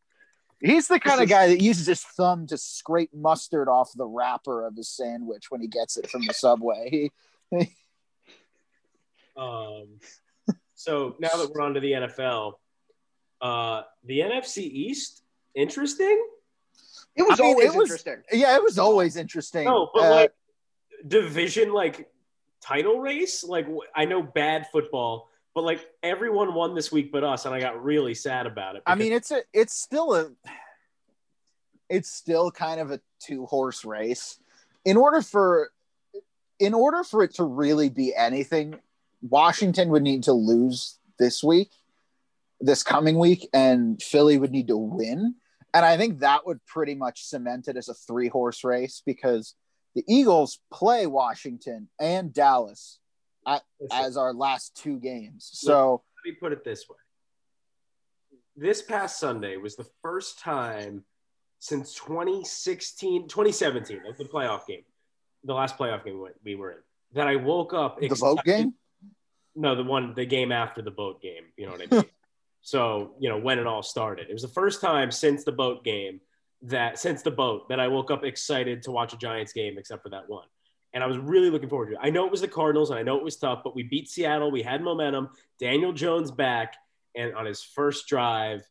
he's 0.60 0.88
the 0.88 0.99
kind 0.99 1.19
of 1.19 1.25
is- 1.25 1.30
guy 1.30 1.47
that 1.49 1.62
uses 1.62 1.86
his 1.86 2.01
thumb 2.04 2.47
to 2.47 2.58
scrape 2.58 3.13
mustard 3.13 3.67
off 3.67 3.91
the 3.95 4.08
wrapper 4.08 4.65
of 4.65 4.75
his 4.75 4.89
sandwich 4.89 5.51
when 5.51 5.62
he 5.62 5.67
gets 5.67 5.97
it 5.97 6.10
from 6.10 6.25
the 6.25 6.34
subway. 6.34 7.12
He, 7.51 7.75
Um, 9.38 9.99
so 10.75 11.15
now 11.19 11.30
that 11.30 11.51
we're 11.54 11.62
on 11.62 11.73
to 11.75 11.80
the 11.80 11.91
NFL, 11.93 12.54
uh, 13.41 13.84
the 14.06 14.19
NFC 14.19 14.60
East, 14.60 15.23
interesting. 15.56 16.25
It 17.15 17.23
was 17.23 17.39
I 17.39 17.43
mean, 17.43 17.51
always 17.54 17.73
it 17.73 17.77
was- 17.77 17.89
interesting. 17.91 18.23
yeah, 18.32 18.56
it 18.56 18.63
was 18.63 18.80
always 18.80 19.15
interesting. 19.17 19.65
No, 19.65 19.89
but 19.93 20.04
Uh, 20.04 20.10
like 20.15 20.34
division, 21.08 21.73
like 21.73 22.10
title 22.62 22.99
race. 22.99 23.43
Like 23.43 23.67
I 23.95 24.06
know 24.06 24.21
bad 24.23 24.67
football, 24.71 25.30
but 25.54 25.63
like 25.63 25.86
everyone 26.04 26.54
won 26.54 26.75
this 26.75 26.91
week 26.91 27.12
but 27.12 27.23
us, 27.23 27.45
and 27.45 27.54
I 27.54 27.60
got 27.60 27.84
really 27.84 28.13
sad 28.13 28.45
about 28.45 28.75
it. 28.75 28.84
I 28.86 28.95
mean, 28.95 29.12
it's 29.12 29.32
a, 29.32 29.41
it's 29.54 29.73
still 29.73 30.13
a, 30.15 30.32
it's 31.89 32.10
still 32.10 32.51
kind 32.51 32.80
of 32.80 32.91
a 32.91 33.01
two 33.19 33.45
horse 33.45 33.84
race. 33.84 34.38
In 34.86 34.97
order 34.97 35.21
for, 35.21 35.71
in 36.60 36.73
order 36.73 37.04
for 37.04 37.23
it 37.23 37.36
to 37.36 37.43
really 37.43 37.89
be 37.89 38.15
anything, 38.15 38.80
Washington 39.21 39.89
would 39.89 40.01
need 40.01 40.23
to 40.23 40.32
lose 40.34 40.97
this 41.19 41.43
week, 41.43 41.69
this 42.62 42.84
coming 42.84 43.17
week, 43.17 43.47
and 43.54 44.02
Philly 44.02 44.38
would 44.38 44.52
need 44.52 44.67
to 44.67 44.78
win. 44.78 45.36
And 45.74 45.86
I 45.86 45.97
think 45.97 46.19
that 46.19 46.45
would 46.45 46.63
pretty 46.65 46.95
much 46.95 47.24
cement 47.24 47.67
it 47.67 47.78
as 47.78 47.89
a 47.89 47.93
three 47.93 48.28
horse 48.28 48.63
race 48.63 49.02
because 49.06 49.56
the 49.95 50.04
Eagles 50.08 50.60
play 50.71 51.08
Washington 51.08 51.89
and 52.00 52.34
Dallas 52.34 53.00
listen, 53.45 53.62
as 53.91 54.17
our 54.17 54.34
last 54.34 54.76
two 54.76 55.00
games. 55.00 55.50
So 55.54 56.04
let 56.26 56.32
me 56.32 56.38
put 56.39 56.52
it 56.52 56.63
this 56.63 56.88
way. 56.89 56.97
This 58.56 58.82
past 58.82 59.19
Sunday 59.19 59.58
was 59.58 59.76
the 59.76 59.88
first 60.02 60.39
time 60.39 61.04
since 61.60 61.93
2016, 61.95 63.28
2017, 63.28 64.02
of 64.08 64.17
the 64.17 64.26
playoff 64.26 64.65
game, 64.67 64.84
the 65.43 65.54
last 65.54 65.78
playoff 65.78 66.04
game 66.04 66.19
we- 66.21 66.30
we 66.43 66.56
were 66.56 66.71
in, 66.71 66.78
that 67.13 67.28
I 67.28 67.38
woke 67.38 67.74
up. 67.74 68.00
the 68.00 68.08
vote 68.10 68.39
excited- 68.39 68.63
game. 68.63 68.76
No, 69.56 69.76
the 69.76 69.84
one, 69.84 70.13
the 70.15 70.26
game 70.26 70.52
after 70.52 70.82
the 70.82 70.91
boat 70.91 71.21
game. 71.21 71.52
You 71.58 71.65
know 71.65 71.74
what 71.74 71.82
I 71.82 71.95
mean? 71.95 72.06
so, 72.62 73.15
you 73.19 73.30
know, 73.30 73.39
when 73.39 73.60
it 73.60 73.67
all 73.67 73.84
started. 73.84 74.30
It 74.30 74.34
was 74.34 74.43
the 74.43 74.47
first 74.47 74.82
time 74.82 75.12
since 75.12 75.43
the 75.43 75.52
boat 75.52 75.84
game 75.84 76.21
that, 76.63 77.00
since 77.00 77.21
the 77.21 77.32
boat, 77.32 77.69
that 77.69 77.80
I 77.80 77.88
woke 77.88 78.12
up 78.12 78.24
excited 78.24 78.84
to 78.84 78.91
watch 78.91 79.13
a 79.13 79.17
Giants 79.17 79.54
game, 79.54 79.78
except 79.78 80.04
for 80.04 80.10
that 80.10 80.30
one. 80.30 80.45
And 80.93 81.04
I 81.04 81.08
was 81.08 81.17
really 81.17 81.50
looking 81.50 81.69
forward 81.69 81.88
to 81.88 81.93
it. 81.93 82.00
I 82.02 82.10
know 82.10 82.26
it 82.26 82.32
was 82.32 82.41
the 82.41 82.47
Cardinals 82.47 82.89
and 82.89 83.00
I 83.00 83.04
know 83.04 83.17
it 83.17 83.24
was 83.24 83.38
tough, 83.38 83.62
but 83.63 83.76
we 83.76 83.84
beat 83.84 84.10
Seattle. 84.10 84.52
We 84.52 84.62
had 84.62 84.84
momentum. 84.84 85.30
Daniel 85.60 85.93
Jones 85.93 86.32
back 86.32 86.76
and 87.15 87.34
on 87.34 87.45
his 87.45 87.63
first 87.63 88.08
drive, 88.08 88.62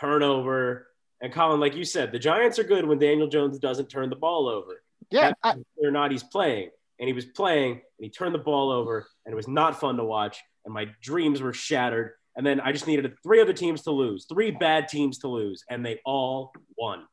turnover. 0.00 0.88
And 1.20 1.32
Colin, 1.32 1.60
like 1.60 1.76
you 1.76 1.84
said, 1.84 2.12
the 2.12 2.18
Giants 2.18 2.58
are 2.58 2.64
good 2.64 2.86
when 2.86 2.98
Daniel 2.98 3.28
Jones 3.28 3.58
doesn't 3.58 3.88
turn 3.88 4.10
the 4.10 4.16
ball 4.16 4.48
over 4.48 4.82
Yeah, 5.10 5.32
I, 5.42 5.56
or 5.76 5.90
not 5.90 6.10
he's 6.10 6.24
playing. 6.24 6.70
And 6.98 7.06
he 7.06 7.12
was 7.12 7.26
playing 7.26 7.72
and 7.72 7.80
he 8.00 8.08
turned 8.08 8.34
the 8.34 8.38
ball 8.38 8.70
over 8.70 9.06
and 9.24 9.32
it 9.32 9.36
was 9.36 9.48
not 9.48 9.78
fun 9.78 9.98
to 9.98 10.04
watch. 10.04 10.42
And 10.64 10.74
my 10.74 10.86
dreams 11.02 11.42
were 11.42 11.52
shattered. 11.52 12.12
And 12.36 12.44
then 12.44 12.60
I 12.60 12.72
just 12.72 12.86
needed 12.86 13.10
three 13.22 13.40
other 13.40 13.54
teams 13.54 13.82
to 13.82 13.90
lose, 13.90 14.26
three 14.26 14.50
bad 14.50 14.88
teams 14.88 15.18
to 15.18 15.28
lose, 15.28 15.64
and 15.70 15.84
they 15.84 16.00
all 16.04 16.52
won. 16.76 17.04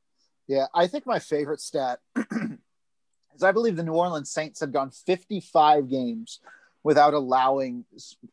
Yeah, 0.47 0.65
I 0.75 0.87
think 0.87 1.05
my 1.05 1.19
favorite 1.19 1.61
stat 1.61 1.99
is 2.15 3.43
I 3.43 3.53
believe 3.53 3.77
the 3.77 3.83
New 3.83 3.93
Orleans 3.93 4.31
Saints 4.31 4.59
had 4.59 4.73
gone 4.73 4.91
55 4.91 5.89
games 5.89 6.41
without 6.83 7.13
allowing 7.13 7.85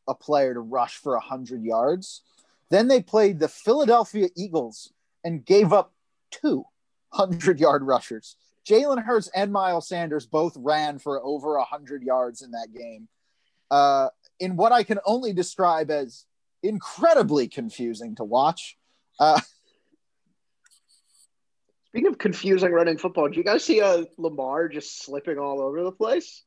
a 0.08 0.14
player 0.14 0.54
to 0.54 0.60
rush 0.60 0.96
for 0.96 1.12
100 1.12 1.62
yards. 1.62 2.22
Then 2.70 2.88
they 2.88 3.00
played 3.00 3.38
the 3.38 3.48
Philadelphia 3.48 4.28
Eagles 4.36 4.92
and 5.24 5.44
gave 5.44 5.72
up 5.72 5.92
two 6.32 6.64
100 7.10 7.60
yard 7.60 7.82
rushers. 7.82 8.36
Jalen 8.68 9.04
Hurts 9.04 9.30
and 9.34 9.52
Miles 9.52 9.88
Sanders 9.88 10.26
both 10.26 10.54
ran 10.56 10.98
for 10.98 11.22
over 11.24 11.56
100 11.58 12.02
yards 12.02 12.42
in 12.42 12.50
that 12.52 12.68
game. 12.76 13.08
Uh, 13.70 14.08
in 14.38 14.56
what 14.56 14.72
I 14.72 14.82
can 14.82 14.98
only 15.04 15.32
describe 15.32 15.90
as 15.90 16.24
incredibly 16.62 17.48
confusing 17.48 18.14
to 18.16 18.24
watch. 18.24 18.76
Uh, 19.18 19.40
Speaking 21.88 22.06
of 22.08 22.18
confusing 22.18 22.70
running 22.70 22.98
football, 22.98 23.28
do 23.28 23.36
you 23.36 23.42
guys 23.44 23.64
see 23.64 23.80
uh, 23.80 24.04
Lamar 24.16 24.68
just 24.68 25.02
slipping 25.02 25.38
all 25.38 25.60
over 25.60 25.82
the 25.82 25.90
place? 25.90 26.44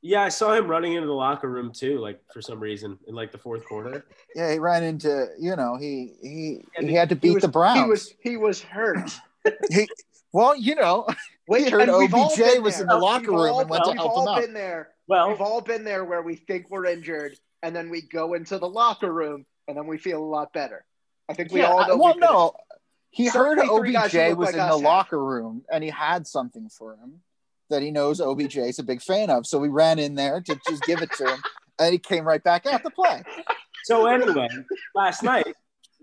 Yeah, 0.00 0.22
I 0.22 0.30
saw 0.30 0.54
him 0.54 0.68
running 0.68 0.94
into 0.94 1.06
the 1.06 1.12
locker 1.12 1.50
room 1.50 1.70
too, 1.74 1.98
like 1.98 2.18
for 2.32 2.40
some 2.40 2.58
reason 2.58 2.98
in 3.06 3.14
like 3.14 3.30
the 3.30 3.36
fourth 3.36 3.66
quarter. 3.66 4.06
Yeah, 4.34 4.50
he 4.50 4.58
ran 4.58 4.82
into 4.82 5.26
you 5.38 5.54
know 5.56 5.76
he 5.78 6.14
he 6.22 6.64
he 6.78 6.94
had 6.94 7.10
to 7.10 7.16
beat 7.16 7.34
was, 7.34 7.42
the 7.42 7.48
Browns. 7.48 7.78
He 7.78 7.84
was 7.86 8.14
he 8.22 8.36
was 8.38 8.62
hurt. 8.62 9.10
he, 9.70 9.86
well, 10.32 10.56
you 10.56 10.74
know, 10.76 11.06
Wait, 11.48 11.64
he 11.64 11.70
heard 11.70 11.82
and 11.90 11.98
we've 11.98 12.14
OBJ 12.14 12.38
was 12.62 12.74
there. 12.76 12.80
in 12.82 12.86
the 12.88 12.94
We've 12.94 13.02
locker 13.02 13.32
room 13.32 13.40
all- 13.52 13.60
and 13.60 13.68
went 13.68 13.84
to 13.84 13.92
help 13.92 14.12
him 14.12 14.16
out. 14.16 14.16
we've 14.16 14.28
all 14.28 14.40
been 14.40 14.54
there. 14.54 14.88
Well, 15.06 15.28
We've 15.28 15.40
all 15.42 15.60
been 15.60 15.84
there 15.84 16.04
where 16.06 16.22
we 16.22 16.36
think 16.36 16.70
we're 16.70 16.86
injured, 16.86 17.36
and 17.62 17.74
then 17.74 17.90
we 17.90 18.02
go 18.02 18.34
into 18.34 18.58
the 18.58 18.68
locker 18.68 19.12
room, 19.12 19.44
and 19.68 19.76
then 19.76 19.86
we 19.86 19.98
feel 19.98 20.22
a 20.22 20.24
lot 20.24 20.52
better. 20.52 20.84
I 21.28 21.34
think 21.34 21.52
we 21.52 21.60
Yeah, 21.60 21.70
all 21.70 21.86
know. 21.86 21.96
well, 21.96 22.14
we 22.14 22.20
no, 22.20 22.52
he 23.10 23.26
heard 23.26 23.58
Certainly 23.58 23.68
three 23.78 23.92
guys 23.92 24.12
who 24.12 24.20
OBJ 24.20 24.36
was 24.36 24.46
like 24.46 24.54
in 24.54 24.58
the 24.60 24.72
have. 24.72 24.80
locker 24.80 25.24
room 25.24 25.64
and 25.70 25.82
he 25.84 25.90
had 25.90 26.26
something 26.26 26.68
for 26.68 26.94
him 26.96 27.20
that 27.68 27.82
he 27.82 27.90
knows 27.90 28.20
OBJ 28.20 28.56
is 28.56 28.78
a 28.78 28.82
big 28.82 29.00
fan 29.00 29.30
of. 29.30 29.46
So 29.46 29.62
he 29.62 29.68
ran 29.68 29.98
in 29.98 30.14
there 30.16 30.40
to 30.40 30.54
just 30.66 30.84
give 30.84 31.00
it 31.02 31.12
to 31.14 31.24
him, 31.24 31.38
and 31.78 31.92
he 31.92 31.98
came 31.98 32.24
right 32.24 32.42
back 32.42 32.66
out 32.66 32.82
to 32.82 32.90
play. 32.90 33.22
So 33.84 34.06
anyway, 34.06 34.48
last 34.94 35.22
night, 35.22 35.54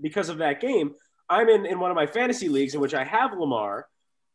because 0.01 0.29
of 0.29 0.37
that 0.37 0.61
game, 0.61 0.95
I'm 1.29 1.49
in, 1.49 1.65
in 1.65 1.79
one 1.79 1.91
of 1.91 1.95
my 1.95 2.07
fantasy 2.07 2.47
leagues 2.47 2.73
in 2.73 2.79
which 2.79 2.93
I 2.93 3.03
have 3.03 3.33
Lamar. 3.37 3.87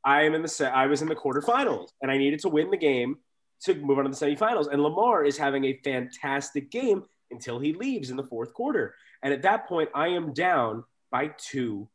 I 0.04 0.22
am 0.24 0.34
in 0.34 0.42
the 0.42 0.48
set. 0.48 0.74
I 0.74 0.86
was 0.86 1.00
in 1.00 1.08
the 1.08 1.14
quarterfinals, 1.14 1.88
and 2.02 2.10
I 2.10 2.18
needed 2.18 2.40
to 2.40 2.48
win 2.48 2.70
the 2.70 2.76
game 2.76 3.16
to 3.64 3.74
move 3.74 3.98
on 3.98 4.04
to 4.04 4.10
the 4.10 4.16
semifinals. 4.16 4.68
And 4.70 4.82
Lamar 4.82 5.24
is 5.24 5.38
having 5.38 5.64
a 5.64 5.78
fantastic 5.84 6.70
game 6.70 7.04
until 7.32 7.58
he 7.58 7.72
leaves 7.72 8.10
in 8.10 8.16
the 8.16 8.22
fourth 8.22 8.54
quarter. 8.54 8.94
And 9.22 9.32
at 9.32 9.42
that 9.42 9.66
point, 9.66 9.90
I 9.94 10.08
am 10.08 10.32
down 10.32 10.84
by 11.10 11.30
two 11.38 11.88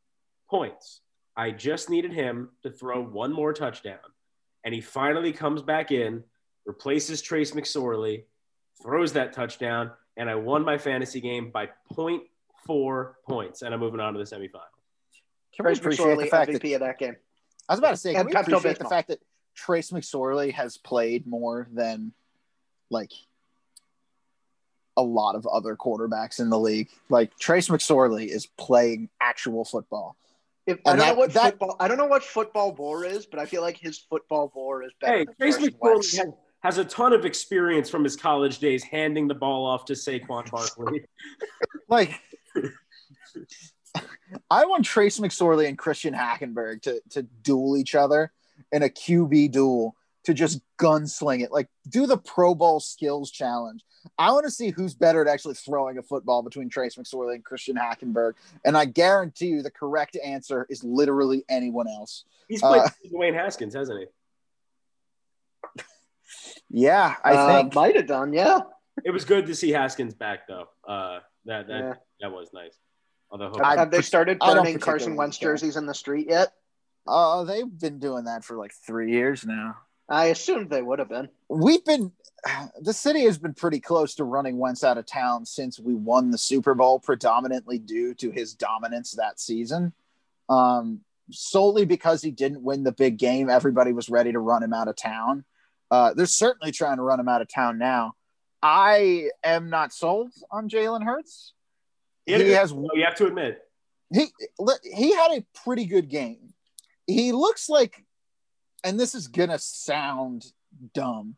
points. 0.50 1.02
I 1.36 1.52
just 1.52 1.90
needed 1.90 2.14
him 2.14 2.50
to 2.64 2.72
throw 2.72 3.04
one 3.04 3.32
more 3.32 3.54
touchdown, 3.54 4.00
and 4.64 4.74
he 4.74 4.82
finally 4.82 5.32
comes 5.32 5.62
back 5.62 5.92
in, 5.92 6.24
replaces 6.66 7.22
Trace 7.22 7.52
McSorley, 7.52 8.24
throws 8.82 9.14
that 9.14 9.34
touchdown, 9.34 9.92
and 10.16 10.30
I 10.30 10.36
won 10.36 10.66
my 10.66 10.78
fantasy 10.78 11.22
game 11.22 11.52
by 11.52 11.70
0.4 11.94 13.14
points, 13.28 13.62
and 13.62 13.74
I'm 13.74 13.80
moving 13.80 14.00
on 14.00 14.14
to 14.14 14.20
the 14.20 14.26
semifinal. 14.26 14.62
Can 15.56 15.66
we 15.66 15.76
Trace 15.76 15.80
appreciate 15.80 16.18
the 16.18 16.26
fact 16.26 16.52
MVP 16.52 16.62
that 16.62 16.74
of 16.74 16.80
that 16.82 17.00
game. 17.00 17.16
I 17.70 17.74
was 17.74 17.80
about 17.80 17.92
to 17.92 17.98
say, 17.98 18.14
can 18.14 18.22
And 18.22 18.30
we 18.30 18.34
Pepto 18.34 18.58
appreciate 18.58 18.80
the 18.80 18.86
fact 18.86 19.10
that 19.10 19.20
Trace 19.56 19.92
McSorley 19.92 20.52
has 20.54 20.78
played 20.78 21.28
more 21.28 21.68
than 21.72 22.14
like 22.90 23.12
a 24.98 25.02
lot 25.02 25.36
of 25.36 25.48
other 25.48 25.76
quarterbacks 25.76 26.40
in 26.40 26.50
the 26.50 26.60
league? 26.60 26.90
Like 27.10 27.38
Trace 27.40 27.70
McSorley 27.70 28.28
is 28.28 28.48
playing 28.58 29.10
actual 29.22 29.64
football. 29.64 30.18
If, 30.66 30.80
I 30.86 30.90
don't 30.90 31.00
that- 31.00 31.08
know 31.14 31.20
what 31.20 31.34
that- 31.34 31.52
football. 31.52 31.76
I 31.80 31.88
don't 31.88 31.98
know 31.98 32.08
what 32.08 32.24
football 32.24 32.74
bore 32.74 33.06
is, 33.06 33.26
but 33.26 33.40
I 33.40 33.46
feel 33.46 33.62
like 33.62 33.78
his 33.78 33.98
football 33.98 34.52
bore 34.54 34.84
is 34.84 34.92
better. 35.00 35.20
Hey, 35.20 35.26
than 35.26 35.36
Trace 35.40 35.58
McSorley 35.58 36.18
has, 36.18 36.28
has 36.62 36.78
a 36.78 36.84
ton 36.86 37.14
of 37.14 37.24
experience 37.24 37.90
from 37.90 38.04
his 38.04 38.18
college 38.18 38.60
days 38.60 38.84
handing 38.84 39.30
the 39.30 39.36
ball 39.36 39.66
off 39.66 39.86
to 39.86 39.94
Saquon 39.94 40.50
Barkley. 40.52 41.06
Like, 41.90 42.20
I 44.52 44.66
want 44.66 44.84
Trace 44.84 45.20
McSorley 45.20 45.68
and 45.70 45.78
Christian 45.78 46.14
Hackenberg 46.14 46.82
to 46.82 47.02
to 47.12 47.24
duel 47.24 47.78
each 47.78 47.96
other 47.96 48.32
in 48.72 48.84
a 48.84 48.90
QB 48.90 49.52
duel 49.52 49.96
to 50.28 50.34
just 50.34 50.60
gunsling 50.78 51.42
it. 51.42 51.52
Like, 51.54 51.70
do 51.90 52.06
the 52.06 52.18
Pro 52.18 52.54
Bowl 52.54 52.82
skills 52.82 53.32
challenge. 53.32 53.82
I 54.20 54.32
want 54.34 54.44
to 54.44 54.52
see 54.52 54.72
who's 54.72 54.94
better 54.94 55.22
at 55.22 55.28
actually 55.34 55.54
throwing 55.56 55.98
a 55.98 56.04
football 56.04 56.44
between 56.44 56.68
Trace 56.70 56.96
McSorley 56.98 57.36
and 57.36 57.46
Christian 57.46 57.78
Hackenberg. 57.78 58.34
And 58.66 58.78
I 58.78 58.84
guarantee 58.84 59.48
you, 59.48 59.62
the 59.64 59.72
correct 59.72 60.18
answer 60.22 60.68
is 60.70 60.84
literally 60.84 61.46
anyone 61.48 61.88
else. 61.88 62.26
He's 62.50 62.60
played 62.62 62.82
Uh, 62.82 62.90
with 63.04 63.14
Dwayne 63.14 63.34
Haskins, 63.36 63.74
hasn't 63.74 64.00
he? 64.02 64.06
Yeah, 66.70 67.16
I 67.24 67.32
Uh, 67.34 67.62
think. 67.62 67.74
might 67.76 67.96
have 67.96 68.08
done. 68.08 68.34
Yeah. 68.34 68.60
It 69.06 69.12
was 69.12 69.24
good 69.24 69.46
to 69.46 69.56
see 69.56 69.72
Haskins 69.72 70.14
back, 70.14 70.46
though. 70.48 70.68
Uh, 70.86 71.20
that 71.46 71.68
that 71.68 71.80
Yeah. 71.80 71.94
that 72.20 72.32
was 72.34 72.50
nice. 72.54 72.78
Although 73.32 73.54
I- 73.64 73.78
Have 73.78 73.92
they 73.92 74.02
started 74.02 74.38
I 74.42 74.48
don't 74.54 74.58
burning 74.66 74.80
Carson 74.80 75.16
Wentz 75.16 75.38
jerseys 75.38 75.78
in 75.78 75.86
the 75.86 75.94
street 75.94 76.28
yet? 76.30 76.52
Uh, 77.08 77.46
they've 77.46 77.80
been 77.80 78.00
doing 78.00 78.26
that 78.26 78.44
for 78.44 78.58
like 78.58 78.74
three 78.74 79.12
years 79.14 79.46
now. 79.46 79.78
I 80.10 80.26
assumed 80.26 80.70
they 80.70 80.82
would 80.82 81.00
have 81.00 81.10
been. 81.10 81.30
we've 81.50 81.84
been 81.84 82.12
the 82.80 82.94
city 82.94 83.24
has 83.24 83.38
been 83.38 83.54
pretty 83.54 83.80
close 83.80 84.16
to 84.16 84.24
running 84.24 84.58
Wentz 84.58 84.84
out 84.84 84.98
of 84.98 85.06
town 85.06 85.46
since 85.46 85.80
we 85.80 85.96
won 85.96 86.32
the 86.32 86.38
Super 86.38 86.74
Bowl, 86.76 87.00
predominantly 87.00 87.78
due 87.78 88.14
to 88.16 88.32
his 88.32 88.54
dominance 88.54 89.12
that 89.14 89.40
season. 89.40 89.94
Um, 90.50 91.02
solely 91.32 91.86
because 91.86 92.22
he 92.22 92.32
didn't 92.32 92.64
win 92.64 92.84
the 92.84 92.92
big 92.92 93.18
game, 93.18 93.50
everybody 93.50 93.92
was 93.92 94.10
ready 94.10 94.32
to 94.32 94.40
run 94.40 94.64
him 94.64 94.74
out 94.74 94.88
of 94.88 94.96
town. 94.96 95.44
Uh, 95.90 96.14
they're 96.14 96.26
certainly 96.26 96.72
trying 96.72 96.98
to 96.98 97.04
run 97.04 97.20
him 97.20 97.28
out 97.28 97.42
of 97.42 97.48
town 97.54 97.78
now. 97.78 98.14
I 98.62 99.30
am 99.44 99.70
not 99.70 99.94
sold 99.94 100.32
on 100.52 100.70
Jalen 100.70 101.04
Hurts. 101.04 101.54
He 102.26 102.34
has 102.52 102.72
Oh, 102.72 102.90
you 102.94 103.06
have 103.06 103.16
to 103.16 103.28
admit, 103.28 103.62
he 104.14 104.28
he 104.84 105.16
had 105.16 105.32
a 105.32 105.46
pretty 105.64 105.86
good 105.86 106.10
game. 106.10 106.54
He 107.06 107.32
looks 107.32 107.70
like, 107.70 108.04
and 108.84 109.00
this 109.00 109.16
is 109.16 109.28
gonna 109.28 109.60
sound 109.60 110.52
dumb, 110.94 111.36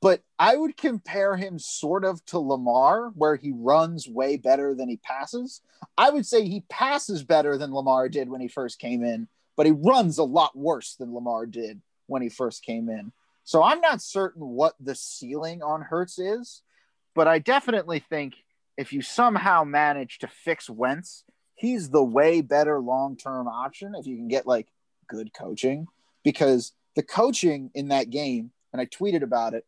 but 0.00 0.22
I 0.38 0.56
would 0.56 0.76
compare 0.76 1.36
him 1.36 1.58
sort 1.58 2.04
of 2.04 2.24
to 2.26 2.38
Lamar, 2.38 3.10
where 3.10 3.36
he 3.36 3.52
runs 3.52 4.08
way 4.08 4.36
better 4.36 4.74
than 4.74 4.88
he 4.88 4.96
passes. 4.98 5.60
I 5.96 6.10
would 6.10 6.26
say 6.26 6.44
he 6.44 6.64
passes 6.68 7.24
better 7.24 7.58
than 7.58 7.74
Lamar 7.74 8.08
did 8.08 8.28
when 8.28 8.40
he 8.40 8.48
first 8.48 8.78
came 8.78 9.02
in, 9.04 9.28
but 9.56 9.66
he 9.66 9.72
runs 9.72 10.18
a 10.18 10.24
lot 10.24 10.56
worse 10.56 10.94
than 10.94 11.14
Lamar 11.14 11.46
did 11.46 11.80
when 12.06 12.22
he 12.22 12.28
first 12.28 12.62
came 12.62 12.88
in. 12.88 13.12
So 13.44 13.62
I'm 13.62 13.80
not 13.80 14.02
certain 14.02 14.46
what 14.46 14.74
the 14.78 14.94
ceiling 14.94 15.62
on 15.62 15.80
Hurts 15.80 16.18
is, 16.18 16.62
but 17.14 17.26
I 17.26 17.38
definitely 17.38 17.98
think 17.98 18.34
if 18.76 18.92
you 18.92 19.02
somehow 19.02 19.64
manage 19.64 20.18
to 20.18 20.28
fix 20.28 20.70
Wentz, 20.70 21.24
he's 21.54 21.90
the 21.90 22.04
way 22.04 22.40
better 22.40 22.78
long 22.78 23.16
term 23.16 23.48
option 23.48 23.94
if 23.96 24.06
you 24.06 24.16
can 24.16 24.28
get 24.28 24.46
like 24.46 24.68
good 25.08 25.32
coaching. 25.34 25.88
Because 26.24 26.72
the 26.96 27.02
coaching 27.02 27.70
in 27.74 27.88
that 27.88 28.10
game, 28.10 28.50
and 28.72 28.80
I 28.80 28.86
tweeted 28.86 29.22
about 29.22 29.54
it, 29.54 29.64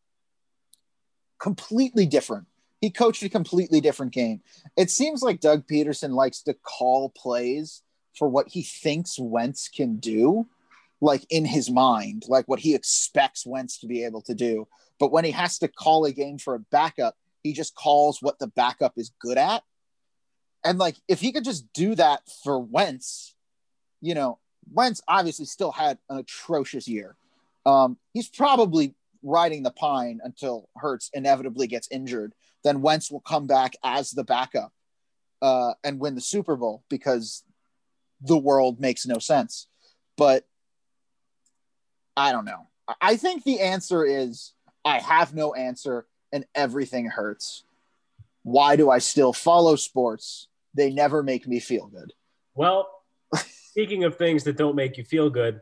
completely 1.41 2.07
different. 2.07 2.47
He 2.81 2.91
coached 2.91 3.23
a 3.23 3.29
completely 3.29 3.81
different 3.81 4.13
game. 4.13 4.41
It 4.77 4.91
seems 4.91 5.23
like 5.23 5.41
Doug 5.41 5.67
Pederson 5.67 6.11
likes 6.11 6.43
to 6.43 6.55
call 6.55 7.11
plays 7.11 7.83
for 8.17 8.29
what 8.29 8.49
he 8.49 8.63
thinks 8.63 9.19
Wentz 9.19 9.69
can 9.69 9.97
do, 9.97 10.47
like 11.01 11.25
in 11.31 11.45
his 11.45 11.71
mind, 11.71 12.25
like 12.29 12.47
what 12.49 12.61
he 12.61 12.75
expects 12.75 13.47
Wentz 13.47 13.79
to 13.81 13.87
be 13.87 14.05
able 14.05 14.23
to 14.23 14.35
do. 14.35 14.67
But 14.99 15.13
when 15.13 15.25
he 15.25 15.31
has 15.31 15.59
to 15.59 15.69
call 15.69 16.05
a 16.05 16.13
game 16.13 16.39
for 16.39 16.55
a 16.55 16.59
backup, 16.59 17.17
he 17.43 17.53
just 17.53 17.75
calls 17.75 18.21
what 18.21 18.39
the 18.39 18.49
backup 18.49 18.95
is 18.97 19.13
good 19.21 19.39
at. 19.39 19.63
And 20.65 20.79
like 20.79 20.97
if 21.09 21.21
he 21.21 21.33
could 21.33 21.45
just 21.45 21.73
do 21.73 21.95
that 21.95 22.23
for 22.45 22.59
Wentz, 22.59 23.35
you 24.03 24.15
know, 24.15 24.39
Wentz 24.73 25.01
obviously 25.09 25.44
still 25.46 25.73
had 25.73 25.99
an 26.09 26.18
atrocious 26.18 26.87
year. 26.88 27.16
Um, 27.66 27.96
he's 28.14 28.29
probably 28.29 28.94
riding 29.23 29.62
the 29.62 29.70
pine 29.70 30.20
until 30.23 30.68
Hurts 30.77 31.11
inevitably 31.12 31.66
gets 31.66 31.88
injured. 31.90 32.33
Then 32.64 32.81
Wentz 32.83 33.11
will 33.11 33.20
come 33.20 33.46
back 33.46 33.75
as 33.85 34.11
the 34.11 34.25
backup 34.25 34.73
uh, 35.42 35.75
and 35.85 35.99
win 36.01 36.14
the 36.14 36.20
Super 36.20 36.57
Bowl 36.57 36.85
because 36.88 37.42
the 38.20 38.38
world 38.38 38.81
makes 38.81 39.07
no 39.07 39.18
sense. 39.18 39.66
But 40.16 40.46
I 42.16 42.33
don't 42.33 42.44
know. 42.44 42.66
I- 42.88 42.94
I 43.01 43.16
think 43.16 43.44
the 43.44 43.61
answer 43.61 44.05
is 44.05 44.53
I 44.85 44.99
have 44.99 45.35
no 45.35 45.55
answer 45.55 46.07
and 46.33 46.44
everything 46.55 47.07
hurts. 47.07 47.64
Why 48.42 48.77
do 48.77 48.90
I 48.90 48.99
still 48.99 49.33
follow 49.33 49.77
sports? 49.77 50.49
They 50.75 50.90
never 50.90 51.23
make 51.23 51.46
me 51.46 51.61
feel 51.61 51.87
good. 51.87 52.12
well, 52.55 52.88
speaking 53.70 54.02
of 54.02 54.16
things 54.16 54.42
that 54.42 54.56
don't 54.56 54.74
make 54.74 54.98
you 54.98 55.04
feel 55.04 55.30
good, 55.30 55.61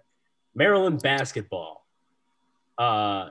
Maryland 0.54 1.02
basketball. 1.02 1.86
Uh, 2.78 3.28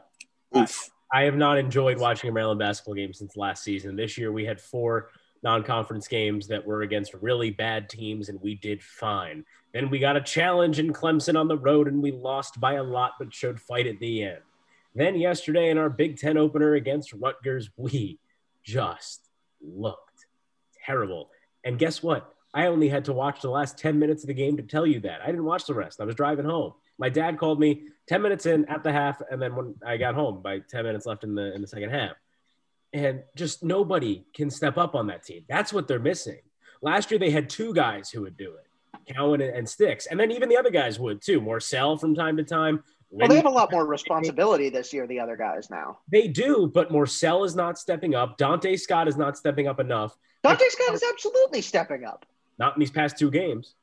Oof. 0.56 0.92
I 1.12 1.24
have 1.24 1.36
not 1.36 1.58
enjoyed 1.58 1.98
watching 1.98 2.30
a 2.30 2.34
Maryland 2.34 2.60
basketball 2.60 2.94
game 2.94 3.12
since 3.12 3.36
last 3.36 3.64
season. 3.64 3.96
This 3.96 4.20
year 4.20 4.32
we 4.32 4.46
had 4.46 4.62
four 4.62 5.10
non-conference 5.42 6.08
games 6.08 6.48
that 6.50 6.64
were 6.64 6.84
against 6.84 7.16
really 7.16 7.50
bad 7.50 7.90
teams 7.90 8.30
and 8.30 8.40
we 8.40 8.54
did 8.54 8.84
fine. 8.84 9.44
Then 9.74 9.90
we 9.90 9.98
got 9.98 10.16
a 10.16 10.22
challenge 10.22 10.78
in 10.78 10.94
Clemson 10.94 11.40
on 11.40 11.48
the 11.48 11.58
road 11.58 11.88
and 11.88 12.00
we 12.00 12.12
lost 12.12 12.60
by 12.60 12.74
a 12.74 12.84
lot 12.84 13.14
but 13.18 13.34
showed 13.34 13.60
fight 13.60 13.88
at 13.88 14.00
the 14.00 14.24
end. 14.24 14.42
Then 14.94 15.16
yesterday 15.16 15.72
in 15.72 15.80
our 15.80 15.90
Big 15.90 16.18
Ten 16.20 16.38
opener 16.38 16.76
against 16.76 17.14
Rutgers, 17.14 17.72
we 17.78 18.20
just 18.64 19.28
looked 19.60 20.28
terrible. 20.86 21.32
And 21.64 21.80
guess 21.80 22.04
what? 22.04 22.32
I 22.54 22.68
only 22.68 22.90
had 22.90 23.06
to 23.06 23.14
watch 23.14 23.42
the 23.42 23.50
last 23.50 23.78
10 23.78 24.00
minutes 24.00 24.24
of 24.24 24.28
the 24.28 24.34
game 24.34 24.58
to 24.58 24.64
tell 24.64 24.88
you 24.88 25.00
that. 25.02 25.22
I 25.22 25.28
didn't 25.28 25.44
watch 25.44 25.66
the 25.66 25.74
rest. 25.74 26.02
I 26.02 26.06
was 26.06 26.16
driving 26.16 26.46
home. 26.46 26.74
My 26.98 27.10
dad 27.10 27.38
called 27.38 27.60
me 27.60 27.84
10 28.08 28.22
minutes 28.22 28.46
in 28.46 28.66
at 28.66 28.84
the 28.84 28.92
half, 28.92 29.22
and 29.30 29.42
then 29.42 29.56
when 29.56 29.76
I 29.86 29.98
got 29.98 30.16
home 30.16 30.42
by 30.42 30.60
10 30.60 30.84
minutes 30.84 31.06
left 31.06 31.24
in 31.24 31.36
the 31.36 31.54
in 31.54 31.62
the 31.62 31.68
second 31.68 31.90
half. 31.92 32.14
And 32.94 33.22
just 33.36 33.64
nobody 33.64 34.26
can 34.34 34.50
step 34.50 34.78
up 34.78 34.96
on 34.96 35.08
that 35.08 35.24
team. 35.24 35.44
That's 35.50 35.74
what 35.74 35.88
they're 35.88 36.00
missing. 36.00 36.40
Last 36.82 37.12
year 37.12 37.20
they 37.20 37.32
had 37.32 37.50
two 37.50 37.74
guys 37.74 38.10
who 38.10 38.22
would 38.22 38.38
do 38.38 38.56
it, 38.56 39.14
Cowan 39.14 39.42
and 39.42 39.68
Sticks, 39.68 40.06
and 40.08 40.20
then 40.20 40.32
even 40.32 40.48
the 40.48 40.58
other 40.58 40.72
guys 40.72 41.00
would 41.00 41.22
too. 41.22 41.42
Morsell 41.42 42.00
from 42.00 42.16
time 42.16 42.38
to 42.38 42.44
time. 42.44 42.84
Well, 43.10 43.28
they 43.28 43.36
have 43.36 43.46
a 43.46 43.50
lot 43.50 43.72
more 43.72 43.86
responsibility 43.86 44.70
this 44.70 44.92
year. 44.94 45.08
The 45.08 45.20
other 45.20 45.38
guys 45.38 45.70
now 45.70 46.00
They 46.12 46.28
do, 46.28 46.70
but 46.74 46.92
Morsell 46.92 47.46
is 47.46 47.56
not 47.56 47.78
stepping 47.78 48.16
up. 48.16 48.38
Donta 48.38 48.78
Scott 48.80 49.08
is 49.08 49.16
not 49.16 49.38
stepping 49.38 49.68
up 49.68 49.80
enough. 49.80 50.18
Donta 50.46 50.70
Scott 50.70 50.94
is 50.94 51.04
absolutely 51.04 51.62
stepping 51.62 52.04
up. 52.04 52.26
Not 52.58 52.76
in 52.76 52.80
these 52.80 52.92
past 52.92 53.18
two 53.18 53.30
games. 53.32 53.76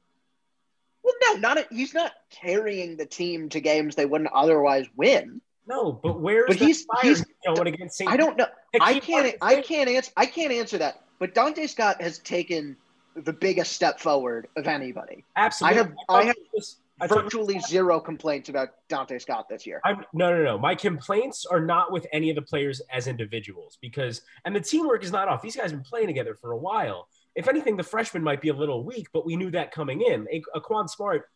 Well, 1.02 1.14
no, 1.22 1.34
not 1.34 1.58
a, 1.58 1.66
he's 1.70 1.94
not 1.94 2.12
carrying 2.30 2.96
the 2.96 3.06
team 3.06 3.48
to 3.50 3.60
games 3.60 3.94
they 3.94 4.06
wouldn't 4.06 4.30
otherwise 4.34 4.86
win. 4.96 5.40
No, 5.66 5.92
but 5.92 6.20
where's 6.20 6.46
But 6.48 6.56
he's- 6.56 6.84
he's- 7.02 7.24
going 7.44 7.66
against 7.66 7.96
St. 7.98 8.10
I 8.10 8.16
don't 8.16 8.36
know. 8.38 8.46
I 8.80 8.98
can't. 9.00 9.34
I 9.42 9.60
can't 9.60 9.88
answer. 9.88 10.10
I 10.16 10.24
can't 10.26 10.52
answer 10.52 10.78
that. 10.78 11.02
But 11.18 11.34
Donta 11.34 11.68
Scott 11.68 12.00
has 12.00 12.18
taken 12.20 12.76
the 13.14 13.32
biggest 13.32 13.72
step 13.72 14.00
forward 14.00 14.48
of 14.56 14.66
anybody. 14.66 15.24
Absolutely. 15.36 15.78
I 15.78 15.82
have- 15.82 15.94
thought 16.08 16.22
I 16.22 16.24
have 16.24 16.36
this- 16.54 16.76
I 17.00 17.06
Virtually 17.08 17.58
zero 17.60 17.98
complaints 18.00 18.48
about 18.48 18.68
Donta 18.88 19.20
Scott 19.20 19.48
this 19.48 19.66
year. 19.66 19.80
I'm, 19.84 20.04
no, 20.12 20.30
no, 20.30 20.44
no. 20.44 20.56
My 20.58 20.74
complaints 20.76 21.44
are 21.44 21.60
not 21.60 21.90
with 21.90 22.06
any 22.12 22.30
of 22.30 22.36
the 22.36 22.42
players 22.42 22.80
as 22.88 23.08
individuals 23.08 23.76
because, 23.80 24.22
and 24.44 24.54
the 24.54 24.60
teamwork 24.60 25.02
is 25.02 25.10
not 25.10 25.26
off. 25.28 25.42
These 25.42 25.56
guys 25.56 25.72
have 25.72 25.82
been 25.82 25.84
playing 25.90 26.06
together 26.06 26.34
for 26.36 26.52
a 26.52 26.56
while. 26.56 27.08
If 27.34 27.48
anything, 27.48 27.76
the 27.76 27.82
freshman 27.82 28.22
might 28.22 28.40
be 28.40 28.48
a 28.48 28.54
little 28.54 28.84
weak, 28.84 29.08
but 29.12 29.26
we 29.26 29.36
knew 29.36 29.50
that 29.50 29.72
coming 29.72 30.02
in. 30.02 30.26
A- 30.30 30.58
Aquan 30.58 30.88
Smart, 30.88 31.28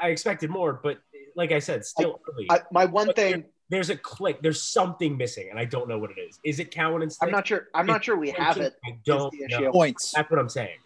I 0.00 0.08
expected 0.08 0.50
more, 0.50 0.80
but 0.82 0.98
like 1.34 1.52
I 1.52 1.58
said, 1.58 1.84
still 1.84 2.20
early. 2.32 2.46
I, 2.50 2.60
my 2.70 2.84
one 2.84 3.06
But 3.06 3.16
thing, 3.16 3.44
There's 3.68 3.90
a 3.90 3.96
click. 3.96 4.40
There's 4.42 4.62
something 4.62 5.16
missing, 5.16 5.48
and 5.50 5.58
I 5.58 5.64
don't 5.64 5.88
know 5.88 5.98
what 5.98 6.10
it 6.12 6.20
is. 6.20 6.38
Is 6.44 6.60
it 6.60 6.70
Cowan 6.70 7.02
and 7.02 7.12
I'm 7.20 7.30
not 7.32 7.48
sure. 7.48 7.66
I'm 7.74 7.86
not 7.86 8.04
sure 8.04 8.16
we 8.16 8.30
have 8.30 8.58
it. 8.58 8.74
I 8.84 8.96
don't 9.04 9.32
the 9.32 9.46
know. 9.60 9.72
Points. 9.72 10.12
That's 10.12 10.30
what 10.30 10.38
I'm 10.38 10.48
saying. 10.48 10.76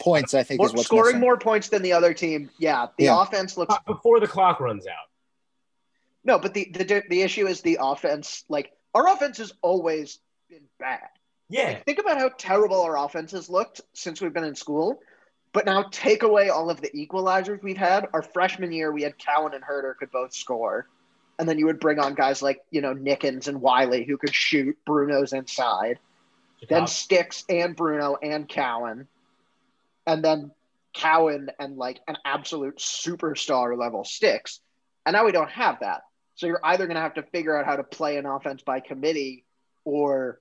Points, 0.00 0.34
I 0.34 0.42
think, 0.42 0.58
More, 0.58 0.66
is 0.66 0.72
what's 0.74 0.86
scoring 0.86 1.04
missing. 1.14 1.20
more 1.20 1.38
points 1.38 1.68
than 1.68 1.80
the 1.82 1.92
other 1.92 2.12
team. 2.12 2.50
Yeah, 2.58 2.88
the 2.98 3.04
Yeah. 3.04 3.22
offense 3.22 3.56
looks 3.56 3.76
Before 3.86 4.18
the 4.18 4.26
clock 4.26 4.58
runs 4.58 4.86
out. 4.88 5.06
no, 6.24 6.38
but 6.40 6.52
the, 6.52 6.68
the 6.72 7.04
the 7.08 7.22
issue 7.22 7.46
is 7.46 7.60
the 7.60 7.78
offense. 7.80 8.44
Like 8.48 8.72
our 8.94 9.08
offense 9.08 9.38
has 9.38 9.52
always 9.62 10.18
been 10.50 10.64
bad. 10.80 11.08
Yeah. 11.48 11.68
Like, 11.68 11.84
think 11.84 11.98
about 11.98 12.18
how 12.18 12.30
terrible 12.36 12.80
our 12.82 12.96
offense 12.98 13.32
has 13.32 13.48
looked 13.48 13.80
since 13.92 14.20
we've 14.20 14.32
been 14.32 14.44
in 14.44 14.54
school. 14.54 15.00
But 15.52 15.66
now 15.66 15.84
take 15.90 16.24
away 16.24 16.48
all 16.48 16.68
of 16.68 16.80
the 16.80 16.90
equalizers 16.90 17.62
we've 17.62 17.76
had. 17.76 18.08
Our 18.12 18.22
freshman 18.22 18.72
year, 18.72 18.90
we 18.90 19.02
had 19.02 19.16
Cowan 19.18 19.54
and 19.54 19.62
Huerter 19.62 19.96
could 19.96 20.10
both 20.10 20.34
score. 20.34 20.88
And 21.38 21.48
then 21.48 21.58
you 21.58 21.66
would 21.66 21.78
bring 21.78 22.00
on 22.00 22.14
guys 22.14 22.42
like, 22.42 22.64
you 22.70 22.80
know, 22.80 22.94
Nickens 22.94 23.46
and 23.46 23.60
Wiley 23.60 24.04
who 24.04 24.16
could 24.16 24.34
shoot. 24.34 24.76
Bruno's 24.84 25.32
inside. 25.32 25.98
Then 26.68 26.86
Sticks 26.86 27.44
and 27.48 27.76
Bruno 27.76 28.16
and 28.20 28.48
Cowan. 28.48 29.06
And 30.06 30.24
then 30.24 30.50
Cowan 30.92 31.50
and 31.58 31.76
like 31.76 32.00
an 32.08 32.16
absolute 32.24 32.78
superstar 32.78 33.78
level 33.78 34.04
Sticks. 34.04 34.60
And 35.06 35.14
now 35.14 35.24
we 35.24 35.32
don't 35.32 35.50
have 35.50 35.80
that. 35.80 36.02
So 36.36 36.46
you're 36.46 36.60
either 36.64 36.86
going 36.86 36.96
to 36.96 37.02
have 37.02 37.14
to 37.14 37.22
figure 37.22 37.56
out 37.56 37.66
how 37.66 37.76
to 37.76 37.84
play 37.84 38.16
an 38.16 38.26
offense 38.26 38.62
by 38.62 38.80
committee 38.80 39.44
or 39.84 40.40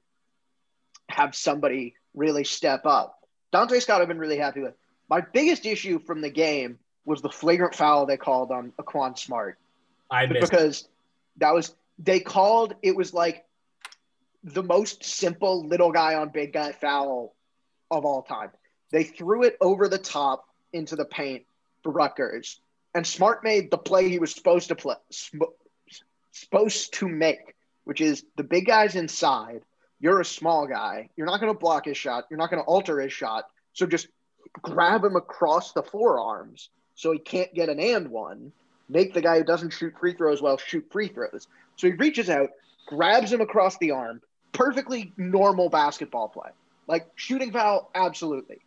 have 1.09 1.35
somebody 1.35 1.95
really 2.13 2.43
step 2.43 2.85
up. 2.85 3.19
Donta 3.53 3.81
Scott, 3.81 4.01
I've 4.01 4.07
been 4.07 4.19
really 4.19 4.37
happy 4.37 4.61
with. 4.61 4.73
My 5.09 5.21
biggest 5.21 5.65
issue 5.65 5.99
from 5.99 6.21
the 6.21 6.29
game 6.29 6.79
was 7.05 7.21
the 7.21 7.29
flagrant 7.29 7.75
foul 7.75 8.05
they 8.05 8.17
called 8.17 8.51
on 8.51 8.71
Aquan 8.79 9.17
Smart 9.17 9.59
I 10.09 10.25
missed. 10.25 10.49
because 10.49 10.87
that 11.37 11.53
was 11.53 11.75
they 11.99 12.19
called 12.19 12.75
it 12.81 12.95
was 12.95 13.13
like 13.13 13.45
the 14.43 14.63
most 14.63 15.03
simple 15.03 15.65
little 15.67 15.91
guy 15.91 16.15
on 16.15 16.29
big 16.29 16.53
guy 16.53 16.71
foul 16.71 17.33
of 17.91 18.05
all 18.05 18.23
time. 18.23 18.49
They 18.91 19.03
threw 19.03 19.43
it 19.43 19.57
over 19.61 19.87
the 19.87 19.97
top 19.97 20.45
into 20.71 20.95
the 20.95 21.05
paint 21.05 21.43
for 21.83 21.91
Rutgers, 21.91 22.59
and 22.93 23.05
Smart 23.05 23.43
made 23.43 23.71
the 23.71 23.77
play 23.77 24.09
he 24.09 24.19
was 24.19 24.33
supposed 24.33 24.69
to 24.69 24.75
play, 24.75 24.95
supposed 26.31 26.93
to 26.95 27.07
make, 27.07 27.55
which 27.83 28.01
is 28.01 28.23
the 28.35 28.43
big 28.43 28.65
guy's 28.65 28.95
inside. 28.95 29.61
You're 30.03 30.19
a 30.19 30.25
small 30.25 30.67
guy. 30.67 31.07
You're 31.15 31.27
not 31.27 31.39
going 31.39 31.53
to 31.53 31.57
block 31.57 31.85
his 31.85 31.95
shot. 31.95 32.25
You're 32.29 32.37
not 32.37 32.49
going 32.49 32.61
to 32.61 32.67
alter 32.67 32.99
his 32.99 33.13
shot. 33.13 33.45
So 33.71 33.85
just 33.85 34.09
grab 34.61 35.01
him 35.01 35.15
across 35.15 35.71
the 35.71 35.81
forearms 35.81 36.69
so 36.93 37.13
he 37.13 37.19
can't 37.19 37.53
get 37.53 37.69
an 37.69 37.79
and 37.79 38.09
one. 38.09 38.51
Make 38.89 39.13
the 39.13 39.21
guy 39.21 39.37
who 39.37 39.45
doesn't 39.45 39.69
shoot 39.69 39.93
free 39.97 40.13
throws 40.13 40.41
well 40.41 40.57
shoot 40.57 40.85
free 40.91 41.07
throws. 41.07 41.47
So 41.77 41.87
he 41.87 41.93
reaches 41.93 42.29
out, 42.29 42.49
grabs 42.85 43.31
him 43.31 43.39
across 43.39 43.77
the 43.77 43.91
arm. 43.91 44.19
Perfectly 44.51 45.13
normal 45.15 45.69
basketball 45.69 46.27
play. 46.27 46.49
Like 46.85 47.07
shooting 47.15 47.53
foul, 47.53 47.89
absolutely, 47.95 48.59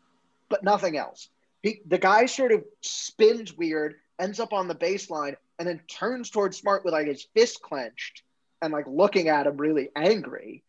but 0.48 0.64
nothing 0.64 0.96
else. 0.96 1.28
He, 1.62 1.82
the 1.86 1.98
guy 1.98 2.24
sort 2.24 2.50
of 2.50 2.64
spins 2.80 3.54
weird, 3.54 3.96
ends 4.18 4.40
up 4.40 4.54
on 4.54 4.68
the 4.68 4.74
baseline, 4.74 5.36
and 5.58 5.68
then 5.68 5.82
turns 5.86 6.30
towards 6.30 6.56
Smart 6.56 6.82
with 6.82 6.94
like 6.94 7.08
his 7.08 7.26
fist 7.34 7.60
clenched 7.60 8.22
and 8.62 8.72
like 8.72 8.86
looking 8.88 9.28
at 9.28 9.46
him 9.46 9.58
really 9.58 9.90
angry. 9.94 10.62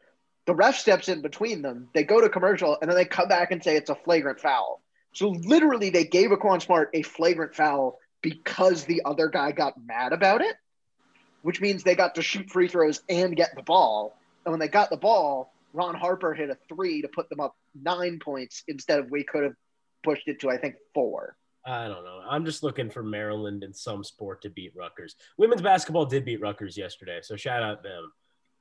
The 0.47 0.55
ref 0.55 0.77
steps 0.77 1.09
in 1.09 1.21
between 1.21 1.61
them. 1.61 1.89
They 1.93 2.03
go 2.03 2.21
to 2.21 2.29
commercial, 2.29 2.77
and 2.81 2.89
then 2.89 2.95
they 2.95 3.05
come 3.05 3.27
back 3.27 3.51
and 3.51 3.61
say 3.61 3.75
it's 3.75 3.89
a 3.89 3.95
flagrant 3.95 4.39
foul. 4.39 4.81
So 5.11 5.29
literally, 5.29 5.89
they 5.89 6.05
gave 6.05 6.29
Aquan 6.29 6.61
Smart 6.61 6.89
a 6.93 7.01
flagrant 7.01 7.53
foul 7.53 7.99
because 8.21 8.85
the 8.85 9.01
other 9.03 9.27
guy 9.27 9.51
got 9.51 9.73
mad 9.85 10.13
about 10.13 10.41
it, 10.41 10.55
which 11.41 11.59
means 11.59 11.83
they 11.83 11.95
got 11.95 12.15
to 12.15 12.21
shoot 12.21 12.49
free 12.49 12.69
throws 12.69 13.01
and 13.09 13.35
get 13.35 13.55
the 13.55 13.61
ball. 13.61 14.17
And 14.45 14.53
when 14.53 14.59
they 14.59 14.69
got 14.69 14.89
the 14.89 14.97
ball, 14.97 15.53
Ron 15.73 15.95
Harper 15.95 16.33
hit 16.33 16.49
a 16.49 16.57
three 16.69 17.01
to 17.01 17.09
put 17.09 17.29
them 17.29 17.41
up 17.41 17.55
nine 17.75 18.19
points 18.19 18.63
instead 18.69 18.99
of 18.99 19.11
we 19.11 19.23
could 19.23 19.43
have 19.43 19.55
pushed 20.03 20.27
it 20.27 20.39
to 20.39 20.49
I 20.49 20.57
think 20.57 20.75
four. 20.93 21.35
I 21.65 21.89
don't 21.89 22.05
know. 22.05 22.21
I'm 22.27 22.45
just 22.45 22.63
looking 22.63 22.89
for 22.89 23.03
Maryland 23.03 23.65
in 23.65 23.73
some 23.73 24.03
sport 24.05 24.41
to 24.43 24.49
beat 24.49 24.73
Rutgers. 24.73 25.17
Women's 25.37 25.61
basketball 25.61 26.05
did 26.05 26.23
beat 26.23 26.39
Rutgers 26.39 26.77
yesterday, 26.77 27.19
so 27.21 27.35
shout 27.35 27.61
out 27.61 27.83
them. 27.83 28.13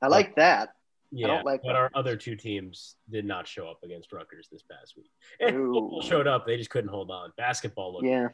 I 0.02 0.08
like 0.08 0.34
that. 0.34 0.75
Yeah, 1.12 1.42
like 1.42 1.62
but 1.64 1.76
our 1.76 1.90
other 1.94 2.16
two 2.16 2.36
teams 2.36 2.96
did 3.10 3.24
not 3.24 3.46
show 3.46 3.68
up 3.68 3.78
against 3.84 4.12
Rutgers 4.12 4.48
this 4.50 4.62
past 4.62 4.94
week. 4.96 5.10
And 5.40 5.56
Ooh. 5.56 5.72
football 5.72 6.02
showed 6.02 6.26
up; 6.26 6.46
they 6.46 6.56
just 6.56 6.70
couldn't 6.70 6.90
hold 6.90 7.10
on. 7.10 7.32
Basketball 7.36 7.94
looked. 7.94 8.06
Yeah. 8.06 8.28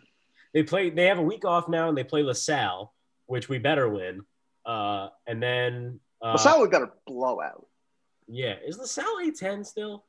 They 0.54 0.62
play. 0.62 0.90
They 0.90 1.06
have 1.06 1.18
a 1.18 1.22
week 1.22 1.44
off 1.44 1.68
now, 1.68 1.88
and 1.88 1.96
they 1.96 2.04
play 2.04 2.22
LaSalle, 2.22 2.92
which 3.26 3.48
we 3.48 3.58
better 3.58 3.88
win. 3.88 4.22
Uh, 4.64 5.08
and 5.26 5.42
then 5.42 6.00
uh, 6.22 6.32
LaSalle 6.32 6.62
we 6.62 6.68
got 6.68 6.82
a 6.82 6.90
blowout. 7.06 7.66
Yeah, 8.28 8.54
is 8.64 8.78
LaSalle 8.78 9.18
A10 9.24 9.66
still? 9.66 10.04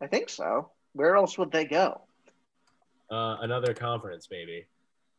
I 0.00 0.06
think 0.06 0.28
so. 0.28 0.70
Where 0.92 1.16
else 1.16 1.38
would 1.38 1.52
they 1.52 1.64
go? 1.64 2.02
Uh, 3.10 3.38
another 3.40 3.74
conference, 3.74 4.28
maybe. 4.30 4.66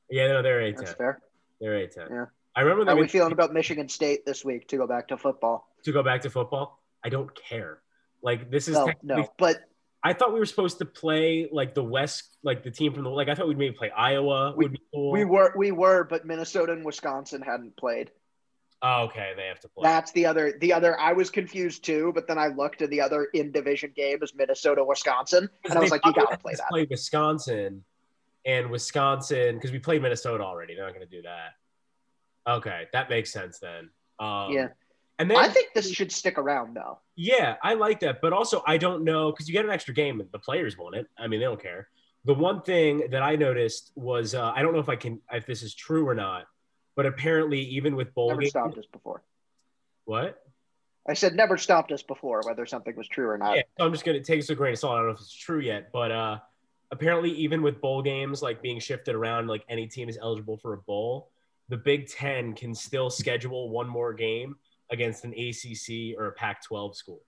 Yeah, 0.10 0.28
no, 0.28 0.41
they're 0.41 0.72
That's 0.72 0.91
A10. 0.91 0.98
fair. 0.98 1.22
They're 1.60 1.88
A10. 1.88 2.10
Yeah. 2.10 2.26
I 2.56 2.62
remember 2.62 2.86
How 2.86 2.98
are 2.98 3.02
we 3.02 3.08
feeling 3.08 3.32
about 3.32 3.54
Michigan 3.54 3.88
State 3.88 4.26
this 4.26 4.44
week 4.44 4.67
to 4.70 4.78
go 4.78 4.88
back 4.88 5.08
to 5.10 5.17
football? 5.17 5.71
To 5.84 5.91
go 5.91 6.04
back 6.04 6.22
to 6.22 6.30
football. 6.30 6.82
I 7.04 7.10
don't 7.10 7.34
care. 7.36 7.82
Like 8.22 8.52
this 8.52 8.67
is 8.67 8.76
No, 8.76 8.91
no. 9.02 9.30
But 9.38 9.58
I 10.04 10.13
thought 10.13 10.34
we 10.34 10.39
were 10.39 10.46
supposed 10.46 10.78
to 10.80 10.86
play 10.86 11.48
like 11.52 11.74
the 11.76 11.84
West, 11.84 12.38
like 12.44 12.63
the 12.63 12.72
team 12.72 12.94
from 12.94 13.04
the 13.04 13.10
like. 13.10 13.30
I 13.30 13.36
thought 13.36 13.48
we'd 13.48 13.58
maybe 13.58 13.76
play 13.76 13.91
Iowa. 13.91 14.54
We- 14.56 14.65
would 14.65 14.72
be 14.74 14.82
cool. 14.94 15.12
we 15.12 15.26
were 15.26 15.54
we 15.56 15.72
were, 15.72 16.04
but 16.04 16.26
Minnesota 16.26 16.74
and 16.74 16.86
Wisconsin 16.86 17.41
hadn't 17.41 17.76
played. 17.78 18.12
oh, 18.84 19.04
okay, 19.04 19.34
they 19.36 19.46
have 19.46 19.60
to 19.60 19.70
play. 19.70 19.84
That's 19.84 20.12
the 20.12 20.26
other 20.26 20.58
the 20.60 20.74
other 20.74 21.00
I 21.00 21.13
was 21.13 21.30
confused 21.30 21.84
too, 21.84 22.12
but 22.15 22.28
then 22.28 22.38
I 22.38 22.48
looked 22.48 22.82
at 22.82 22.89
the 22.89 23.02
other 23.02 23.26
in 23.34 23.52
division 23.52 23.91
game 23.96 24.20
as 24.24 24.34
Minnesota 24.34 24.84
Wisconsin 24.84 25.50
and 25.65 25.74
I 25.74 25.80
was 25.80 25.91
like, 25.91 26.06
you 26.06 26.13
gotta 26.13 26.38
play 26.38 26.54
that. 26.56 26.70
Play 26.70 26.88
Wisconsin 26.89 27.84
and 28.46 28.72
Wisconsin 28.72 29.56
because 29.56 29.72
we 29.72 29.78
played 29.78 30.02
Minnesota 30.02 30.44
already. 30.44 30.74
They're 30.76 30.86
not 30.86 30.96
going 30.96 31.08
to 31.08 31.15
do 31.15 31.22
that. 31.22 31.52
Okay, 32.52 32.88
that 32.91 33.08
makes 33.08 33.32
sense 33.32 33.60
then. 33.60 33.91
Um, 34.20 34.52
Yeah. 34.52 34.70
And 35.19 35.30
then 35.30 35.38
I 35.38 35.50
think 35.50 35.74
this 35.74 35.91
should 35.91 36.12
stick 36.12 36.38
around 36.38 36.76
though. 36.76 37.00
Yeah, 37.15 37.56
I 37.62 37.76
like 37.76 38.00
that. 38.00 38.21
But 38.21 38.34
also, 38.34 38.63
I 38.65 38.78
don't 38.78 39.04
know 39.04 39.32
because 39.32 39.47
you 39.47 39.54
get 39.54 39.65
an 39.65 39.71
extra 39.71 39.93
game 39.93 40.19
and 40.19 40.32
the 40.32 40.39
players 40.39 40.78
want 40.78 40.95
it. 40.95 41.08
I 41.17 41.28
mean, 41.28 41.39
they 41.39 41.45
don't 41.45 41.62
care. 41.62 41.89
The 42.26 42.34
one 42.34 42.62
thing 42.62 43.08
that 43.12 43.21
I 43.21 43.36
noticed 43.36 43.91
was 43.95 44.34
uh, 44.34 44.52
I 44.56 44.62
don't 44.62 44.74
know 44.74 44.80
if 44.80 44.89
I 44.89 44.95
can, 44.95 45.19
if 45.32 45.45
this 45.45 45.62
is 45.63 45.74
true 45.76 46.08
or 46.08 46.15
not, 46.15 46.45
but 46.95 47.06
apparently, 47.06 47.62
even 47.62 47.95
with 47.95 48.13
bowl 48.13 48.30
Never 48.30 48.41
games, 48.41 48.52
stopped 48.52 48.78
us 48.78 48.86
before. 48.91 49.24
what? 50.06 50.41
I 51.08 51.13
said 51.15 51.36
never 51.36 51.58
stopped 51.58 51.91
us 51.91 52.04
before, 52.04 52.41
whether 52.45 52.65
something 52.65 52.95
was 52.95 53.08
true 53.08 53.28
or 53.28 53.38
not. 53.38 53.56
Yeah, 53.56 53.63
so 53.78 53.86
I'm 53.86 53.91
just 53.91 54.06
gonna 54.06 54.19
take 54.19 54.39
this 54.39 54.50
with 54.50 54.58
a 54.58 54.60
grain 54.60 54.74
of 54.74 54.80
salt. 54.80 54.93
I 54.93 54.97
don't 54.97 55.08
know 55.08 55.13
if 55.13 55.19
it's 55.19 55.34
true 55.34 55.60
yet, 55.60 55.91
but 55.91 56.12
uh, 56.12 56.38
apparently, 56.91 57.32
even 57.32 57.62
with 57.63 57.82
bowl 57.82 58.02
games 58.04 58.41
like 58.43 58.62
being 58.62 58.80
shifted 58.80 59.15
around, 59.15 59.47
like 59.47 59.63
any 59.67 59.88
team 59.88 60.10
is 60.10 60.17
eligible 60.21 60.58
for 60.58 60.74
a 60.74 60.78
bowl. 60.78 61.32
the 61.69 61.78
Big 61.78 62.08
Ten 62.08 62.54
can 62.54 62.76
still 62.76 63.10
schedule 63.10 63.69
one 63.69 63.88
more 63.88 64.13
game 64.13 64.56
against 64.91 65.23
an 65.23 65.34
ACC 65.34 66.17
or 66.19 66.27
a 66.27 66.32
Pac-12 66.34 66.95
school 66.95 67.21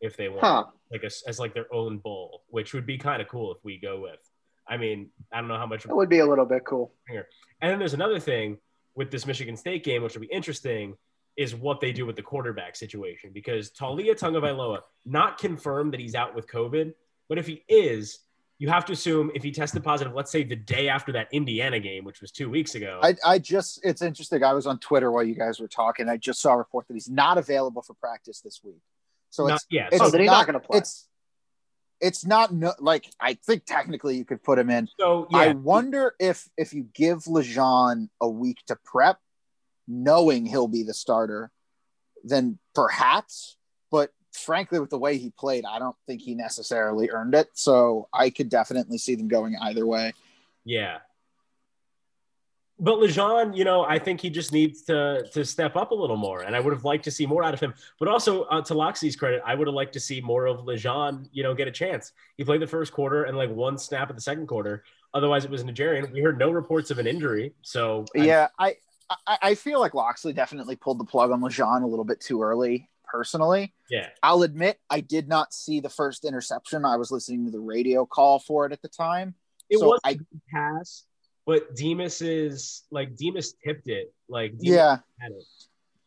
if 0.00 0.16
they 0.16 0.28
want, 0.28 0.40
Huh. 0.42 0.64
like 0.90 1.02
a, 1.02 1.10
as 1.28 1.38
like 1.38 1.54
their 1.54 1.72
own 1.72 1.98
bowl, 1.98 2.42
which 2.48 2.74
would 2.74 2.86
be 2.86 2.98
kind 2.98 3.22
of 3.22 3.28
cool 3.28 3.52
if 3.52 3.64
we 3.64 3.78
go 3.78 4.00
with. 4.00 4.18
I 4.66 4.76
mean, 4.76 5.10
I 5.32 5.40
don't 5.40 5.48
know 5.48 5.58
how 5.58 5.66
much. 5.66 5.84
it 5.84 5.94
would 5.94 6.08
be 6.08 6.18
a 6.20 6.26
little 6.26 6.46
bit 6.46 6.64
cool. 6.64 6.92
Here. 7.08 7.28
And 7.60 7.70
then 7.70 7.78
there's 7.78 7.94
another 7.94 8.18
thing 8.18 8.58
with 8.94 9.10
this 9.10 9.26
Michigan 9.26 9.56
State 9.56 9.84
game, 9.84 10.02
which 10.02 10.14
will 10.14 10.22
be 10.22 10.26
interesting, 10.32 10.96
is 11.36 11.54
what 11.54 11.80
they 11.80 11.92
do 11.92 12.06
with 12.06 12.16
the 12.16 12.22
quarterback 12.22 12.76
situation 12.76 13.30
because 13.32 13.70
Taulia 13.70 14.14
Tagovailoa 14.18 14.80
not 15.04 15.36
confirmed 15.36 15.92
that 15.92 16.00
he's 16.00 16.14
out 16.14 16.34
with 16.34 16.46
COVID, 16.46 16.94
but 17.28 17.38
if 17.38 17.46
he 17.46 17.62
is, 17.68 18.20
you 18.58 18.68
have 18.68 18.84
to 18.86 18.92
assume 18.92 19.30
if 19.34 19.42
he 19.42 19.50
tested 19.50 19.82
positive, 19.82 20.14
let's 20.14 20.30
say 20.30 20.44
the 20.44 20.56
day 20.56 20.88
after 20.88 21.12
that 21.12 21.28
Indiana 21.32 21.80
game, 21.80 22.04
which 22.04 22.20
was 22.20 22.30
two 22.30 22.48
weeks 22.48 22.74
ago. 22.74 23.00
I, 23.02 23.16
I 23.24 23.38
just, 23.38 23.80
it's 23.82 24.00
interesting. 24.00 24.44
I 24.44 24.52
was 24.52 24.66
on 24.66 24.78
Twitter 24.78 25.10
while 25.10 25.24
you 25.24 25.34
guys 25.34 25.58
were 25.58 25.68
talking. 25.68 26.08
I 26.08 26.16
just 26.16 26.40
saw 26.40 26.52
a 26.52 26.58
report 26.58 26.86
that 26.88 26.94
he's 26.94 27.10
not 27.10 27.36
available 27.36 27.82
for 27.82 27.94
practice 27.94 28.40
this 28.40 28.60
week. 28.62 28.80
So 29.30 29.48
not, 29.48 29.56
it's, 29.56 29.66
yeah, 29.70 29.88
it's 29.90 30.00
Oh, 30.00 30.10
then 30.10 30.20
he's 30.20 30.30
not 30.30 30.46
gonna 30.46 30.60
play. 30.60 30.78
It's, 30.78 31.08
it's 32.00 32.24
not 32.24 32.52
no, 32.52 32.72
like 32.78 33.10
I 33.20 33.34
think 33.34 33.64
technically 33.64 34.16
you 34.16 34.24
could 34.24 34.42
put 34.42 34.58
him 34.58 34.70
in. 34.70 34.88
so 34.98 35.26
yeah, 35.30 35.38
I 35.38 35.52
wonder 35.52 36.14
if 36.20 36.48
if 36.56 36.72
you 36.74 36.86
give 36.94 37.24
Lejean 37.24 38.08
a 38.20 38.28
week 38.28 38.58
to 38.66 38.76
prep, 38.84 39.18
knowing 39.88 40.46
he'll 40.46 40.68
be 40.68 40.82
the 40.82 40.94
starter, 40.94 41.50
then 42.22 42.58
perhaps. 42.74 43.56
Frankly, 44.34 44.80
with 44.80 44.90
the 44.90 44.98
way 44.98 45.16
he 45.16 45.30
played, 45.30 45.64
I 45.64 45.78
don't 45.78 45.96
think 46.06 46.20
he 46.20 46.34
necessarily 46.34 47.10
earned 47.10 47.34
it. 47.34 47.48
So 47.54 48.08
I 48.12 48.30
could 48.30 48.48
definitely 48.48 48.98
see 48.98 49.14
them 49.14 49.28
going 49.28 49.56
either 49.62 49.86
way. 49.86 50.12
Yeah. 50.64 50.98
But 52.78 52.98
Lejean, 52.98 53.56
you 53.56 53.64
know, 53.64 53.84
I 53.84 54.00
think 54.00 54.20
he 54.20 54.30
just 54.30 54.52
needs 54.52 54.82
to 54.82 55.24
to 55.32 55.44
step 55.44 55.76
up 55.76 55.92
a 55.92 55.94
little 55.94 56.16
more, 56.16 56.42
and 56.42 56.56
I 56.56 56.60
would 56.60 56.72
have 56.72 56.84
liked 56.84 57.04
to 57.04 57.10
see 57.10 57.24
more 57.24 57.44
out 57.44 57.54
of 57.54 57.60
him. 57.60 57.72
But 58.00 58.08
also, 58.08 58.42
uh, 58.44 58.62
to 58.62 58.74
Locksley's 58.74 59.14
credit, 59.14 59.42
I 59.46 59.54
would 59.54 59.68
have 59.68 59.74
liked 59.74 59.92
to 59.92 60.00
see 60.00 60.20
more 60.20 60.46
of 60.46 60.58
Lejean, 60.64 61.28
you 61.32 61.44
know, 61.44 61.54
get 61.54 61.68
a 61.68 61.70
chance. 61.70 62.12
He 62.36 62.42
played 62.42 62.60
the 62.60 62.66
first 62.66 62.92
quarter 62.92 63.24
and 63.24 63.36
like 63.36 63.50
one 63.50 63.78
snap 63.78 64.10
at 64.10 64.16
the 64.16 64.22
second 64.22 64.48
quarter. 64.48 64.82
Otherwise, 65.14 65.44
it 65.44 65.52
was 65.52 65.62
Nigerian. 65.62 66.10
We 66.12 66.20
heard 66.20 66.36
no 66.36 66.50
reports 66.50 66.90
of 66.90 66.98
an 66.98 67.06
injury, 67.06 67.54
so 67.62 68.06
yeah, 68.16 68.48
I, 68.58 68.74
I 69.28 69.38
I 69.42 69.54
feel 69.54 69.78
like 69.78 69.94
Loxley 69.94 70.32
definitely 70.32 70.74
pulled 70.74 70.98
the 70.98 71.04
plug 71.04 71.30
on 71.30 71.40
Lejean 71.40 71.84
a 71.84 71.86
little 71.86 72.04
bit 72.04 72.20
too 72.20 72.42
early. 72.42 72.88
Personally, 73.14 73.72
yeah, 73.88 74.08
I'll 74.24 74.42
admit 74.42 74.80
I 74.90 74.98
did 75.00 75.28
not 75.28 75.54
see 75.54 75.78
the 75.78 75.88
first 75.88 76.24
interception. 76.24 76.84
I 76.84 76.96
was 76.96 77.12
listening 77.12 77.44
to 77.44 77.52
the 77.52 77.60
radio 77.60 78.04
call 78.04 78.40
for 78.40 78.66
it 78.66 78.72
at 78.72 78.82
the 78.82 78.88
time. 78.88 79.36
it 79.70 79.78
So 79.78 79.86
was 79.86 80.00
I 80.02 80.10
a 80.10 80.16
pass, 80.52 81.04
but 81.46 81.76
Demus 81.76 82.20
is 82.20 82.82
like 82.90 83.14
Demus 83.14 83.54
tipped 83.64 83.86
it. 83.86 84.12
Like 84.28 84.58
Demus 84.58 84.66
yeah. 84.66 84.96
had 85.20 85.30
it. 85.30 85.44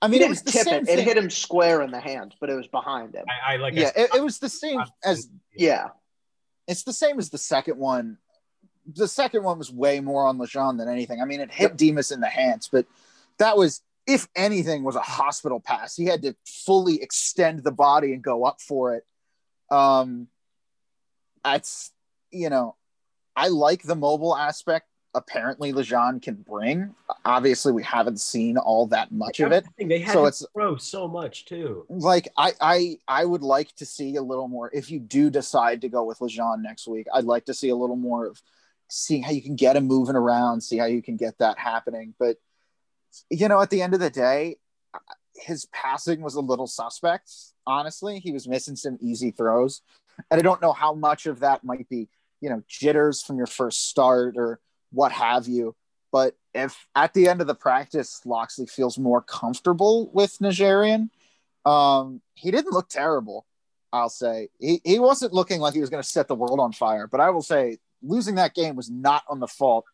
I 0.01 0.07
He 0.07 0.11
mean, 0.11 0.21
it 0.23 0.27
was 0.27 0.41
the 0.41 0.51
tip 0.51 0.63
same 0.63 0.83
it. 0.83 0.89
It 0.89 0.99
hit 0.99 1.15
him 1.15 1.29
square 1.29 1.81
in 1.81 1.91
the 1.91 2.01
hand, 2.01 2.35
but 2.41 2.49
it 2.49 2.55
was 2.55 2.67
behind 2.67 3.15
him. 3.15 3.23
I, 3.47 3.53
I 3.53 3.55
like. 3.55 3.73
Yeah, 3.73 3.93
said, 3.93 4.09
it, 4.11 4.15
it 4.15 4.21
was 4.21 4.39
the 4.39 4.49
same 4.49 4.81
as 5.05 5.29
Yeah. 5.55 5.87
it's 6.67 6.83
the 6.83 6.91
same 6.91 7.19
as 7.19 7.29
the 7.29 7.37
second 7.37 7.77
one. 7.77 8.17
The 8.95 9.07
second 9.07 9.43
one 9.43 9.57
was 9.57 9.71
way 9.71 10.01
more 10.01 10.25
on 10.25 10.37
Lejean 10.37 10.77
than 10.77 10.89
anything. 10.89 11.21
I 11.21 11.25
mean, 11.25 11.39
it 11.39 11.53
hit 11.53 11.77
Demus 11.77 12.11
in 12.11 12.19
the 12.19 12.27
hands, 12.27 12.67
but 12.69 12.85
that 13.37 13.55
was, 13.55 13.81
if 14.07 14.27
anything, 14.35 14.83
was 14.83 14.95
a 14.95 15.01
hospital 15.01 15.59
pass. 15.59 15.95
He 15.95 16.05
had 16.05 16.21
to 16.23 16.35
fully 16.45 17.01
extend 17.01 17.63
the 17.63 17.71
body 17.71 18.13
and 18.13 18.23
go 18.23 18.45
up 18.45 18.61
for 18.61 18.95
it. 18.95 19.05
Um, 19.69 20.27
that's 21.43 21.91
you 22.31 22.49
know, 22.49 22.75
I 23.35 23.47
like 23.49 23.83
the 23.83 23.95
mobile 23.95 24.35
aspect. 24.35 24.87
Apparently, 25.13 25.73
Lejean 25.73 26.21
can 26.21 26.35
bring. 26.35 26.93
Obviously, 27.25 27.71
we 27.71 27.81
haven't 27.81 28.19
seen 28.19 28.57
all 28.57 28.85
that 28.87 29.11
much 29.11 29.39
of 29.39 29.51
it. 29.51 29.65
They 29.79 29.99
had 29.99 30.13
So 30.13 30.21
to 30.21 30.27
it's- 30.27 30.45
throw 30.53 30.75
so 30.75 31.07
much 31.07 31.45
too. 31.45 31.85
like 31.89 32.27
I, 32.37 32.51
I 32.61 32.97
I 33.07 33.25
would 33.25 33.41
like 33.41 33.73
to 33.77 33.85
see 33.85 34.15
a 34.17 34.21
little 34.21 34.47
more 34.47 34.69
if 34.73 34.91
you 34.91 34.99
do 34.99 35.29
decide 35.29 35.81
to 35.81 35.89
go 35.89 36.03
with 36.03 36.19
Lejean 36.19 36.61
next 36.61 36.87
week. 36.87 37.07
I'd 37.13 37.23
like 37.23 37.45
to 37.45 37.53
see 37.53 37.69
a 37.69 37.75
little 37.75 37.95
more 37.95 38.27
of 38.27 38.41
seeing 38.89 39.23
how 39.23 39.31
you 39.31 39.41
can 39.41 39.55
get 39.55 39.75
him 39.75 39.85
moving 39.87 40.15
around, 40.15 40.61
see 40.61 40.77
how 40.77 40.85
you 40.85 41.01
can 41.01 41.17
get 41.17 41.37
that 41.39 41.57
happening. 41.57 42.13
But 42.19 42.37
you 43.29 43.47
know, 43.47 43.61
at 43.61 43.69
the 43.69 43.81
end 43.81 43.93
of 43.93 43.99
the 43.99 44.09
day, 44.09 44.57
his 45.35 45.65
passing 45.67 46.21
was 46.21 46.35
a 46.35 46.41
little 46.41 46.67
suspect. 46.67 47.31
Honestly, 47.65 48.19
he 48.19 48.31
was 48.31 48.47
missing 48.47 48.75
some 48.75 48.97
easy 49.01 49.31
throws, 49.31 49.81
and 50.31 50.39
I 50.39 50.43
don't 50.43 50.61
know 50.61 50.73
how 50.73 50.93
much 50.93 51.25
of 51.25 51.39
that 51.41 51.63
might 51.63 51.87
be 51.89 52.09
you 52.41 52.49
know 52.49 52.63
jitters 52.67 53.21
from 53.21 53.37
your 53.37 53.47
first 53.47 53.89
start 53.89 54.35
or 54.37 54.59
what 54.91 55.11
have 55.11 55.47
you. 55.47 55.75
But 56.11 56.35
if 56.53 56.87
at 56.95 57.13
the 57.13 57.27
end 57.27 57.41
of 57.41 57.47
the 57.47 57.55
practice, 57.55 58.21
Locksley 58.25 58.65
feels 58.65 58.97
more 58.97 59.21
comfortable 59.21 60.09
with 60.13 60.39
Nigerian, 60.39 61.11
um, 61.65 62.21
he 62.33 62.51
didn't 62.51 62.73
look 62.73 62.89
terrible. 62.89 63.45
I'll 63.91 64.09
say 64.09 64.49
he, 64.59 64.81
he 64.83 64.99
wasn't 64.99 65.33
looking 65.33 65.59
like 65.59 65.73
he 65.73 65.81
was 65.81 65.89
going 65.89 66.03
to 66.03 66.09
set 66.09 66.27
the 66.27 66.35
world 66.35 66.59
on 66.59 66.71
fire. 66.73 67.07
But 67.07 67.19
I 67.19 67.29
will 67.29 67.41
say 67.41 67.77
losing 68.01 68.35
that 68.35 68.53
game 68.53 68.75
was 68.75 68.89
not 68.89 69.23
on 69.29 69.39
the 69.39 69.47
fault 69.47 69.85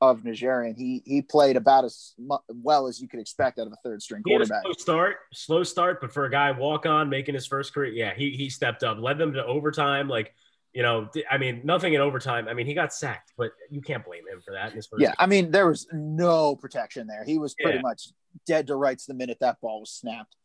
of 0.00 0.24
Nigerian. 0.24 0.74
He 0.74 1.02
he 1.04 1.22
played 1.22 1.56
about 1.56 1.84
as 1.84 2.14
well 2.18 2.86
as 2.86 3.00
you 3.00 3.08
could 3.08 3.20
expect 3.20 3.58
out 3.58 3.66
of 3.66 3.72
a 3.72 3.76
third 3.84 4.02
string 4.02 4.22
He 4.24 4.32
had 4.32 4.42
a 4.42 4.46
quarterback. 4.46 4.62
slow 4.64 4.72
start, 4.72 5.16
slow 5.32 5.62
start, 5.62 6.00
but 6.00 6.12
for 6.12 6.24
a 6.24 6.30
guy 6.30 6.50
walk 6.52 6.86
on 6.86 7.08
making 7.08 7.34
his 7.34 7.46
first 7.46 7.74
career, 7.74 7.92
yeah, 7.92 8.14
he 8.14 8.30
he 8.30 8.48
stepped 8.50 8.82
up, 8.82 8.98
led 8.98 9.18
them 9.18 9.32
to 9.34 9.44
overtime. 9.44 10.08
Like, 10.08 10.34
you 10.72 10.82
know, 10.82 11.08
I 11.30 11.36
mean, 11.38 11.60
nothing 11.64 11.94
in 11.94 12.00
overtime. 12.00 12.48
I 12.48 12.54
mean, 12.54 12.66
he 12.66 12.74
got 12.74 12.94
sacked, 12.94 13.32
but 13.36 13.50
you 13.70 13.80
can't 13.80 14.04
blame 14.04 14.26
him 14.26 14.40
for 14.40 14.52
that 14.52 14.70
in 14.70 14.76
his 14.76 14.86
first. 14.86 15.02
Yeah, 15.02 15.12
I 15.18 15.26
mean 15.26 15.50
there 15.50 15.66
was 15.68 15.86
no 15.92 16.56
protection 16.56 17.06
there. 17.06 17.24
He 17.24 17.38
was 17.38 17.54
pretty 17.54 17.76
Yeah. 17.78 17.82
much 17.82 18.08
dead 18.46 18.68
to 18.68 18.76
rights 18.76 19.06
the 19.06 19.14
minute 19.14 19.38
that 19.40 19.60
ball 19.60 19.80
was 19.80 19.90
snapped. 19.90 20.36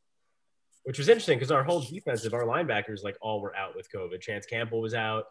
which 0.84 1.00
was 1.00 1.08
interesting 1.10 1.38
because 1.40 1.50
our 1.52 1.64
whole 1.64 1.82
defensive, 1.82 2.32
our 2.36 2.44
linebackers, 2.44 3.04
like 3.04 3.18
all 3.20 3.42
were 3.42 3.56
out 3.56 3.76
with 3.76 3.92
COVID. 3.92 4.22
Chance 4.22 4.46
Campbell 4.46 4.82
was 4.82 4.94
out. 4.94 5.26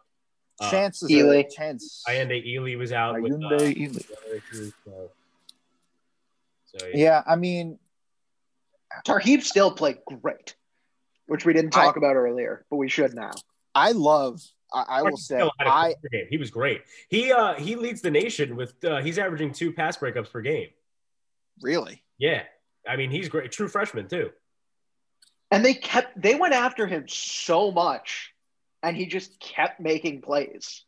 Uh, 0.59 0.71
Chance 0.71 1.03
is 1.03 1.11
Eley. 1.11 1.39
a 1.41 1.49
chance. 1.49 2.03
Ayinde 2.07 2.55
Eley 2.55 2.75
was 2.75 2.91
out 2.91 3.21
with 3.21 3.33
uh, 3.33 3.47
Eley. 3.47 3.73
the 3.87 4.05
other 4.25 4.35
issues, 4.35 4.73
so, 4.85 5.11
so, 6.65 6.87
yeah. 6.87 6.95
Yeah, 6.95 7.23
I 7.27 7.35
mean 7.35 7.77
Tarheeb 9.05 9.41
still 9.43 9.71
played 9.71 9.97
great, 10.05 10.55
which 11.25 11.45
we 11.45 11.51
didn't 11.53 11.71
talk 11.71 11.97
about 11.97 12.15
earlier, 12.15 12.65
but 12.69 12.77
we 12.77 12.87
should 12.87 13.13
now. 13.13 13.31
I 13.73 13.91
love. 13.91 14.41
I, 14.73 14.85
I 14.87 15.01
will 15.03 15.17
say 15.17 15.35
Still 15.35 15.51
had 15.59 15.67
a 15.67 15.71
I 15.71 15.93
career 15.93 16.23
game. 16.23 16.27
He 16.29 16.37
was 16.37 16.49
great. 16.49 16.83
He 17.09 17.31
uh 17.31 17.55
he 17.55 17.75
leads 17.75 18.01
the 18.01 18.11
nation 18.11 18.55
with 18.55 18.83
uh, 18.85 19.01
he's 19.01 19.17
averaging 19.19 19.51
two 19.51 19.73
pass 19.73 19.97
breakups 19.97 20.31
per 20.31 20.41
game. 20.41 20.69
really. 21.61 22.01
Yeah, 22.17 22.43
I 22.87 22.95
mean 22.95 23.11
he's 23.11 23.27
great. 23.27 23.51
True 23.51 23.67
freshman 23.67 24.07
too. 24.07 24.31
And 25.51 25.63
they 25.63 25.73
kept 25.73 26.19
they 26.19 26.35
went 26.35 26.53
after 26.53 26.87
him 26.87 27.07
so 27.07 27.71
much, 27.71 28.33
and 28.85 28.95
he 28.95 29.07
just 29.07 29.39
kept 29.39 29.79
making 29.79 30.21
plays. 30.21 30.83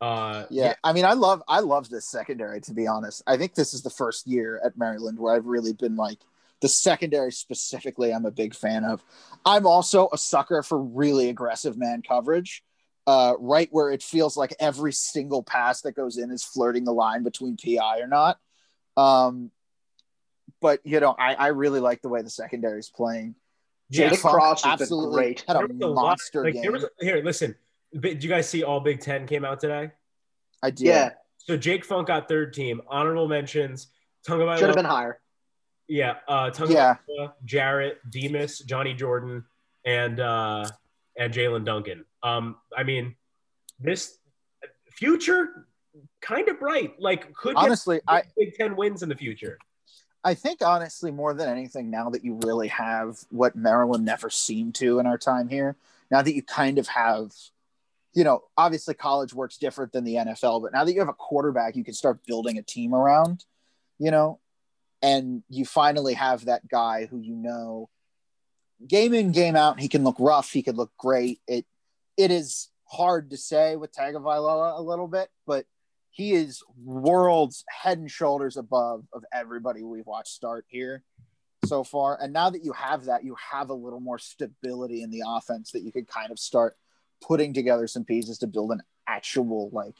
Uh, 0.00 0.46
Yeah, 0.50 0.74
I 0.82 0.92
mean, 0.92 1.04
I 1.04 1.12
love 1.12 1.42
I 1.46 1.60
love 1.60 1.88
this 1.88 2.06
secondary. 2.06 2.60
To 2.62 2.74
be 2.74 2.88
honest, 2.88 3.22
I 3.26 3.36
think 3.36 3.54
this 3.54 3.72
is 3.72 3.82
the 3.82 3.90
first 3.90 4.26
year 4.26 4.60
at 4.64 4.76
Maryland 4.76 5.18
where 5.18 5.34
I've 5.34 5.46
really 5.46 5.72
been 5.72 5.94
like 5.94 6.18
the 6.60 6.68
secondary 6.68 7.30
specifically. 7.30 8.12
I'm 8.12 8.26
a 8.26 8.32
big 8.32 8.54
fan 8.54 8.84
of. 8.84 9.04
I'm 9.46 9.64
also 9.64 10.08
a 10.12 10.18
sucker 10.18 10.64
for 10.64 10.82
really 10.82 11.28
aggressive 11.28 11.78
man 11.78 12.02
coverage, 12.02 12.64
uh, 13.06 13.34
right 13.38 13.68
where 13.70 13.92
it 13.92 14.02
feels 14.02 14.36
like 14.36 14.52
every 14.58 14.92
single 14.92 15.44
pass 15.44 15.82
that 15.82 15.92
goes 15.92 16.18
in 16.18 16.32
is 16.32 16.42
flirting 16.42 16.84
the 16.84 16.92
line 16.92 17.22
between 17.22 17.56
PI 17.56 18.00
or 18.00 18.08
not. 18.08 18.38
Um, 18.96 19.52
but 20.60 20.80
you 20.82 20.98
know, 20.98 21.14
I, 21.16 21.34
I 21.34 21.46
really 21.48 21.80
like 21.80 22.02
the 22.02 22.08
way 22.08 22.22
the 22.22 22.30
secondary 22.30 22.80
is 22.80 22.90
playing. 22.90 23.36
Yeah, 23.90 24.04
Jake 24.04 24.10
Nick 24.12 24.20
Funk 24.20 24.34
Cross 24.34 24.62
has 24.64 24.78
been 24.78 24.82
absolutely 24.84 25.14
great. 25.16 25.44
had 25.46 25.56
There 25.56 25.64
a 25.64 25.68
was 25.68 25.78
lot- 25.80 25.94
monster 25.94 26.44
like, 26.44 26.54
game. 26.54 26.74
a- 26.74 26.88
here, 27.04 27.22
listen. 27.24 27.56
Bi- 27.92 28.10
Did 28.14 28.22
you 28.24 28.30
guys 28.30 28.48
see 28.48 28.62
all 28.62 28.80
Big 28.80 29.00
Ten 29.00 29.26
came 29.26 29.44
out 29.44 29.58
today? 29.60 29.90
I 30.62 30.70
did. 30.70 30.86
Yeah, 30.86 31.10
So 31.38 31.56
Jake 31.56 31.84
Funk 31.84 32.06
got 32.06 32.28
third 32.28 32.52
team. 32.54 32.80
Honorable 32.88 33.26
mentions: 33.26 33.88
should 34.26 34.38
have 34.38 34.74
been 34.76 34.84
higher. 34.84 35.20
yeah, 35.88 36.16
uh, 36.28 36.50
Yeah. 36.68 36.96
Tagovailoa, 37.08 37.32
Jarrett, 37.44 37.98
Demus, 38.10 38.58
Johnny 38.60 38.94
Jordan, 38.94 39.44
and 39.84 40.20
uh, 40.20 40.68
and 41.18 41.32
Jaelyn 41.34 41.64
Duncan. 41.64 42.04
Um, 42.22 42.56
I 42.76 42.84
mean, 42.84 43.16
this 43.80 44.18
future 44.92 45.66
kind 46.20 46.48
of 46.48 46.60
bright. 46.60 47.00
Like, 47.00 47.32
could 47.34 47.56
get 47.56 47.64
Honestly, 47.64 48.00
I 48.06 48.22
Big 48.36 48.54
Ten 48.54 48.76
wins 48.76 49.02
in 49.02 49.08
the 49.08 49.16
future. 49.16 49.58
I 50.22 50.34
think 50.34 50.62
honestly, 50.62 51.10
more 51.10 51.32
than 51.32 51.48
anything, 51.48 51.90
now 51.90 52.10
that 52.10 52.24
you 52.24 52.38
really 52.42 52.68
have 52.68 53.18
what 53.30 53.56
Maryland 53.56 54.04
never 54.04 54.28
seemed 54.28 54.74
to 54.76 54.98
in 54.98 55.06
our 55.06 55.18
time 55.18 55.48
here, 55.48 55.76
now 56.10 56.20
that 56.20 56.34
you 56.34 56.42
kind 56.42 56.78
of 56.78 56.88
have, 56.88 57.32
you 58.12 58.24
know, 58.24 58.42
obviously 58.56 58.94
college 58.94 59.32
works 59.32 59.56
different 59.56 59.92
than 59.92 60.04
the 60.04 60.16
NFL, 60.16 60.62
but 60.62 60.72
now 60.72 60.84
that 60.84 60.92
you 60.92 61.00
have 61.00 61.08
a 61.08 61.14
quarterback, 61.14 61.74
you 61.74 61.84
can 61.84 61.94
start 61.94 62.26
building 62.26 62.58
a 62.58 62.62
team 62.62 62.94
around, 62.94 63.44
you 63.98 64.10
know, 64.10 64.38
and 65.02 65.42
you 65.48 65.64
finally 65.64 66.14
have 66.14 66.44
that 66.44 66.68
guy 66.68 67.06
who 67.06 67.18
you 67.18 67.34
know, 67.34 67.88
game 68.86 69.14
in, 69.14 69.32
game 69.32 69.56
out, 69.56 69.80
he 69.80 69.88
can 69.88 70.04
look 70.04 70.16
rough, 70.18 70.50
he 70.50 70.62
could 70.62 70.76
look 70.76 70.92
great. 70.98 71.40
It 71.46 71.64
it 72.16 72.30
is 72.30 72.68
hard 72.84 73.30
to 73.30 73.36
say 73.36 73.76
with 73.76 73.94
Tagovailoa 73.94 74.78
a 74.78 74.82
little 74.82 75.08
bit, 75.08 75.30
but 75.46 75.64
he 76.10 76.32
is 76.32 76.62
worlds 76.84 77.64
head 77.68 77.98
and 77.98 78.10
shoulders 78.10 78.56
above 78.56 79.04
of 79.12 79.24
everybody 79.32 79.82
we've 79.82 80.06
watched 80.06 80.32
start 80.32 80.64
here 80.68 81.02
so 81.64 81.84
far. 81.84 82.18
And 82.20 82.32
now 82.32 82.50
that 82.50 82.64
you 82.64 82.72
have 82.72 83.04
that, 83.04 83.24
you 83.24 83.36
have 83.52 83.70
a 83.70 83.74
little 83.74 84.00
more 84.00 84.18
stability 84.18 85.02
in 85.02 85.10
the 85.10 85.22
offense 85.26 85.72
that 85.72 85.82
you 85.82 85.92
could 85.92 86.08
kind 86.08 86.30
of 86.30 86.38
start 86.38 86.76
putting 87.22 87.52
together 87.52 87.86
some 87.86 88.04
pieces 88.04 88.38
to 88.38 88.46
build 88.46 88.72
an 88.72 88.82
actual 89.06 89.70
like 89.72 89.94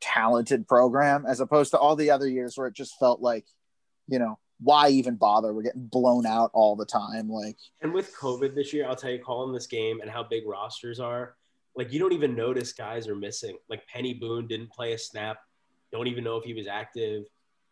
talented 0.00 0.66
program 0.66 1.26
as 1.26 1.40
opposed 1.40 1.72
to 1.72 1.78
all 1.78 1.96
the 1.96 2.10
other 2.10 2.28
years 2.28 2.56
where 2.56 2.66
it 2.66 2.74
just 2.74 2.98
felt 2.98 3.20
like, 3.20 3.46
you 4.08 4.18
know, 4.18 4.38
why 4.62 4.88
even 4.90 5.16
bother? 5.16 5.52
We're 5.52 5.62
getting 5.62 5.86
blown 5.86 6.26
out 6.26 6.50
all 6.52 6.76
the 6.76 6.84
time. 6.84 7.30
Like, 7.30 7.56
and 7.80 7.92
with 7.92 8.14
COVID 8.16 8.54
this 8.54 8.72
year, 8.72 8.86
I'll 8.86 8.96
tell 8.96 9.10
you, 9.10 9.18
calling 9.18 9.54
this 9.54 9.66
game 9.66 10.00
and 10.00 10.10
how 10.10 10.22
big 10.22 10.46
rosters 10.46 11.00
are, 11.00 11.36
like 11.80 11.94
you 11.94 11.98
don't 11.98 12.12
even 12.12 12.34
notice 12.34 12.74
guys 12.74 13.08
are 13.08 13.14
missing. 13.14 13.56
Like 13.70 13.84
Peny 13.88 14.20
Boone 14.20 14.46
didn't 14.46 14.70
play 14.70 14.92
a 14.92 14.98
snap. 14.98 15.38
Don't 15.90 16.08
even 16.08 16.22
know 16.22 16.36
if 16.36 16.44
he 16.44 16.52
was 16.52 16.66
active. 16.66 17.24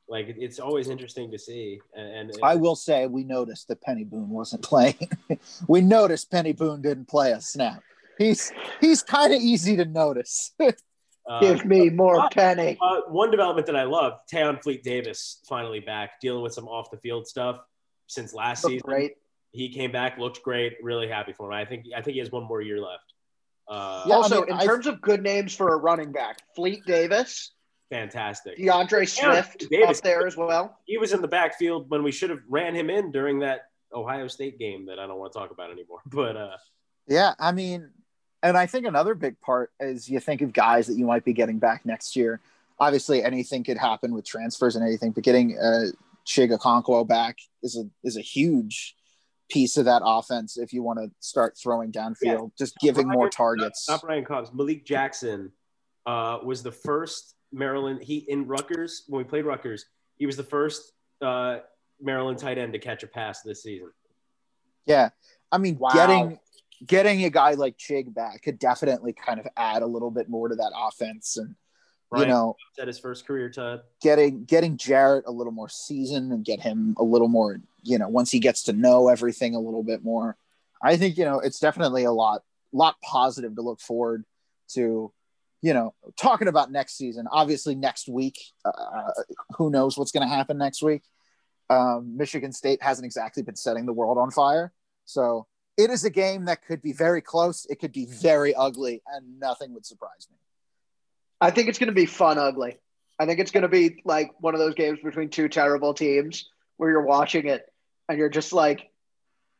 Like 0.08 0.34
it's 0.38 0.58
always 0.58 0.88
interesting 0.88 1.30
to 1.30 1.38
see. 1.38 1.78
And, 1.94 2.30
and 2.30 2.32
I 2.42 2.54
will 2.54 2.74
say, 2.74 3.06
we 3.06 3.22
noticed 3.22 3.68
that 3.68 3.82
Peny 3.82 4.08
Boone 4.08 4.30
wasn't 4.30 4.62
playing. 4.72 5.10
we 5.68 5.82
noticed 5.82 6.30
Peny 6.30 6.56
Boone 6.56 6.80
didn't 6.80 7.06
play 7.06 7.32
a 7.32 7.40
snap. 7.42 7.82
He's 8.16 8.50
he's 8.80 9.02
kind 9.02 9.34
of 9.34 9.42
easy 9.42 9.76
to 9.76 9.84
notice. 9.84 10.52
Uh, 11.28 11.40
Give 11.40 11.66
me 11.66 11.90
more 11.90 12.18
uh, 12.18 12.28
penny. 12.30 12.78
Uh, 12.80 13.02
one 13.08 13.30
development 13.30 13.66
that 13.66 13.76
I 13.76 13.82
love: 13.82 14.14
Tayon 14.32 14.62
Fleet 14.62 14.82
Davis 14.82 15.42
finally 15.46 15.78
back, 15.78 16.12
dealing 16.22 16.42
with 16.42 16.54
some 16.54 16.66
off 16.66 16.90
the 16.90 16.96
field 16.96 17.26
stuff 17.26 17.60
since 18.06 18.32
last 18.32 18.64
Looked 18.64 18.72
season. 18.72 18.86
Great. 18.86 19.12
He 19.52 19.68
came 19.68 19.92
back, 19.92 20.16
looked 20.16 20.42
great. 20.42 20.78
Really 20.82 21.06
happy 21.06 21.34
for 21.34 21.52
him. 21.52 21.52
I 21.52 21.66
think 21.66 21.84
I 21.94 22.00
think 22.00 22.14
he 22.14 22.20
has 22.20 22.32
one 22.32 22.44
more 22.44 22.62
year 22.62 22.80
left. 22.80 23.12
Uh, 23.68 24.04
yeah, 24.06 24.14
also, 24.14 24.36
I 24.36 24.46
mean, 24.46 24.48
in 24.48 24.56
I, 24.56 24.64
terms 24.64 24.86
of 24.86 25.00
good 25.00 25.22
names 25.22 25.54
for 25.54 25.74
a 25.74 25.76
running 25.76 26.12
back, 26.12 26.38
Fleet 26.54 26.84
Davis, 26.86 27.52
fantastic. 27.90 28.56
D'Andre 28.56 29.04
Swift 29.04 29.66
Davis, 29.70 29.98
up 29.98 30.04
there 30.04 30.26
as 30.26 30.36
well. 30.36 30.78
He 30.86 30.98
was 30.98 31.12
in 31.12 31.20
the 31.20 31.28
backfield 31.28 31.90
when 31.90 32.02
we 32.02 32.12
should 32.12 32.30
have 32.30 32.40
ran 32.48 32.74
him 32.74 32.88
in 32.88 33.12
during 33.12 33.40
that 33.40 33.66
Ohio 33.92 34.28
State 34.28 34.58
game 34.58 34.86
that 34.86 34.98
I 34.98 35.06
don't 35.06 35.18
want 35.18 35.32
to 35.32 35.38
talk 35.38 35.50
about 35.50 35.70
anymore. 35.70 36.00
But 36.06 36.36
uh, 36.36 36.56
yeah, 37.06 37.34
I 37.38 37.52
mean, 37.52 37.90
and 38.42 38.56
I 38.56 38.66
think 38.66 38.86
another 38.86 39.14
big 39.14 39.40
part 39.40 39.70
is 39.80 40.08
you 40.08 40.20
think 40.20 40.42
of 40.42 40.52
guys 40.52 40.86
that 40.86 40.96
you 40.96 41.06
might 41.06 41.24
be 41.24 41.32
getting 41.32 41.58
back 41.58 41.84
next 41.84 42.16
year. 42.16 42.40
Obviously, 42.80 43.22
anything 43.22 43.64
could 43.64 43.78
happen 43.78 44.14
with 44.14 44.24
transfers 44.24 44.76
and 44.76 44.84
anything, 44.84 45.10
but 45.10 45.24
getting 45.24 45.58
uh, 45.58 45.86
Chig 46.26 46.56
Okonkwo 46.56 47.06
back 47.06 47.36
is 47.62 47.76
a 47.76 47.84
is 48.06 48.16
a 48.16 48.20
huge 48.20 48.94
piece 49.48 49.76
of 49.76 49.84
that 49.86 50.02
offense 50.04 50.58
if 50.58 50.72
you 50.72 50.82
want 50.82 50.98
to 50.98 51.10
start 51.20 51.56
throwing 51.60 51.90
downfield, 51.90 52.16
yeah. 52.22 52.46
just 52.58 52.76
giving 52.80 53.06
Brian, 53.06 53.18
more 53.18 53.30
targets. 53.30 53.88
Not, 53.88 54.02
Brian 54.02 54.24
Cobbs. 54.24 54.52
Malik 54.52 54.84
Jackson 54.84 55.52
uh, 56.06 56.38
was 56.42 56.62
the 56.62 56.72
first 56.72 57.34
Maryland. 57.52 58.02
He 58.02 58.18
in 58.28 58.46
Rutgers 58.46 59.04
when 59.08 59.18
we 59.18 59.28
played 59.28 59.44
Rutgers, 59.44 59.86
he 60.16 60.26
was 60.26 60.36
the 60.36 60.44
first 60.44 60.92
uh, 61.22 61.58
Maryland 62.00 62.38
tight 62.38 62.58
end 62.58 62.72
to 62.72 62.78
catch 62.78 63.02
a 63.02 63.06
pass 63.06 63.42
this 63.42 63.62
season. 63.62 63.90
Yeah, 64.86 65.10
I 65.50 65.58
mean, 65.58 65.78
wow. 65.78 65.90
getting 65.92 66.38
getting 66.86 67.24
a 67.24 67.30
guy 67.30 67.52
like 67.52 67.76
Chig 67.76 68.14
back 68.14 68.42
could 68.42 68.58
definitely 68.58 69.12
kind 69.12 69.40
of 69.40 69.46
add 69.56 69.82
a 69.82 69.86
little 69.86 70.10
bit 70.10 70.28
more 70.28 70.48
to 70.48 70.54
that 70.54 70.72
offense 70.76 71.36
and 71.36 71.54
you 72.16 72.26
know 72.26 72.56
at 72.80 72.86
his 72.86 72.98
first 72.98 73.26
career 73.26 73.50
time 73.50 73.80
getting 74.00 74.44
getting 74.44 74.76
Jarrett 74.76 75.24
a 75.26 75.30
little 75.30 75.52
more 75.52 75.68
seasoned 75.68 76.32
and 76.32 76.44
get 76.44 76.60
him 76.60 76.94
a 76.98 77.02
little 77.02 77.28
more 77.28 77.60
you 77.82 77.98
know 77.98 78.08
once 78.08 78.30
he 78.30 78.38
gets 78.38 78.62
to 78.64 78.72
know 78.72 79.08
everything 79.08 79.54
a 79.54 79.60
little 79.60 79.82
bit 79.82 80.02
more 80.02 80.36
I 80.82 80.96
think 80.96 81.18
you 81.18 81.24
know 81.24 81.40
it's 81.40 81.60
definitely 81.60 82.04
a 82.04 82.12
lot 82.12 82.42
lot 82.72 82.96
positive 83.02 83.54
to 83.56 83.62
look 83.62 83.80
forward 83.80 84.24
to 84.68 85.12
you 85.60 85.74
know 85.74 85.94
talking 86.18 86.48
about 86.48 86.70
next 86.70 86.96
season 86.96 87.26
obviously 87.30 87.74
next 87.74 88.08
week 88.08 88.38
uh, 88.64 89.10
who 89.56 89.70
knows 89.70 89.98
what's 89.98 90.12
going 90.12 90.26
to 90.26 90.34
happen 90.34 90.56
next 90.56 90.82
week 90.82 91.02
um, 91.70 92.16
Michigan 92.16 92.52
State 92.52 92.82
hasn't 92.82 93.04
exactly 93.04 93.42
been 93.42 93.56
setting 93.56 93.84
the 93.84 93.92
world 93.92 94.16
on 94.16 94.30
fire 94.30 94.72
so 95.04 95.46
it 95.78 95.90
is 95.90 96.04
a 96.04 96.10
game 96.10 96.46
that 96.46 96.66
could 96.66 96.82
be 96.82 96.92
very 96.92 97.22
close. 97.22 97.64
It 97.70 97.76
could 97.76 97.92
be 97.92 98.04
very 98.04 98.52
ugly, 98.52 99.00
and 99.06 99.38
nothing 99.38 99.72
would 99.74 99.86
surprise 99.86 100.26
me. 100.28 100.36
I 101.40 101.50
think 101.50 101.68
it's 101.68 101.78
going 101.78 101.88
to 101.88 101.94
be 101.94 102.06
fun 102.06 102.38
ugly. 102.38 102.78
I 103.18 103.26
think 103.26 103.40
it's 103.40 103.50
going 103.50 103.62
to 103.62 103.68
be 103.68 104.00
like 104.04 104.32
one 104.40 104.54
of 104.54 104.60
those 104.60 104.74
games 104.74 104.98
between 105.02 105.28
two 105.28 105.48
terrible 105.48 105.94
teams 105.94 106.48
where 106.76 106.90
you're 106.90 107.02
watching 107.02 107.46
it 107.46 107.66
and 108.08 108.18
you're 108.18 108.28
just 108.28 108.52
like, 108.52 108.90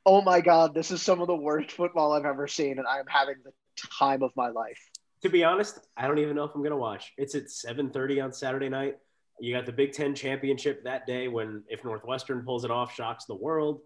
oh 0.06 0.22
my 0.22 0.40
God, 0.40 0.74
this 0.74 0.90
is 0.90 1.02
some 1.02 1.20
of 1.20 1.26
the 1.26 1.36
worst 1.36 1.72
football 1.72 2.12
I've 2.12 2.24
ever 2.24 2.46
seen, 2.46 2.78
and 2.78 2.86
I'm 2.86 3.06
having 3.06 3.36
the 3.44 3.52
time 3.98 4.22
of 4.22 4.32
my 4.36 4.48
life. 4.48 4.78
To 5.22 5.28
be 5.28 5.44
honest, 5.44 5.78
I 5.96 6.06
don't 6.06 6.18
even 6.18 6.36
know 6.36 6.44
if 6.44 6.54
I'm 6.54 6.62
going 6.62 6.70
to 6.70 6.76
watch. 6.76 7.12
It's 7.18 7.34
at 7.34 7.46
7:30 7.46 8.24
on 8.24 8.32
Saturday 8.32 8.68
night. 8.68 8.96
You 9.40 9.54
got 9.54 9.66
the 9.66 9.72
Big 9.72 9.92
Ten 9.92 10.14
championship 10.14 10.84
that 10.84 11.06
day 11.06 11.28
when 11.28 11.64
if 11.68 11.84
Northwestern 11.84 12.42
pulls 12.42 12.64
it 12.64 12.70
off, 12.70 12.94
shocks 12.94 13.26
the 13.26 13.34
world. 13.34 13.80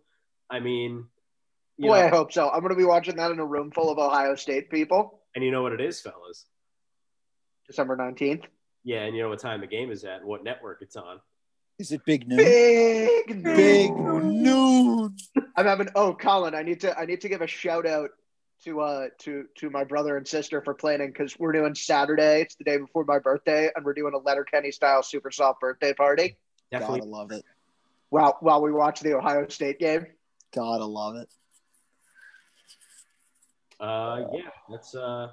I 0.50 0.60
mean, 0.60 1.06
Boy, 1.78 1.88
know, 1.88 1.94
I 1.94 2.08
hope 2.08 2.32
so. 2.32 2.50
I'm 2.50 2.60
going 2.60 2.70
to 2.70 2.76
be 2.76 2.84
watching 2.84 3.16
that 3.16 3.30
in 3.30 3.38
a 3.38 3.46
room 3.46 3.70
full 3.70 3.90
of 3.90 3.98
Ohio 3.98 4.36
State 4.36 4.70
people. 4.70 5.20
And 5.34 5.42
you 5.42 5.50
know 5.50 5.62
what 5.62 5.72
it 5.72 5.80
is, 5.80 6.00
fellas? 6.00 6.44
December 7.66 7.96
19th. 7.96 8.44
Yeah, 8.84 9.02
and 9.02 9.16
you 9.16 9.22
know 9.22 9.28
what 9.28 9.38
time 9.38 9.60
the 9.60 9.66
game 9.66 9.90
is 9.90 10.04
at, 10.04 10.24
what 10.24 10.42
network 10.42 10.82
it's 10.82 10.96
on. 10.96 11.20
Is 11.78 11.92
it 11.92 12.04
big 12.04 12.28
noon? 12.28 12.38
Big 12.38 13.42
noon. 13.42 13.56
Big 13.56 13.92
noon. 13.96 15.16
I'm 15.56 15.66
having 15.66 15.88
oh 15.94 16.14
Colin, 16.14 16.54
I 16.54 16.62
need 16.62 16.80
to 16.80 16.96
I 16.98 17.06
need 17.06 17.20
to 17.22 17.28
give 17.28 17.42
a 17.42 17.46
shout 17.46 17.86
out 17.86 18.10
to 18.64 18.80
uh 18.80 19.06
to 19.20 19.46
to 19.58 19.70
my 19.70 19.84
brother 19.84 20.16
and 20.16 20.26
sister 20.26 20.62
for 20.62 20.74
planning 20.74 21.08
because 21.08 21.38
we're 21.38 21.52
doing 21.52 21.74
Saturday. 21.74 22.42
It's 22.42 22.54
the 22.56 22.64
day 22.64 22.78
before 22.78 23.04
my 23.04 23.18
birthday, 23.18 23.70
and 23.74 23.84
we're 23.84 23.94
doing 23.94 24.14
a 24.14 24.18
Letterkenny 24.18 24.70
style 24.70 25.02
super 25.02 25.30
soft 25.30 25.60
birthday 25.60 25.92
party. 25.92 26.36
Definitely 26.70 27.00
Gotta 27.00 27.10
love 27.10 27.32
it. 27.32 27.44
While 28.10 28.36
while 28.40 28.62
we 28.62 28.72
watch 28.72 29.00
the 29.00 29.14
Ohio 29.14 29.48
State 29.48 29.78
game. 29.78 30.06
Gotta 30.54 30.84
love 30.84 31.16
it. 31.16 31.28
Uh, 33.80 34.26
yeah, 34.32 34.50
that's. 34.70 34.94
Uh, 34.94 35.28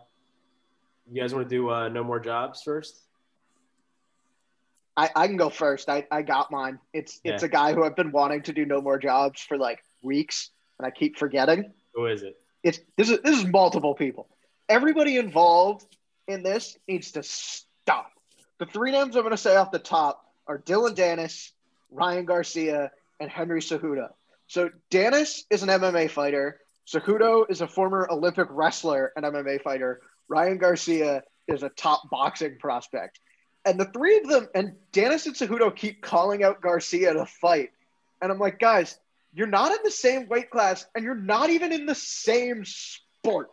you 1.12 1.22
guys 1.22 1.34
want 1.34 1.50
to 1.50 1.56
do 1.56 1.70
uh, 1.70 1.90
no 1.90 2.04
more 2.04 2.20
jobs 2.20 2.62
first? 2.64 3.02
I, 4.96 5.10
I 5.16 5.28
can 5.28 5.38
go 5.38 5.50
first. 5.50 5.90
I, 5.90 6.06
I 6.12 6.22
got 6.24 6.52
mine. 6.52 6.80
It's 6.94 7.22
it's 7.24 7.42
yeah. 7.42 7.48
a 7.48 7.50
guy 7.50 7.74
who 7.74 7.84
I've 7.84 7.96
been 7.96 8.12
wanting 8.12 8.42
to 8.44 8.54
do 8.54 8.66
no 8.66 8.82
more 8.82 8.98
jobs 8.98 9.42
for 9.42 9.58
like 9.58 9.84
weeks, 10.02 10.50
and 10.78 10.86
I 10.86 10.92
keep 10.92 11.18
forgetting. 11.18 11.72
Who 11.96 12.06
is 12.08 12.22
it? 12.22 12.38
It's 12.64 12.80
this 12.98 13.10
is 13.10 13.20
this 13.22 13.38
is 13.40 13.46
multiple 13.46 13.96
people. 13.96 14.28
Everybody 14.68 15.18
involved 15.18 15.86
in 16.28 16.44
this 16.44 16.78
needs 16.88 17.12
to 17.14 17.24
stop. 17.24 18.12
The 18.60 18.66
three 18.66 18.92
names 18.92 19.16
I'm 19.16 19.24
going 19.24 19.32
to 19.32 19.38
say 19.38 19.56
off 19.56 19.72
the 19.72 19.80
top 19.80 20.26
are 20.48 20.58
Dillon 20.58 20.96
Danis, 20.96 21.52
Ryan 21.92 22.26
Garcia, 22.26 22.92
and 23.20 23.30
Henry 23.30 23.62
Cejudo. 23.62 24.10
So 24.48 24.70
Danis 24.92 25.44
is 25.50 25.64
an 25.64 25.70
MMA 25.70 26.12
fighter. 26.12 26.60
Cejudo 26.88 27.46
is 27.50 27.62
a 27.62 27.68
former 27.68 28.08
Olympic 28.12 28.48
wrestler 28.50 29.14
and 29.16 29.24
MMA 29.26 29.62
fighter. 29.62 30.02
Ryan 30.30 30.58
Garcia 30.58 31.24
is 31.48 31.64
a 31.64 31.70
top 31.70 32.10
boxing 32.10 32.58
prospect. 32.60 33.20
And 33.66 33.80
the 33.80 33.86
three 33.86 34.18
of 34.18 34.28
them, 34.28 34.48
and 34.56 34.76
Danis 34.94 35.26
and 35.26 35.36
Cejudo 35.36 35.76
keep 35.76 36.02
calling 36.02 36.44
out 36.44 36.62
Garcia 36.62 37.14
to 37.14 37.26
fight. 37.26 37.72
And 38.22 38.32
I'm 38.32 38.40
like, 38.40 38.60
guys, 38.60 38.98
you're 39.34 39.48
not 39.48 39.72
in 39.72 39.80
the 39.84 39.92
same 39.92 40.28
weight 40.28 40.50
class 40.50 40.86
and 40.96 41.04
you're 41.04 41.16
not 41.16 41.50
even 41.50 41.74
in 41.74 41.86
the 41.86 41.96
same 41.96 42.64
sport. 42.66 43.50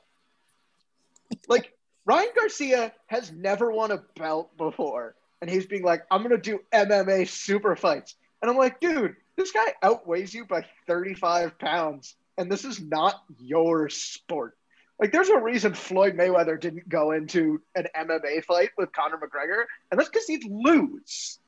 like, 1.48 1.72
Ryan 2.04 2.28
Garcia 2.36 2.92
has 3.08 3.32
never 3.32 3.72
won 3.72 3.90
a 3.90 4.00
belt 4.16 4.56
before. 4.56 5.16
And 5.40 5.50
he's 5.50 5.66
being 5.66 5.82
like, 5.82 6.04
I'm 6.08 6.22
to 6.28 6.38
do 6.38 6.60
MMA 6.72 7.28
super 7.28 7.74
fights. 7.74 8.14
And 8.40 8.50
I'm 8.50 8.56
like, 8.56 8.78
dude, 8.78 9.16
this 9.36 9.50
guy 9.50 9.74
outweighs 9.82 10.32
you 10.32 10.44
by 10.44 10.64
35 10.86 11.58
pounds 11.58 12.14
and 12.38 12.50
this 12.50 12.64
is 12.64 12.80
not 12.80 13.22
your 13.38 13.88
sport. 13.88 14.56
Like, 14.98 15.12
there's 15.12 15.28
a 15.28 15.38
reason 15.38 15.74
Floyd 15.74 16.16
Mayweather 16.16 16.58
didn't 16.58 16.88
go 16.88 17.12
into 17.12 17.60
an 17.74 17.86
MMA 17.94 18.44
fight 18.44 18.70
with 18.78 18.92
Conor 18.92 19.18
McGregor, 19.18 19.64
and 19.90 20.00
that's 20.00 20.08
because 20.08 20.26
he'd 20.26 20.44
lose. 20.44 21.38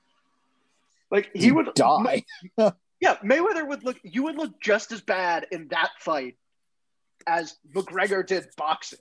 Like, 1.10 1.30
he 1.32 1.44
he'd 1.44 1.52
would 1.52 1.74
die. 1.74 2.24
yeah, 2.58 3.16
Mayweather 3.24 3.66
would 3.66 3.84
look. 3.84 3.96
You 4.02 4.24
would 4.24 4.36
look 4.36 4.60
just 4.60 4.92
as 4.92 5.00
bad 5.00 5.46
in 5.50 5.68
that 5.68 5.90
fight 5.98 6.36
as 7.26 7.56
McGregor 7.74 8.26
did 8.26 8.46
boxing, 8.56 8.98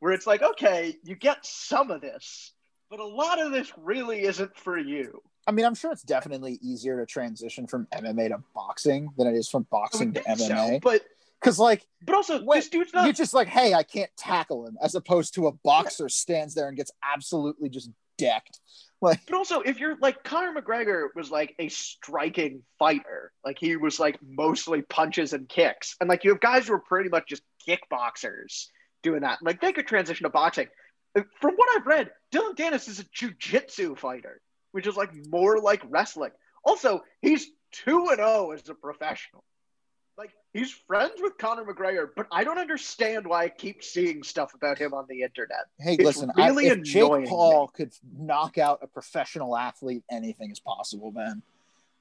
where 0.00 0.12
it's 0.12 0.26
like, 0.26 0.42
okay, 0.42 0.96
you 1.04 1.14
get 1.14 1.46
some 1.46 1.90
of 1.90 2.00
this, 2.00 2.52
but 2.90 2.98
a 2.98 3.06
lot 3.06 3.40
of 3.40 3.52
this 3.52 3.72
really 3.76 4.22
isn't 4.22 4.56
for 4.56 4.76
you. 4.76 5.20
I 5.46 5.52
mean, 5.52 5.66
I'm 5.66 5.74
sure 5.74 5.92
it's 5.92 6.02
definitely 6.02 6.58
easier 6.62 6.98
to 6.98 7.06
transition 7.06 7.66
from 7.66 7.86
MMA 7.92 8.28
to 8.28 8.42
boxing 8.54 9.10
than 9.16 9.26
it 9.26 9.34
is 9.34 9.48
from 9.48 9.66
boxing 9.70 10.14
to 10.14 10.20
MMA. 10.20 10.38
So, 10.38 10.78
but 10.82 11.02
because 11.44 11.58
like, 11.58 11.86
but 12.02 12.14
also 12.14 12.42
when, 12.42 12.58
this 12.58 12.70
dude's 12.70 12.94
not. 12.94 13.04
You're 13.04 13.12
just 13.12 13.34
like, 13.34 13.48
hey, 13.48 13.74
I 13.74 13.82
can't 13.82 14.10
tackle 14.16 14.66
him, 14.66 14.78
as 14.82 14.94
opposed 14.94 15.34
to 15.34 15.46
a 15.46 15.52
boxer 15.52 16.08
stands 16.08 16.54
there 16.54 16.68
and 16.68 16.76
gets 16.76 16.90
absolutely 17.14 17.68
just 17.68 17.90
decked. 18.16 18.60
Like, 19.02 19.20
but 19.26 19.36
also 19.36 19.60
if 19.60 19.78
you're 19.78 19.98
like 20.00 20.24
Conor 20.24 20.58
McGregor 20.58 21.08
was 21.14 21.30
like 21.30 21.54
a 21.58 21.68
striking 21.68 22.62
fighter, 22.78 23.32
like 23.44 23.58
he 23.58 23.76
was 23.76 24.00
like 24.00 24.18
mostly 24.26 24.80
punches 24.80 25.34
and 25.34 25.46
kicks, 25.46 25.96
and 26.00 26.08
like 26.08 26.24
you 26.24 26.30
have 26.30 26.40
guys 26.40 26.66
who 26.66 26.74
are 26.74 26.78
pretty 26.78 27.10
much 27.10 27.28
just 27.28 27.42
kickboxers 27.68 28.68
doing 29.02 29.20
that. 29.20 29.40
Like 29.42 29.60
they 29.60 29.72
could 29.72 29.86
transition 29.86 30.24
to 30.24 30.30
boxing. 30.30 30.68
from 31.12 31.54
what 31.54 31.68
I've 31.76 31.86
read, 31.86 32.12
Dillon 32.30 32.54
Danis 32.54 32.88
is 32.88 33.00
a 33.00 33.04
jujitsu 33.04 33.98
fighter, 33.98 34.40
which 34.72 34.86
is 34.86 34.96
like 34.96 35.10
more 35.28 35.58
like 35.58 35.82
wrestling. 35.90 36.30
Also, 36.64 37.02
he's 37.20 37.46
2 37.72 38.08
and 38.08 38.16
0 38.16 38.52
as 38.52 38.66
a 38.70 38.74
professional. 38.74 39.44
He's 40.54 40.70
friends 40.70 41.14
with 41.20 41.36
Conor 41.36 41.64
McGregor, 41.64 42.10
but 42.16 42.28
I 42.30 42.44
don't 42.44 42.58
understand 42.58 43.26
why 43.26 43.42
I 43.42 43.48
keep 43.48 43.82
seeing 43.82 44.22
stuff 44.22 44.54
about 44.54 44.78
him 44.78 44.94
on 44.94 45.04
the 45.08 45.22
internet. 45.22 45.66
Hey, 45.80 45.94
It's 45.94 46.04
listen, 46.04 46.30
I- 46.38 46.46
really 46.46 46.68
if 46.68 46.80
Jake 46.82 47.26
Paul 47.26 47.66
could 47.68 47.92
knock 48.16 48.56
out 48.56 48.78
a 48.80 48.86
professional 48.86 49.56
athlete, 49.56 50.04
anything 50.10 50.52
is 50.52 50.60
possible, 50.60 51.10
man. 51.10 51.42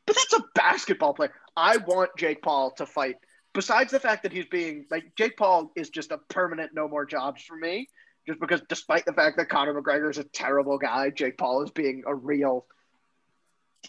But 0.05 0.15
that's 0.17 0.33
a 0.33 0.43
basketball 0.53 1.15
player. 1.15 1.33
I 1.57 1.77
want 1.77 2.11
Jake 2.15 2.43
Paul 2.43 2.71
to 2.77 2.85
fight. 2.85 3.15
Besides 3.53 3.89
the 3.91 3.99
fact 3.99 4.21
that 4.23 4.31
he's 4.31 4.45
being 4.45 4.85
like 4.91 5.15
Jake 5.15 5.35
Paul 5.35 5.71
is 5.75 5.89
just 5.89 6.11
a 6.11 6.19
permanent 6.29 6.73
no 6.75 6.87
more 6.87 7.05
jobs 7.05 7.41
for 7.43 7.55
me. 7.55 7.89
Just 8.27 8.39
because, 8.39 8.61
despite 8.69 9.05
the 9.05 9.13
fact 9.13 9.35
that 9.37 9.49
Conor 9.49 9.81
McGregor 9.81 10.09
is 10.11 10.17
a 10.19 10.23
terrible 10.25 10.77
guy, 10.77 11.09
Jake 11.09 11.37
Paul 11.37 11.63
is 11.63 11.71
being 11.71 12.03
a 12.07 12.13
real 12.15 12.65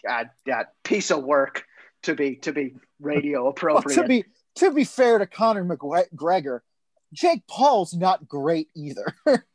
uh, 0.09 0.25
uh, 0.51 0.63
piece 0.83 1.11
of 1.11 1.23
work 1.23 1.65
to 2.03 2.15
be 2.15 2.35
to 2.37 2.51
be 2.51 2.75
radio 2.99 3.43
Well, 3.43 3.51
appropriate. 3.51 4.01
to 4.01 4.07
be 4.07 4.25
to 4.55 4.71
be 4.71 4.83
fair 4.83 5.17
to 5.19 5.25
Conor 5.25 5.65
McGregor, 5.65 6.61
Jake 7.13 7.45
Paul's 7.47 7.93
not 7.93 8.27
great 8.27 8.69
either. 8.75 9.15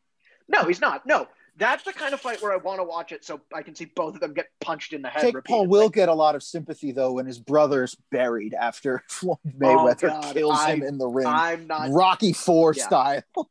no, 0.48 0.64
he's 0.64 0.80
not. 0.80 1.06
No, 1.06 1.28
that's 1.56 1.84
the 1.84 1.92
kind 1.92 2.14
of 2.14 2.20
fight 2.20 2.40
where 2.42 2.52
I 2.52 2.56
want 2.56 2.78
to 2.80 2.84
watch 2.84 3.12
it 3.12 3.24
so 3.24 3.40
I 3.54 3.62
can 3.62 3.74
see 3.74 3.86
both 3.86 4.14
of 4.14 4.20
them 4.20 4.32
get 4.32 4.46
punched 4.60 4.92
in 4.92 5.02
the 5.02 5.08
head. 5.08 5.22
Jake 5.22 5.44
Paul 5.44 5.66
will 5.66 5.88
get 5.88 6.08
a 6.08 6.14
lot 6.14 6.34
of 6.34 6.42
sympathy 6.42 6.92
though 6.92 7.12
when 7.12 7.26
his 7.26 7.38
brother's 7.38 7.96
buried 8.10 8.54
after 8.54 9.02
Floyd 9.08 9.38
oh, 9.46 9.50
Mayweather 9.58 10.04
Oh, 10.04 10.20
God, 10.20 10.34
kills 10.34 10.58
I- 10.58 10.72
him 10.74 10.82
in 10.82 10.98
the 10.98 11.08
ring, 11.08 11.26
I'm 11.26 11.66
not. 11.66 11.90
Rocky 11.90 12.32
Four 12.32 12.74
Yeah. 12.74 12.86
style. 12.86 13.22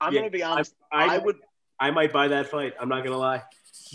I'm 0.00 0.12
Yeah, 0.12 0.20
gonna 0.20 0.30
be 0.30 0.42
honest. 0.42 0.74
I, 0.90 1.16
I 1.16 1.18
would 1.18 1.36
I 1.78 1.90
might 1.90 2.12
buy 2.12 2.28
that 2.28 2.48
fight. 2.48 2.74
I'm 2.80 2.88
not 2.88 3.04
gonna 3.04 3.18
lie. 3.18 3.42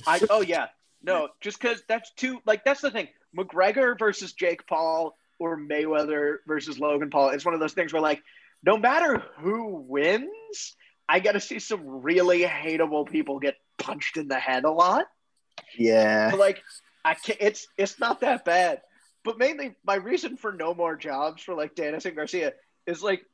I 0.05 0.21
oh 0.29 0.41
yeah. 0.41 0.67
No, 1.03 1.29
just 1.41 1.61
because 1.61 1.83
that's 1.87 2.11
too 2.13 2.39
like 2.45 2.63
that's 2.63 2.81
the 2.81 2.91
thing. 2.91 3.07
McGregor 3.35 3.97
versus 3.99 4.33
Jake 4.33 4.65
Paul 4.67 5.17
or 5.39 5.57
Mayweather 5.57 6.37
versus 6.47 6.79
Logan 6.79 7.09
Paul. 7.09 7.29
It's 7.29 7.45
one 7.45 7.53
of 7.53 7.59
those 7.59 7.73
things 7.73 7.93
where 7.93 8.01
like 8.01 8.23
no 8.63 8.77
matter 8.77 9.23
who 9.37 9.85
wins, 9.87 10.75
I 11.07 11.19
got 11.19 11.33
to 11.33 11.39
see 11.39 11.59
some 11.59 12.01
really 12.01 12.41
hateable 12.41 13.09
people 13.09 13.39
get 13.39 13.55
punched 13.77 14.17
in 14.17 14.27
the 14.27 14.39
head 14.39 14.65
a 14.65 14.71
lot. 14.71 15.05
Yeah. 15.77 16.31
But, 16.31 16.39
like 16.39 16.63
I 17.05 17.13
can't. 17.13 17.39
It's 17.39 17.67
it's 17.77 17.99
not 17.99 18.21
that 18.21 18.45
bad. 18.45 18.81
But 19.23 19.37
mainly 19.37 19.75
my 19.85 19.95
reason 19.95 20.37
for 20.37 20.51
no 20.51 20.73
more 20.73 20.95
jobs 20.95 21.43
for 21.43 21.53
like 21.53 21.75
Danis 21.75 22.05
and 22.05 22.15
Garcia 22.15 22.53
is 22.85 23.03
like 23.03 23.25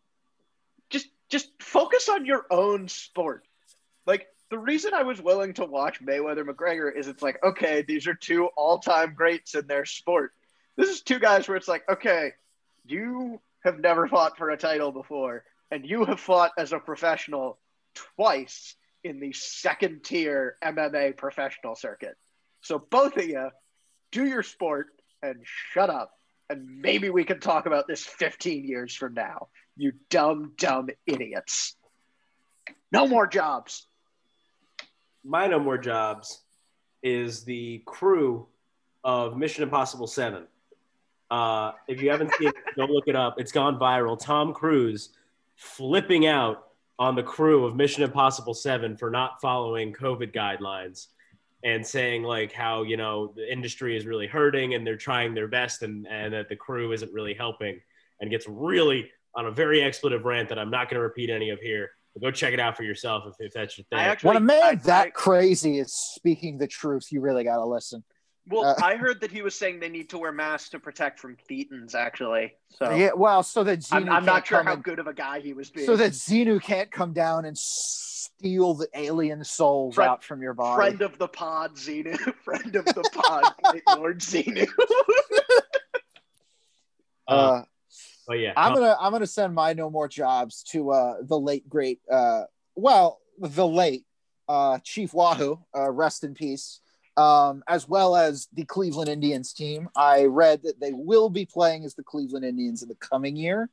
just 0.90 1.08
just 1.30 1.50
focus 1.60 2.10
on 2.10 2.26
your 2.26 2.46
own 2.52 2.88
sport. 2.88 3.46
Like 4.06 4.28
the 4.50 4.60
reason 4.60 4.94
I 4.94 5.04
was 5.04 5.22
willing 5.22 5.54
to 5.56 5.66
watch 5.66 6.04
Mayweather 6.04 6.46
McGregor 6.46 6.96
is 6.96 7.08
it's 7.08 7.24
like 7.24 7.44
okay, 7.44 7.84
these 7.88 8.08
are 8.08 8.14
two 8.14 8.50
all 8.58 8.80
time 8.80 9.14
greats 9.16 9.56
in 9.56 9.68
their 9.68 9.86
sport. 9.86 10.34
This 10.78 10.90
is 10.90 11.02
two 11.02 11.20
guys 11.20 11.48
where 11.48 11.58
it's 11.58 11.68
like 11.68 11.84
okay, 11.90 12.34
you 12.86 13.40
have 13.64 13.80
never 13.80 14.08
fought 14.08 14.38
for 14.38 14.50
a 14.50 14.58
title 14.58 14.92
before, 14.92 15.44
and 15.72 15.86
you 15.86 16.06
have 16.06 16.20
fought 16.20 16.52
as 16.58 16.74
a 16.74 16.80
professional 16.80 17.60
twice 18.16 18.76
in 19.04 19.20
the 19.20 19.34
second 19.34 20.04
tier 20.04 20.56
MMA 20.64 21.18
professional 21.18 21.76
circuit. 21.76 22.16
So 22.62 22.80
both 22.80 23.18
of 23.18 23.26
you 23.26 23.50
do 24.12 24.26
your 24.26 24.44
sport 24.44 24.88
and 25.22 25.38
shut 25.46 25.90
up. 25.90 26.12
And 26.50 26.82
maybe 26.82 27.10
we 27.10 27.24
can 27.24 27.40
talk 27.40 27.66
about 27.66 27.88
this 27.88 28.04
15 28.06 28.66
years 28.66 28.94
from 28.94 29.14
now. 29.14 29.48
You 29.76 29.94
dumb, 30.10 30.54
dumb 30.58 30.90
idiots. 31.06 31.76
No 32.92 33.08
more 33.08 33.28
jobs. 33.28 33.88
My 35.24 35.48
no 35.48 35.60
more 35.60 35.78
jobs 35.78 36.42
is 37.02 37.44
the 37.44 37.82
crew 37.86 38.48
of 39.04 39.36
Mission 39.36 39.64
Impossible 39.64 40.08
Seven. 40.08 40.44
Uh, 41.34 41.72
if 41.88 42.00
you 42.00 42.12
haven't 42.12 42.32
seen 42.36 42.50
it, 42.50 42.56
go 42.76 42.86
look 42.86 43.08
it 43.08 43.16
up. 43.16 43.40
It's 43.40 43.52
gone 43.52 43.80
viral. 43.80 44.20
Tom 44.20 44.54
Cruise 44.54 45.10
flipping 45.56 46.28
out 46.28 46.68
on 47.00 47.16
the 47.16 47.24
crew 47.24 47.66
of 47.66 47.76
Mission 47.76 48.04
Impossible 48.04 48.54
Seven 48.54 48.96
for 48.96 49.10
not 49.10 49.42
following 49.42 49.94
COVID 49.94 50.32
guidelines 50.32 51.08
and 51.64 51.84
saying 51.86 52.22
like 52.22 52.52
how 52.52 52.84
you 52.84 52.98
know 52.98 53.34
the 53.36 53.52
industry 53.52 53.98
is 53.98 54.06
really 54.06 54.28
hurting 54.28 54.76
and 54.76 54.86
they're 54.86 54.96
trying 54.96 55.34
their 55.34 55.48
best 55.48 55.82
and 55.82 56.06
and 56.08 56.32
that 56.36 56.50
the 56.50 56.56
crew 56.56 56.92
isn't 56.92 57.12
really 57.12 57.34
helping 57.34 57.82
and 58.22 58.30
gets 58.30 58.46
really 58.48 59.10
on 59.34 59.48
a 59.48 59.52
very 59.52 59.82
expletive 59.82 60.26
rant 60.26 60.50
that 60.50 60.60
I'm 60.60 60.70
not 60.70 60.88
going 60.88 61.00
to 61.00 61.02
repeat 61.02 61.32
any 61.32 61.50
of 61.50 61.60
here. 61.60 61.90
But 62.14 62.22
go 62.22 62.30
check 62.30 62.54
it 62.54 62.60
out 62.60 62.78
for 62.78 62.84
yourself 62.84 63.24
if, 63.26 63.34
if 63.48 63.54
that's 63.54 63.76
your 63.76 63.86
thing. 63.86 63.98
I 63.98 64.04
actually, 64.04 64.28
When 64.28 64.38
a 64.38 64.42
man 64.42 64.62
I- 64.64 64.76
that 64.76 65.08
I- 65.08 65.10
crazy 65.10 65.80
is 65.80 65.92
speaking 65.96 66.60
the 66.60 66.68
truth, 66.68 67.12
you 67.12 67.22
really 67.22 67.44
gotta 67.44 67.66
listen. 67.66 68.04
Well, 68.48 68.66
uh, 68.66 68.76
I 68.84 68.96
heard 68.98 69.22
that 69.22 69.32
he 69.32 69.42
was 69.42 69.56
saying 69.56 69.80
they 69.80 69.90
need 69.90 70.10
to 70.10 70.18
wear 70.18 70.32
masks 70.32 70.70
to 70.72 70.80
protect 70.80 71.20
from 71.20 71.38
thetans, 71.50 71.96
actually. 71.96 72.54
So 72.70 72.92
Yeah, 72.92 73.12
well, 73.16 73.42
so 73.44 73.64
that 73.64 73.80
Xenu 73.80 73.94
I'm, 73.96 74.10
I'm 74.10 74.26
not 74.26 74.46
sure 74.48 74.64
how 74.64 74.74
and- 74.74 74.84
good 74.84 75.00
of 75.00 75.08
a 75.08 75.14
guy 75.14 75.40
he 75.40 75.54
was 75.54 75.70
being. 75.70 75.86
so 75.86 75.96
that 75.96 76.12
Xenu 76.12 76.62
can't 76.62 76.92
come 76.92 77.14
down 77.14 77.46
and 77.46 77.58
steal 77.58 78.74
the 78.74 78.88
alien 78.94 79.44
souls 79.44 79.96
Friend- 79.96 80.10
out 80.12 80.24
from 80.24 80.42
your 80.42 80.54
body. 80.54 80.76
friend 80.76 81.02
of 81.02 81.18
the 81.18 81.28
pod, 81.28 81.76
Xenu. 81.76 82.18
friend 82.44 82.76
of 82.76 82.86
the 82.86 83.04
pod, 83.14 83.54
Lord 83.98 84.20
Xenu. 84.20 84.68
Uh, 87.26 87.32
uh, 87.32 87.64
but 88.28 88.34
yeah, 88.40 88.52
I'm 88.58 88.74
gonna 88.74 88.98
I'm 89.00 89.14
gonna 89.14 89.26
send 89.28 89.56
my 89.56 89.72
no 89.72 89.90
more 89.90 90.10
jobs 90.10 90.62
to 90.72 90.92
uh, 90.92 91.14
the 91.22 91.40
late 91.40 91.70
great 91.70 92.02
uh, 92.12 92.44
well 92.76 93.22
the 93.40 93.66
late 93.66 94.04
uh, 94.50 94.80
Chief 94.84 95.14
Wahoo, 95.14 95.58
uh, 95.74 95.90
rest 95.90 96.26
in 96.26 96.34
peace, 96.34 96.82
um, 97.18 97.64
as 97.68 97.88
well 97.88 98.16
as 98.16 98.48
the 98.54 98.66
Cleveland 98.66 99.10
Indians 99.10 99.54
team. 99.54 99.90
I 99.96 100.26
read 100.26 100.64
that 100.64 100.80
they 100.80 100.92
will 100.94 101.30
be 101.30 101.46
playing 101.46 101.86
as 101.86 101.96
the 101.96 102.04
Cleveland 102.04 102.46
Indians 102.46 102.82
in 102.82 102.90
the 102.90 102.96
coming 102.96 103.36
year. 103.36 103.70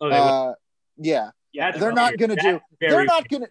oh. 0.00 0.08
Uh, 0.10 0.54
yeah, 0.96 1.30
Yeah, 1.52 1.72
they're 1.72 1.92
not 1.92 2.16
gonna 2.18 2.36
do- 2.36 2.60
they're 2.80 3.04
not 3.04 3.28
gonna 3.28 3.48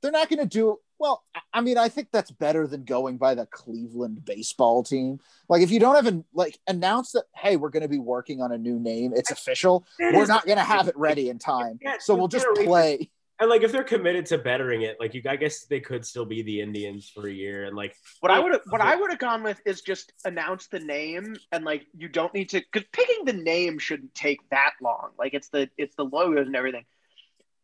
they're 0.00 0.12
not 0.12 0.28
gonna 0.28 0.46
do 0.46 0.78
well. 0.98 1.24
I- 1.52 1.60
mean, 1.60 1.76
I 1.76 1.88
think 1.88 2.08
that's 2.12 2.30
better 2.30 2.66
than 2.68 2.84
going 2.84 3.16
by 3.16 3.34
the 3.34 3.46
Cleveland 3.46 4.24
baseball 4.24 4.84
team. 4.84 5.18
Like, 5.48 5.62
if 5.62 5.70
you 5.72 5.80
don't 5.80 5.96
even 5.96 6.24
like 6.34 6.58
announce 6.68 7.12
that, 7.12 7.24
hey, 7.34 7.56
we're 7.56 7.70
gonna 7.70 7.88
be 7.88 7.98
working 7.98 8.40
on 8.42 8.52
a 8.52 8.58
new 8.58 8.78
name, 8.78 9.12
it's 9.14 9.30
official. 9.32 9.84
We're 9.98 10.26
not 10.26 10.46
gonna 10.46 10.62
have 10.62 10.86
it 10.88 10.96
ready 10.96 11.30
in 11.30 11.38
time, 11.40 11.78
so 12.00 12.14
we'll 12.14 12.28
just 12.28 12.46
play. 12.66 13.10
And 13.40 13.50
like, 13.50 13.62
if 13.62 13.72
they're 13.72 13.82
committed 13.82 14.26
to 14.26 14.38
bettering 14.38 14.82
it, 14.82 14.96
like 15.00 15.12
you, 15.14 15.22
I 15.28 15.36
guess 15.36 15.64
they 15.64 15.80
could 15.80 16.06
still 16.06 16.24
be 16.24 16.42
the 16.42 16.60
Indians 16.60 17.10
for 17.12 17.26
a 17.26 17.32
year. 17.32 17.64
And 17.64 17.76
like, 17.76 17.96
What 18.20 18.30
I 18.30 18.38
would 18.38 18.52
have 18.52 18.60
what 18.68 18.80
I 18.80 18.94
would 18.94 19.10
have 19.10 19.18
gone 19.18 19.42
with 19.42 19.60
is 19.66 19.82
just 19.82 20.12
announce 20.24 20.68
the 20.68 20.78
name 20.78 21.36
and 21.50 21.64
like 21.64 21.86
you 21.96 22.08
don't 22.08 22.32
need 22.32 22.50
to 22.50 22.60
because 22.60 22.86
picking 22.92 23.24
the 23.24 23.32
name 23.32 23.78
shouldn't 23.78 24.14
take 24.14 24.38
that 24.50 24.74
long. 24.80 25.10
Like 25.18 25.34
it's 25.34 25.48
the 25.48 25.68
it's 25.76 25.96
the 25.96 26.04
logos 26.04 26.46
and 26.46 26.54
everything. 26.54 26.84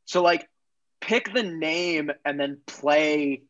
So 0.06 0.22
like 0.22 0.48
pick 1.00 1.32
the 1.32 1.44
name 1.44 2.10
and 2.24 2.38
then 2.38 2.58
play 2.66 3.42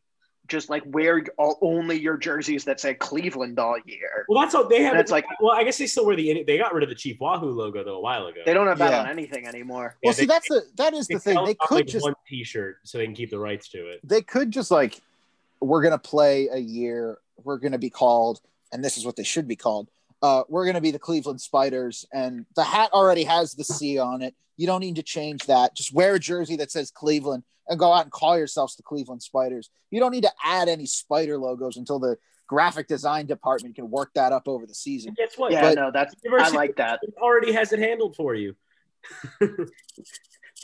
just 0.51 0.69
like 0.69 0.83
wear 0.85 1.23
all, 1.37 1.57
only 1.61 1.99
your 1.99 2.17
jerseys 2.17 2.63
that 2.65 2.79
say 2.79 2.93
Cleveland 2.93 3.57
all 3.57 3.77
year. 3.85 4.25
well, 4.29 4.41
that's 4.41 4.53
all 4.53 4.67
they 4.67 4.83
have. 4.83 4.91
And 4.93 5.01
it's 5.01 5.09
like 5.11 5.25
well, 5.39 5.53
I 5.55 5.63
guess 5.63 5.77
they 5.77 5.87
still 5.87 6.05
wear 6.05 6.15
the. 6.15 6.43
They 6.43 6.57
got 6.57 6.73
rid 6.73 6.83
of 6.83 6.89
the 6.89 6.95
Chief 6.95 7.19
Wahoo 7.19 7.49
logo 7.51 7.83
though 7.83 7.95
a 7.97 8.01
while 8.01 8.27
ago. 8.27 8.41
they 8.45 8.53
don't 8.53 8.67
have 8.67 8.77
that 8.79 8.91
Yeah. 8.91 8.99
on 9.01 9.09
anything 9.09 9.47
anymore. 9.47 9.95
Yeah, 10.03 10.07
well, 10.09 10.13
see, 10.13 10.23
they- 10.23 10.25
that's 10.27 10.47
the 10.49 10.61
that 10.75 10.93
is 10.93 11.07
the 11.07 11.17
thing. 11.19 11.43
They 11.45 11.55
could 11.59 11.75
like, 11.75 11.87
just 11.87 12.03
one 12.03 12.13
T-shirt 12.27 12.77
so 12.83 12.97
they 12.97 13.05
can 13.05 13.15
keep 13.15 13.29
the 13.31 13.39
rights 13.39 13.69
to 13.69 13.87
it. 13.87 14.01
they 14.03 14.21
could 14.21 14.51
just 14.51 14.69
like 14.69 14.99
we're 15.61 15.81
gonna 15.81 15.97
play 15.97 16.49
a 16.51 16.59
year. 16.59 17.17
We're 17.43 17.57
gonna 17.57 17.79
be 17.79 17.89
called, 17.89 18.41
and 18.73 18.83
this 18.83 18.97
is 18.97 19.05
what 19.05 19.15
they 19.15 19.23
should 19.23 19.47
be 19.47 19.55
called. 19.55 19.87
Uh, 20.21 20.43
we're 20.49 20.65
gonna 20.65 20.81
be 20.81 20.91
the 20.91 20.99
Cleveland 20.99 21.41
Spiders, 21.41 22.05
and 22.13 22.45
the 22.55 22.63
hat 22.63 22.91
already 22.93 23.23
has 23.23 23.53
the 23.53 23.63
C 23.63 23.97
on 23.97 24.21
it. 24.21 24.35
You 24.57 24.67
don't 24.67 24.81
need 24.81 24.97
to 24.97 25.03
change 25.03 25.45
that. 25.47 25.75
Just 25.75 25.93
wear 25.93 26.15
a 26.15 26.19
jersey 26.19 26.55
that 26.57 26.69
says 26.71 26.91
Cleveland 26.91 27.43
and 27.71 27.79
go 27.79 27.91
out 27.91 28.03
and 28.03 28.11
call 28.11 28.37
yourselves 28.37 28.75
the 28.75 28.83
Cleveland 28.83 29.23
Spiders. 29.23 29.69
You 29.89 29.99
don't 29.99 30.11
need 30.11 30.23
to 30.23 30.31
add 30.43 30.67
any 30.69 30.85
spider 30.85 31.37
logos 31.37 31.77
until 31.77 31.97
the 31.99 32.17
graphic 32.47 32.87
design 32.87 33.25
department 33.25 33.75
can 33.75 33.89
work 33.89 34.11
that 34.13 34.33
up 34.33 34.47
over 34.47 34.65
the 34.67 34.75
season. 34.75 35.09
And 35.09 35.17
guess 35.17 35.37
what? 35.37 35.51
Yeah, 35.53 35.61
But- 35.61 35.75
no, 35.75 35.89
that's 35.91 36.13
I 36.39 36.49
like 36.49 36.75
that. 36.75 36.99
already 37.19 37.53
has 37.53 37.71
it 37.73 37.79
handled 37.79 38.15
for 38.17 38.35
you. 38.35 38.55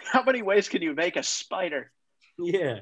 How 0.03 0.23
many 0.23 0.41
ways 0.41 0.69
can 0.69 0.81
you 0.81 0.93
make 0.93 1.15
a 1.15 1.23
spider? 1.23 1.91
Yeah. 2.37 2.79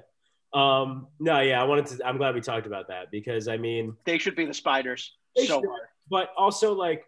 Um, 0.54 1.08
no, 1.20 1.40
yeah, 1.40 1.62
I 1.62 1.66
wanted 1.66 1.86
to. 1.88 2.06
I'm 2.06 2.18
glad 2.18 2.36
we 2.36 2.42
talked 2.42 2.68
about 2.68 2.88
that 2.90 3.12
because 3.12 3.48
I 3.48 3.58
mean, 3.58 3.96
They 4.06 4.18
should 4.18 4.36
be 4.36 4.46
the 4.46 4.54
spiders. 4.54 5.14
They 5.36 5.46
so 5.46 5.62
should. 5.62 5.70
but 6.10 6.30
also 6.38 6.74
like, 6.74 7.06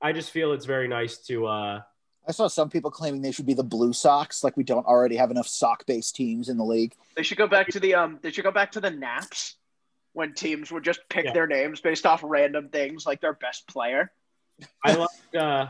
I 0.00 0.12
just 0.12 0.30
feel 0.30 0.52
it's 0.52 0.66
very 0.66 0.88
nice 0.88 1.18
to. 1.26 1.46
uh 1.46 1.80
I 2.30 2.32
saw 2.32 2.46
some 2.46 2.70
people 2.70 2.92
claiming 2.92 3.22
they 3.22 3.32
should 3.32 3.44
be 3.46 3.54
the 3.54 3.64
Blue 3.64 3.92
Sox, 3.92 4.44
like 4.44 4.56
we 4.56 4.62
don't 4.62 4.86
already 4.86 5.16
have 5.16 5.32
enough 5.32 5.48
sock-based 5.48 6.14
teams 6.14 6.48
in 6.48 6.58
the 6.58 6.64
league. 6.64 6.94
They 7.16 7.24
should 7.24 7.38
go 7.38 7.48
back 7.48 7.66
to 7.70 7.80
the 7.80 7.96
um. 7.96 8.20
They 8.22 8.30
should 8.30 8.44
go 8.44 8.52
back 8.52 8.70
to 8.72 8.80
the 8.80 8.88
naps 8.90 9.56
when 10.12 10.32
teams 10.32 10.70
would 10.70 10.84
just 10.84 11.00
pick 11.08 11.24
Yeah. 11.24 11.32
their 11.32 11.48
names 11.48 11.80
based 11.80 12.06
off 12.06 12.20
random 12.22 12.68
things 12.68 13.04
like 13.04 13.20
their 13.20 13.32
best 13.32 13.66
player. 13.66 14.12
I 14.84 14.92
like 14.94 15.08
uh 15.36 15.66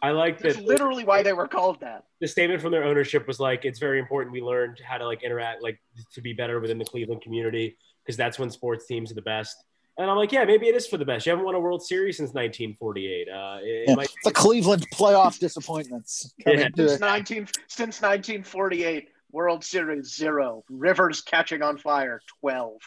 I 0.00 0.10
like 0.10 0.38
That's 0.38 0.54
that. 0.56 0.64
literally 0.64 1.02
why 1.02 1.24
they 1.24 1.32
were 1.32 1.48
called 1.48 1.80
that. 1.80 2.04
the 2.20 2.28
statement 2.28 2.62
from 2.62 2.70
their 2.70 2.84
ownership 2.84 3.26
was 3.26 3.40
like, 3.40 3.64
it's 3.64 3.80
very 3.80 3.98
important 3.98 4.32
we 4.32 4.40
learned 4.42 4.78
how 4.86 4.98
to 4.98 5.06
like 5.06 5.24
interact, 5.24 5.60
like 5.60 5.80
to 6.14 6.20
be 6.20 6.32
better 6.32 6.60
within 6.60 6.78
the 6.78 6.84
Cleveland 6.84 7.22
community 7.22 7.76
because 8.04 8.16
that's 8.16 8.38
when 8.38 8.48
sports 8.50 8.86
teams 8.86 9.10
are 9.10 9.14
the 9.16 9.22
best. 9.22 9.56
And 9.98 10.10
I'm 10.10 10.16
like, 10.16 10.30
yeah, 10.30 10.44
maybe 10.44 10.66
it 10.66 10.74
is 10.74 10.86
for 10.86 10.98
the 10.98 11.06
best. 11.06 11.24
You 11.24 11.30
haven't 11.30 11.46
won 11.46 11.54
a 11.54 11.60
World 11.60 11.82
Series 11.82 12.18
since 12.18 12.28
1948. 12.28 13.28
Uh, 13.28 13.58
it, 13.62 13.90
it 13.90 13.96
might 13.96 14.10
the 14.24 14.32
Cleveland 14.32 14.86
playoff 14.92 15.38
disappointments. 15.38 16.34
Yeah. 16.46 16.68
Since 16.76 17.00
19 17.00 17.48
since 17.68 18.02
1948, 18.02 19.08
World 19.32 19.64
Series 19.64 20.14
zero, 20.14 20.64
Rivers 20.68 21.22
catching 21.22 21.62
on 21.62 21.78
fire 21.78 22.20
12. 22.40 22.78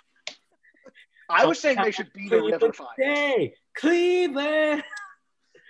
I 1.30 1.46
was 1.46 1.60
saying 1.60 1.78
they 1.84 1.92
should 1.92 2.12
beat 2.14 2.32
a 2.32 2.42
River 2.42 2.74
Fire. 2.74 2.88
Hey, 2.98 3.54
Cleveland. 3.76 4.84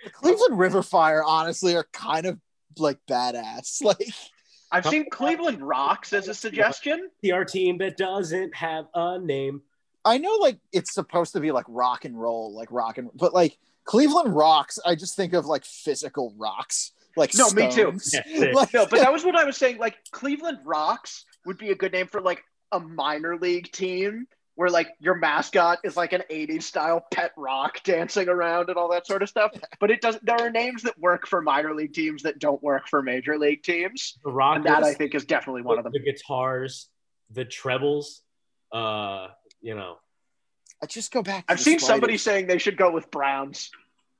the 0.04 0.10
Cleveland 0.10 0.58
River 0.58 0.82
Fire, 0.82 1.22
honestly, 1.22 1.76
are 1.76 1.86
kind 1.92 2.26
of 2.26 2.38
like 2.78 2.98
badass. 3.08 3.82
Like, 3.82 4.12
I've 4.72 4.86
seen 4.86 5.10
Cleveland 5.10 5.60
Rocks 5.60 6.12
as 6.12 6.28
a 6.28 6.34
suggestion. 6.34 7.10
PR 7.24 7.42
team 7.42 7.78
that 7.78 7.96
doesn't 7.96 8.54
have 8.54 8.86
a 8.94 9.18
name. 9.18 9.62
I 10.04 10.18
know, 10.18 10.34
like 10.40 10.58
it's 10.72 10.94
supposed 10.94 11.32
to 11.32 11.40
be 11.40 11.52
like 11.52 11.66
rock 11.68 12.04
and 12.04 12.18
roll, 12.18 12.54
like 12.54 12.70
rock 12.70 12.98
and, 12.98 13.10
but 13.14 13.34
like 13.34 13.58
Cleveland 13.84 14.34
rocks. 14.34 14.78
I 14.84 14.94
just 14.94 15.16
think 15.16 15.32
of 15.32 15.46
like 15.46 15.64
physical 15.64 16.34
rocks, 16.38 16.92
like 17.16 17.32
No, 17.34 17.50
me 17.50 17.70
too. 17.70 17.92
Like, 18.52 18.72
No, 18.72 18.86
but 18.86 19.00
that 19.00 19.12
was 19.12 19.24
what 19.24 19.36
I 19.36 19.44
was 19.44 19.56
saying. 19.56 19.78
Like 19.78 19.96
Cleveland 20.12 20.58
Rocks 20.64 21.24
would 21.44 21.58
be 21.58 21.70
a 21.70 21.74
good 21.74 21.92
name 21.92 22.06
for 22.06 22.20
like 22.20 22.42
a 22.72 22.80
minor 22.80 23.36
league 23.36 23.70
team 23.72 24.26
where 24.54 24.68
like 24.68 24.90
your 24.98 25.14
mascot 25.14 25.78
is 25.84 25.96
like 25.96 26.12
an 26.12 26.22
80s 26.30 26.64
style 26.64 27.02
pet 27.12 27.32
rock 27.36 27.82
dancing 27.82 28.28
around 28.28 28.68
and 28.68 28.76
all 28.76 28.90
that 28.90 29.06
sort 29.06 29.22
of 29.22 29.28
stuff. 29.28 29.52
But 29.80 29.90
it 29.90 30.00
does 30.00 30.18
there 30.22 30.36
are 30.36 30.50
names 30.50 30.82
that 30.82 30.98
work 30.98 31.26
for 31.26 31.40
minor 31.40 31.74
league 31.74 31.94
teams 31.94 32.22
that 32.24 32.38
don't 32.38 32.62
work 32.62 32.86
for 32.88 33.02
major 33.02 33.38
league 33.38 33.62
teams. 33.62 34.18
The 34.24 34.30
Rockers, 34.30 34.56
And 34.56 34.64
that 34.66 34.84
I 34.84 34.92
think 34.94 35.14
is 35.14 35.24
definitely 35.24 35.62
one 35.62 35.78
of 35.78 35.84
them. 35.84 35.92
the 35.92 36.00
guitars, 36.00 36.88
the 37.30 37.44
trebles. 37.44 38.22
Uh, 38.70 39.28
you 39.60 39.74
know, 39.74 39.96
I 40.82 40.86
just 40.86 41.12
go 41.12 41.22
back. 41.22 41.46
to 41.46 41.52
I've 41.52 41.60
seen 41.60 41.78
Spiders. 41.78 41.86
somebody 41.86 42.16
saying 42.16 42.46
they 42.46 42.58
should 42.58 42.76
go 42.76 42.90
with 42.90 43.10
Browns. 43.10 43.70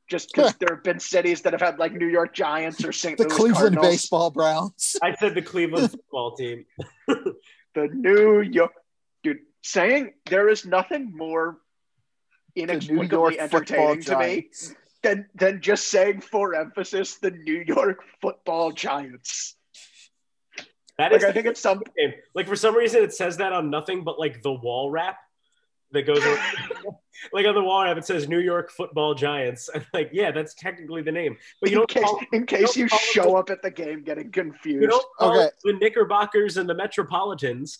Just 0.08 0.32
because 0.34 0.54
there 0.60 0.74
have 0.74 0.84
been 0.84 0.98
cities 0.98 1.42
that 1.42 1.52
have 1.52 1.62
had 1.62 1.78
like 1.78 1.92
New 1.92 2.08
York 2.08 2.34
Giants 2.34 2.84
or 2.84 2.92
St. 2.92 3.16
the 3.16 3.24
Louis 3.24 3.34
Cleveland 3.36 3.56
Cardinals. 3.76 3.86
baseball 3.86 4.30
Browns. 4.30 4.96
I 5.02 5.14
said 5.14 5.34
the 5.34 5.42
Cleveland 5.42 5.90
football 5.92 6.34
team. 6.36 6.66
the 7.08 7.88
New 7.92 8.40
York 8.40 8.72
dude 9.22 9.38
saying 9.62 10.12
there 10.28 10.48
is 10.48 10.66
nothing 10.66 11.16
more 11.16 11.58
The 12.56 12.66
New 12.66 13.04
York 13.06 13.34
inexplicably 13.34 13.36
football 13.48 13.92
entertaining 13.92 14.02
to 14.02 14.18
me 14.18 14.48
than 15.02 15.26
than 15.34 15.60
just 15.62 15.86
saying 15.88 16.20
for 16.22 16.54
emphasis 16.56 17.16
the 17.18 17.30
New 17.30 17.62
York 17.66 18.02
football 18.20 18.72
giants. 18.72 19.54
That 20.98 21.12
Like 21.12 21.20
is 21.22 21.24
I 21.24 21.32
think 21.32 21.46
it's 21.46 21.60
some 21.60 21.82
game. 21.96 22.12
Like 22.34 22.48
for 22.48 22.56
some 22.56 22.74
reason, 22.76 23.02
it 23.02 23.14
says 23.14 23.38
that 23.38 23.52
on 23.52 23.70
nothing 23.70 24.02
but 24.04 24.18
like 24.18 24.42
the 24.42 24.52
wall 24.52 24.90
wrap 24.90 25.16
that 25.92 26.06
goes 26.06 26.24
around. 26.24 26.38
like 27.32 27.46
on 27.46 27.54
the 27.54 27.62
wall 27.62 27.82
wrap. 27.84 27.96
It 27.96 28.04
says 28.06 28.28
New 28.28 28.38
York 28.38 28.70
Football 28.70 29.14
Giants. 29.14 29.68
I'm 29.74 29.84
like, 29.92 30.10
yeah, 30.12 30.30
that's 30.30 30.54
technically 30.54 31.02
the 31.02 31.12
name, 31.12 31.36
but 31.60 31.70
you 31.70 31.76
in 31.76 31.80
don't 31.80 31.90
case 31.90 32.04
call, 32.04 32.20
in 32.32 32.46
case 32.46 32.60
don't 32.74 32.76
you 32.76 32.88
call 32.88 32.98
them 32.98 33.08
show 33.12 33.36
up 33.36 33.50
at 33.50 33.62
the 33.62 33.70
game 33.70 34.02
getting 34.02 34.26
you 34.26 34.30
confused. 34.30 34.90
don't 34.90 35.04
call 35.18 35.38
Okay. 35.38 35.50
the 35.64 35.72
Knickerbockers 35.74 36.56
and 36.56 36.68
the 36.68 36.74
Metropolitans. 36.74 37.78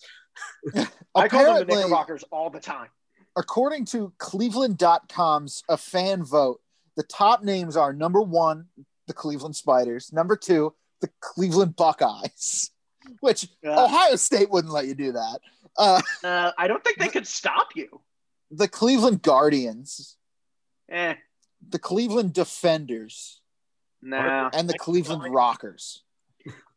I 1.15 1.27
call 1.27 1.45
them 1.45 1.67
the 1.67 1.75
Knickerbockers 1.75 2.23
all 2.31 2.49
the 2.49 2.59
time. 2.59 2.87
according 3.35 3.85
to 3.85 4.13
Cleveland.com's 4.17 5.63
a 5.69 5.77
fan 5.77 6.23
vote, 6.23 6.61
the 6.97 7.03
top 7.03 7.43
names 7.43 7.75
are 7.77 7.93
number 7.93 8.21
one, 8.21 8.65
the 9.07 9.13
Cleveland 9.13 9.55
Spiders, 9.55 10.11
number 10.13 10.35
two, 10.35 10.73
the 11.01 11.09
Cleveland 11.19 11.75
Buckeyes, 11.75 12.71
which 13.21 13.47
Uh, 13.65 13.85
Ohio 13.85 14.15
State 14.15 14.49
wouldn't 14.51 14.73
let 14.73 14.85
you 14.87 14.93
do 14.93 15.13
that. 15.13 15.39
Uh, 15.77 16.01
uh, 16.23 16.51
I 16.57 16.67
don't 16.67 16.83
think 16.83 16.97
they 16.97 17.07
could 17.07 17.27
stop 17.27 17.69
you. 17.75 18.01
the 18.51 18.67
Cleveland 18.67 19.21
Guardians, 19.21 20.17
Eh, 20.89 21.15
the 21.67 21.79
Cleveland 21.79 22.33
Defenders, 22.33 23.39
no. 24.01 24.49
and 24.53 24.69
the 24.69 24.77
Cleveland 24.77 25.33
Rockers. 25.33 26.03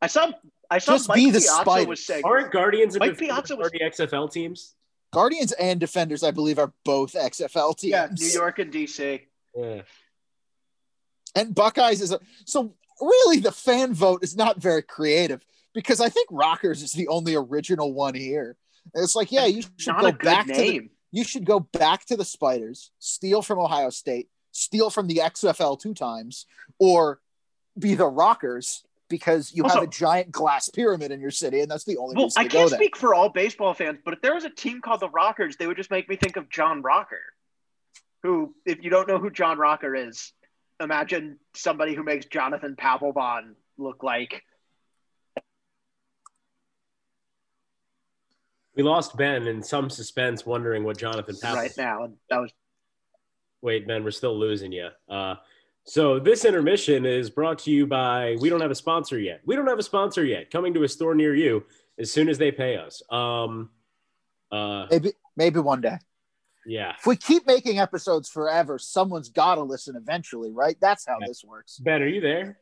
I 0.01 0.07
saw 0.07 0.30
I 0.70 0.78
saw 0.78 0.92
Just 0.92 1.09
Mike 1.09 1.16
be 1.16 1.30
the 1.30 1.40
Piazza 1.40 1.88
was 1.88 2.05
saying 2.05 2.22
Aren't 2.24 2.53
Guardians 2.53 2.95
and 2.95 3.01
Mike 3.01 3.18
Defenders 3.18 3.51
was- 3.51 3.59
already 3.59 3.78
XFL 3.80 4.30
teams? 4.30 4.74
Guardians 5.12 5.53
and 5.53 5.78
Defenders, 5.80 6.22
I 6.24 6.30
believe, 6.32 6.59
are 6.59 6.72
both 6.84 7.12
XFL 7.14 7.76
teams. 7.76 7.90
yeah, 7.92 8.09
New 8.11 8.26
York 8.32 8.59
and 8.59 8.72
DC. 8.72 9.20
Yeah. 9.57 9.82
and 11.36 11.55
Buckeyes 11.55 12.01
is 12.01 12.12
a 12.12 12.20
so 12.45 12.74
really 13.01 13.38
the 13.40 13.53
fan 13.53 13.95
vote 13.95 14.22
is 14.22 14.36
not 14.36 14.59
very 14.61 14.82
creative 14.82 15.45
because 15.72 16.01
I 16.01 16.09
think 16.09 16.28
Rockers 16.30 16.82
is 16.82 16.92
the 16.92 17.09
only 17.09 17.34
original 17.34 17.92
one 17.92 18.14
here. 18.14 18.57
It's 18.95 19.16
like, 19.16 19.32
yeah, 19.32 19.47
you 19.47 19.62
should 19.78 19.97
go 19.97 20.12
back 20.12 20.47
to 20.47 20.53
the 20.53 20.89
you 21.11 21.22
should 21.22 21.45
go 21.45 21.61
back 21.61 22.05
to 22.07 22.16
the 22.16 22.24
Spiders, 22.24 22.91
steal 22.99 23.41
from 23.41 23.61
Ohio 23.61 23.91
State, 23.91 24.28
steal 24.51 24.91
from 24.91 25.07
the 25.07 25.18
XFL 25.22 25.78
two 25.80 25.95
times, 25.95 26.47
or 26.80 27.20
be 27.78 27.95
the 27.95 28.07
Rockers 28.07 28.82
because 29.09 29.53
you 29.55 29.62
have 29.64 29.82
a 29.82 29.87
giant 29.87 30.32
glass 30.32 30.68
pyramid 30.68 31.12
in 31.12 31.20
your 31.20 31.30
city, 31.30 31.61
and 31.61 31.70
that's 31.70 31.85
the 31.85 31.99
only 31.99 32.16
Well, 32.16 32.26
reason 32.26 32.43
I 32.43 32.49
can't 32.49 32.70
speak 32.70 32.97
for 32.97 33.14
all 33.14 33.28
baseball 33.28 33.74
fans, 33.74 34.01
but 34.05 34.14
if 34.14 34.22
there 34.22 34.35
was 34.35 34.45
a 34.45 34.51
team 34.51 34.80
called 34.80 35.01
the 35.01 35.09
Rockers, 35.09 35.57
they 35.57 35.68
would 35.68 35.76
just 35.76 35.91
make 35.91 36.09
me 36.09 36.16
think 36.16 36.37
of 36.37 36.49
John 36.49 36.82
Rocker. 36.82 37.20
Who, 38.24 38.55
if 38.66 38.82
you 38.82 38.91
don't 38.91 39.07
know 39.07 39.18
who 39.18 39.30
John 39.30 39.59
Rocker 39.59 39.95
is, 39.95 40.32
imagine 40.80 41.39
somebody 41.55 41.95
who 41.95 42.03
makes 42.03 42.26
Jonathan 42.26 42.74
Papelbon 42.76 43.55
look 43.76 44.03
like. 44.03 44.43
We 48.77 48.83
lost 48.83 49.16
Ben 49.16 49.47
in 49.47 49.62
some 49.62 49.89
suspense, 49.89 50.45
wondering 50.45 50.85
what 50.85 50.99
Jonathan 50.99 51.37
Pappas. 51.41 51.57
right 51.57 51.72
now. 51.77 52.09
That 52.31 52.41
was 52.41 52.51
Wait, 53.62 53.87
Ben, 53.87 54.05
we're 54.05 54.11
still 54.11 54.37
losing 54.39 54.72
you. 54.72 54.89
Uh, 55.09 55.37
so 55.85 56.18
this 56.18 56.45
intermission 56.45 57.07
is 57.07 57.31
brought 57.31 57.59
to 57.61 57.70
you 57.70 57.87
by. 57.87 58.37
We 58.41 58.51
don't 58.51 58.61
have 58.61 58.70
a 58.70 58.75
sponsor 58.75 59.18
yet. 59.18 59.41
We 59.47 59.57
don't 59.57 59.66
have 59.68 59.79
a 59.79 59.83
sponsor 59.83 60.22
yet. 60.25 60.51
Coming 60.51 60.75
to 60.75 60.83
a 60.83 60.89
store 60.89 61.14
near 61.14 61.35
you 61.35 61.64
as 61.99 62.11
soon 62.11 62.29
as 62.29 62.37
they 62.37 62.51
pay 62.53 62.77
us. 62.77 63.03
Um, 63.11 63.70
uh, 64.53 64.87
Maybe 64.91 65.12
maybe 65.37 65.61
one 65.61 65.81
day. 65.81 65.97
yeah, 66.66 66.93
If 66.99 67.07
we 67.07 67.16
keep 67.16 67.47
making 67.47 67.79
episodes 67.79 68.29
forever, 68.29 68.79
someone's 68.79 69.29
got 69.31 69.55
to 69.55 69.62
listen 69.62 69.97
eventually, 69.97 70.51
right? 70.53 70.77
That's 70.81 71.07
how 71.07 71.16
Yeah. 71.20 71.29
this 71.29 71.43
works. 71.43 71.79
Ben, 71.79 72.03
are 72.03 72.07
you 72.07 72.20
there? 72.20 72.59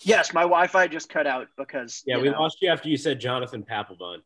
yes, 0.00 0.32
my 0.32 0.42
Wi-Fi 0.42 0.86
just 0.88 1.08
cut 1.08 1.26
out 1.26 1.48
because 1.58 2.02
Yeah, 2.06 2.18
we 2.18 2.30
know- 2.30 2.40
lost 2.40 2.58
you 2.62 2.68
after 2.70 2.88
you 2.88 2.96
said 2.96 3.18
Jonathan 3.20 3.64
Papelbon. 3.64 4.18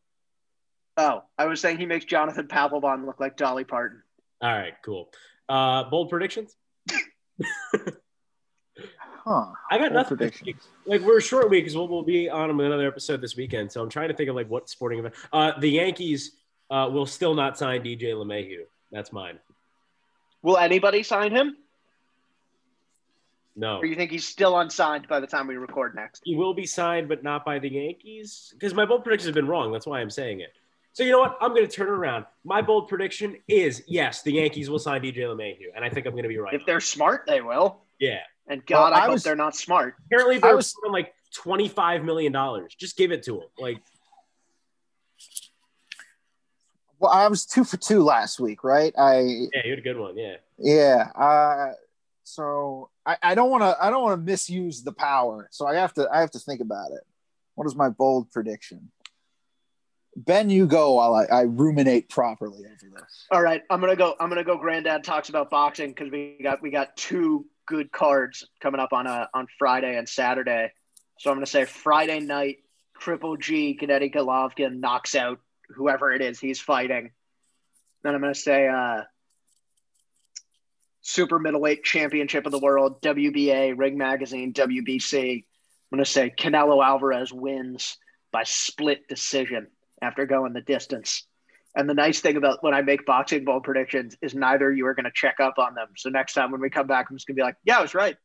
Oh, 0.99 1.23
I 1.37 1.45
was 1.45 1.61
saying 1.61 1.77
he 1.77 1.85
makes 1.85 2.03
Jonathan 2.03 2.47
Papelbon 2.47 3.05
look 3.05 3.21
like 3.21 3.37
Dolly 3.37 3.63
Parton. 3.63 4.03
All 4.41 4.51
right, 4.51 4.73
cool. 4.83 5.09
Uh, 5.47 5.85
bold 5.89 6.09
predictions. 6.09 6.55
Huh. 9.25 9.47
I 9.69 9.77
got 9.77 9.89
Bold 9.89 9.93
nothing. 9.93 10.17
predictions. 10.17 10.67
Like 10.85 11.01
we're 11.01 11.17
a 11.17 11.21
short 11.21 11.49
week 11.49 11.65
because 11.65 11.75
we'll, 11.75 11.87
we'll 11.89 12.03
be 12.03 12.29
on 12.29 12.49
another 12.49 12.87
episode 12.87 13.21
this 13.21 13.35
weekend. 13.35 13.71
So 13.71 13.81
I'm 13.83 13.89
trying 13.89 14.07
to 14.07 14.15
think 14.15 14.29
of 14.29 14.35
like 14.35 14.49
what 14.49 14.69
sporting 14.69 14.97
event. 14.99 15.13
Uh, 15.31 15.51
the 15.59 15.67
Yankees 15.69 16.37
uh, 16.71 16.89
will 16.91 17.05
still 17.05 17.35
not 17.35 17.57
sign 17.57 17.81
DJ 17.83 18.05
LeMahieu. 18.13 18.61
That's 18.91 19.11
mine. 19.11 19.37
Will 20.41 20.57
anybody 20.57 21.03
sign 21.03 21.31
him, 21.35 21.57
No, 23.57 23.79
or 23.79 23.85
you 23.85 23.95
think 23.95 24.09
he's 24.09 24.25
still 24.25 24.57
unsigned 24.57 25.07
by 25.09 25.19
the 25.19 25.27
time 25.27 25.47
we 25.47 25.57
record 25.57 25.93
next? 25.95 26.21
he 26.23 26.35
will 26.35 26.53
be 26.53 26.65
signed, 26.65 27.09
but 27.09 27.21
not 27.21 27.43
by 27.45 27.59
the 27.59 27.69
Yankees. 27.69 28.51
Because 28.53 28.73
my 28.73 28.85
bold 28.85 29.03
predictions 29.03 29.27
have 29.27 29.35
been 29.35 29.47
wrong. 29.49 29.71
That's 29.73 29.85
why 29.85 29.99
I'm 29.99 30.09
saying 30.09 30.39
it. 30.39 30.53
So 30.99 31.05
you 31.05 31.13
know 31.13 31.19
what? 31.19 31.37
I'm 31.39 31.51
going 31.51 31.65
to 31.65 31.71
turn 31.71 31.87
it 31.87 31.91
around. 31.91 32.25
My 32.43 32.61
bold 32.61 32.89
prediction 32.89 33.37
is 33.47 33.83
yes, 33.87 34.21
the 34.21 34.33
Yankees 34.33 34.69
will 34.69 34.79
sign 34.79 35.01
DJ 35.01 35.19
LeMahieu, 35.19 35.67
and 35.73 35.85
I 35.85 35.89
think 35.89 36.05
I'm 36.05 36.11
going 36.11 36.23
to 36.23 36.27
be 36.29 36.37
right. 36.37 36.53
If 36.53 36.65
they're 36.65 36.81
smart, 36.81 37.23
they 37.25 37.39
will. 37.39 37.77
yeah, 38.01 38.17
And 38.47 38.65
God, 38.65 38.91
Well, 38.91 38.99
I, 39.01 39.05
I 39.05 39.09
hope 39.09 39.21
they're 39.21 39.33
not 39.37 39.55
smart. 39.55 39.95
apparently 40.07 40.39
they're 40.39 40.57
was- 40.57 40.73
putting 40.73 40.91
like 40.91 41.13
25 41.35 42.03
million 42.03 42.33
dollars. 42.33 42.75
Just 42.77 42.97
give 42.97 43.13
it 43.13 43.23
to 43.23 43.31
them. 43.31 43.43
Like 43.57 43.77
Well, 46.99 47.11
I 47.11 47.29
was 47.29 47.45
two 47.45 47.63
for 47.63 47.77
two 47.77 48.03
last 48.03 48.41
week, 48.41 48.65
right? 48.65 48.93
I 48.99 49.19
yeah, 49.21 49.61
you 49.63 49.69
had 49.69 49.79
a 49.79 49.81
good 49.81 49.97
one. 49.97 50.17
Yeah. 50.17 50.35
yeah. 50.57 51.11
Uh, 51.15 51.75
so 52.25 52.89
I, 53.05 53.15
I 53.23 53.35
don't 53.35 53.49
want 53.49 53.63
to 53.63 53.77
I 53.81 53.89
don't 53.89 54.03
want 54.03 54.19
to 54.19 54.25
misuse 54.29 54.83
the 54.83 54.91
power. 54.91 55.47
So 55.53 55.65
I 55.65 55.75
have 55.75 55.93
to 55.93 56.09
I 56.11 56.19
have 56.19 56.31
to 56.31 56.39
think 56.39 56.59
about 56.59 56.91
it. 56.91 57.07
What 57.55 57.67
is 57.67 57.75
my 57.77 57.87
bold 57.87 58.29
prediction? 58.31 58.91
Ben, 60.15 60.49
you 60.49 60.65
go 60.65 60.93
while 60.93 61.13
I, 61.13 61.25
I 61.25 61.41
ruminate 61.41 62.09
properly 62.09 62.65
over 62.65 62.95
this. 62.95 63.27
All 63.31 63.41
right, 63.41 63.61
I'm 63.69 63.79
gonna 63.79 63.95
go. 63.95 64.15
I'm 64.19 64.29
gonna 64.29 64.43
go. 64.43 64.57
Granddad 64.57 65.03
talks 65.03 65.29
about 65.29 65.49
boxing 65.49 65.89
because 65.89 66.11
we 66.11 66.37
got 66.41 66.61
we 66.61 66.71
got 66.71 66.95
two 66.97 67.45
good 67.67 67.91
cards 67.91 68.47
coming 68.59 68.81
up 68.81 68.91
on 68.91 69.07
uh 69.07 69.27
on 69.33 69.47
Friday 69.57 69.97
and 69.97 70.09
Saturday. 70.09 70.71
So 71.19 71.29
I'm 71.29 71.37
gonna 71.37 71.45
say 71.45 71.65
Friday 71.65 72.19
night, 72.19 72.57
Triple 72.99 73.37
G 73.37 73.77
Gennady 73.79 74.13
Golovkin 74.13 74.79
knocks 74.79 75.15
out 75.15 75.39
whoever 75.69 76.11
it 76.11 76.21
is 76.21 76.39
he's 76.39 76.59
fighting. 76.59 77.11
Then 78.03 78.15
I'm 78.15 78.21
gonna 78.21 78.33
say 78.33 78.67
uh, 78.67 79.03
super 81.01 81.39
middleweight 81.39 81.83
championship 81.83 82.45
of 82.45 82.51
the 82.51 82.59
world, 82.59 83.01
WBA, 83.01 83.77
Ring 83.77 83.97
Magazine, 83.97 84.53
WBC. 84.53 85.45
I'm 85.91 85.97
to 85.97 86.05
say 86.05 86.29
Canelo 86.29 86.85
Alvarez 86.85 87.33
wins 87.33 87.97
by 88.31 88.43
split 88.43 89.07
decision 89.07 89.67
after 90.01 90.25
going 90.25 90.53
the 90.53 90.61
distance. 90.61 91.25
And 91.75 91.89
the 91.89 91.93
nice 91.93 92.19
thing 92.19 92.35
about 92.35 92.63
when 92.63 92.73
I 92.73 92.81
make 92.81 93.05
boxing 93.05 93.45
bowl 93.45 93.61
predictions 93.61 94.17
is 94.21 94.33
neither 94.33 94.71
you 94.71 94.87
are 94.87 94.95
going 94.95 95.05
to 95.05 95.11
check 95.13 95.39
up 95.39 95.59
on 95.59 95.75
them. 95.75 95.89
So 95.95 96.09
next 96.09 96.33
time 96.33 96.51
when 96.51 96.61
we 96.61 96.69
come 96.69 96.87
back, 96.87 97.07
I'm 97.09 97.15
just 97.15 97.27
going 97.27 97.35
to 97.35 97.39
be 97.39 97.43
like, 97.43 97.57
yeah, 97.63 97.77
I 97.77 97.81
was 97.81 97.93
right. 97.93 98.17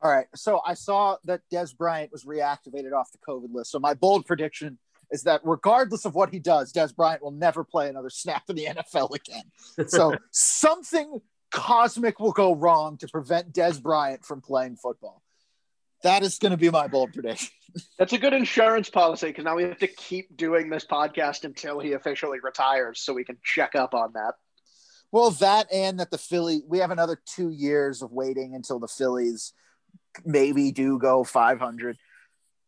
All 0.00 0.10
right. 0.10 0.26
So 0.34 0.60
I 0.64 0.74
saw 0.74 1.16
that 1.24 1.42
Dez 1.52 1.76
Bryant 1.76 2.12
was 2.12 2.24
reactivated 2.24 2.92
off 2.92 3.12
the 3.12 3.18
COVID 3.18 3.52
list. 3.52 3.70
So 3.70 3.78
my 3.78 3.94
bold 3.94 4.26
prediction 4.26 4.78
is 5.10 5.22
that 5.24 5.40
regardless 5.44 6.04
of 6.04 6.14
what 6.14 6.30
he 6.30 6.38
does, 6.38 6.72
Dez 6.72 6.94
Bryant 6.94 7.22
will 7.22 7.30
never 7.30 7.64
play 7.64 7.88
another 7.88 8.10
snap 8.10 8.44
in 8.48 8.56
the 8.56 8.66
NFL 8.66 9.14
again. 9.14 9.88
So 9.88 10.14
something 10.30 11.20
cosmic 11.50 12.20
will 12.20 12.32
go 12.32 12.54
wrong 12.54 12.96
to 12.98 13.08
prevent 13.08 13.52
Dez 13.52 13.82
Bryant 13.82 14.24
from 14.24 14.40
playing 14.40 14.76
football. 14.76 15.22
That 16.02 16.22
is 16.22 16.38
going 16.38 16.52
to 16.52 16.56
be 16.56 16.70
my 16.70 16.86
bold 16.86 17.12
prediction. 17.12 17.50
That's 17.98 18.12
a 18.12 18.18
good 18.18 18.32
insurance 18.32 18.88
policy 18.88 19.28
because 19.28 19.44
now 19.44 19.56
we 19.56 19.64
have 19.64 19.78
to 19.78 19.86
keep 19.88 20.36
doing 20.36 20.70
this 20.70 20.84
podcast 20.84 21.44
until 21.44 21.80
he 21.80 21.92
officially 21.92 22.38
retires 22.42 23.00
so 23.00 23.12
we 23.12 23.24
can 23.24 23.36
check 23.44 23.74
up 23.74 23.94
on 23.94 24.12
that. 24.14 24.34
Well, 25.10 25.30
that 25.32 25.72
and 25.72 25.98
that 26.00 26.10
the 26.10 26.18
Philly, 26.18 26.62
we 26.66 26.78
have 26.78 26.90
another 26.90 27.20
two 27.26 27.50
years 27.50 28.02
of 28.02 28.12
waiting 28.12 28.54
until 28.54 28.78
the 28.78 28.88
Phillies 28.88 29.52
maybe 30.24 30.70
do 30.70 30.98
go 30.98 31.24
500. 31.24 31.96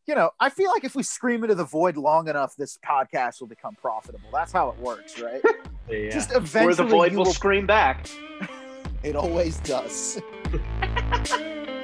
You 0.06 0.14
know, 0.14 0.30
I 0.40 0.50
feel 0.50 0.70
like 0.70 0.84
if 0.84 0.94
we 0.94 1.02
scream 1.02 1.44
into 1.44 1.54
the 1.54 1.64
void 1.64 1.96
long 1.96 2.28
enough, 2.28 2.56
this 2.56 2.78
podcast 2.84 3.40
will 3.40 3.48
become 3.48 3.76
profitable. 3.76 4.28
That's 4.32 4.52
how 4.52 4.70
it 4.70 4.78
works, 4.78 5.20
right? 5.20 5.42
Yeah. 5.88 6.10
Just 6.10 6.30
Or 6.30 6.36
eventually, 6.36 6.74
the 6.74 6.84
void 6.84 7.12
will, 7.14 7.24
will 7.24 7.32
scream 7.32 7.66
back. 7.66 8.08
It 9.02 9.16
always 9.16 9.56
does. 9.60 10.20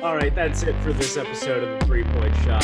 All 0.02 0.14
right, 0.14 0.34
that's 0.34 0.62
it 0.62 0.74
for 0.82 0.92
this 0.92 1.16
episode 1.16 1.64
of 1.64 1.80
the 1.80 1.86
Three 1.86 2.04
Point 2.04 2.34
Shot. 2.36 2.62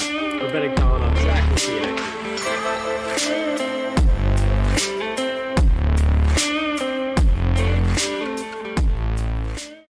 Ben 0.52 0.64
and 0.64 0.78
Colin, 0.78 1.02
I'm 1.02 1.16
Zach. 1.16 1.48
We'll 1.48 1.58
see 1.58 1.74
you 1.74 1.80
next. 1.80 3.71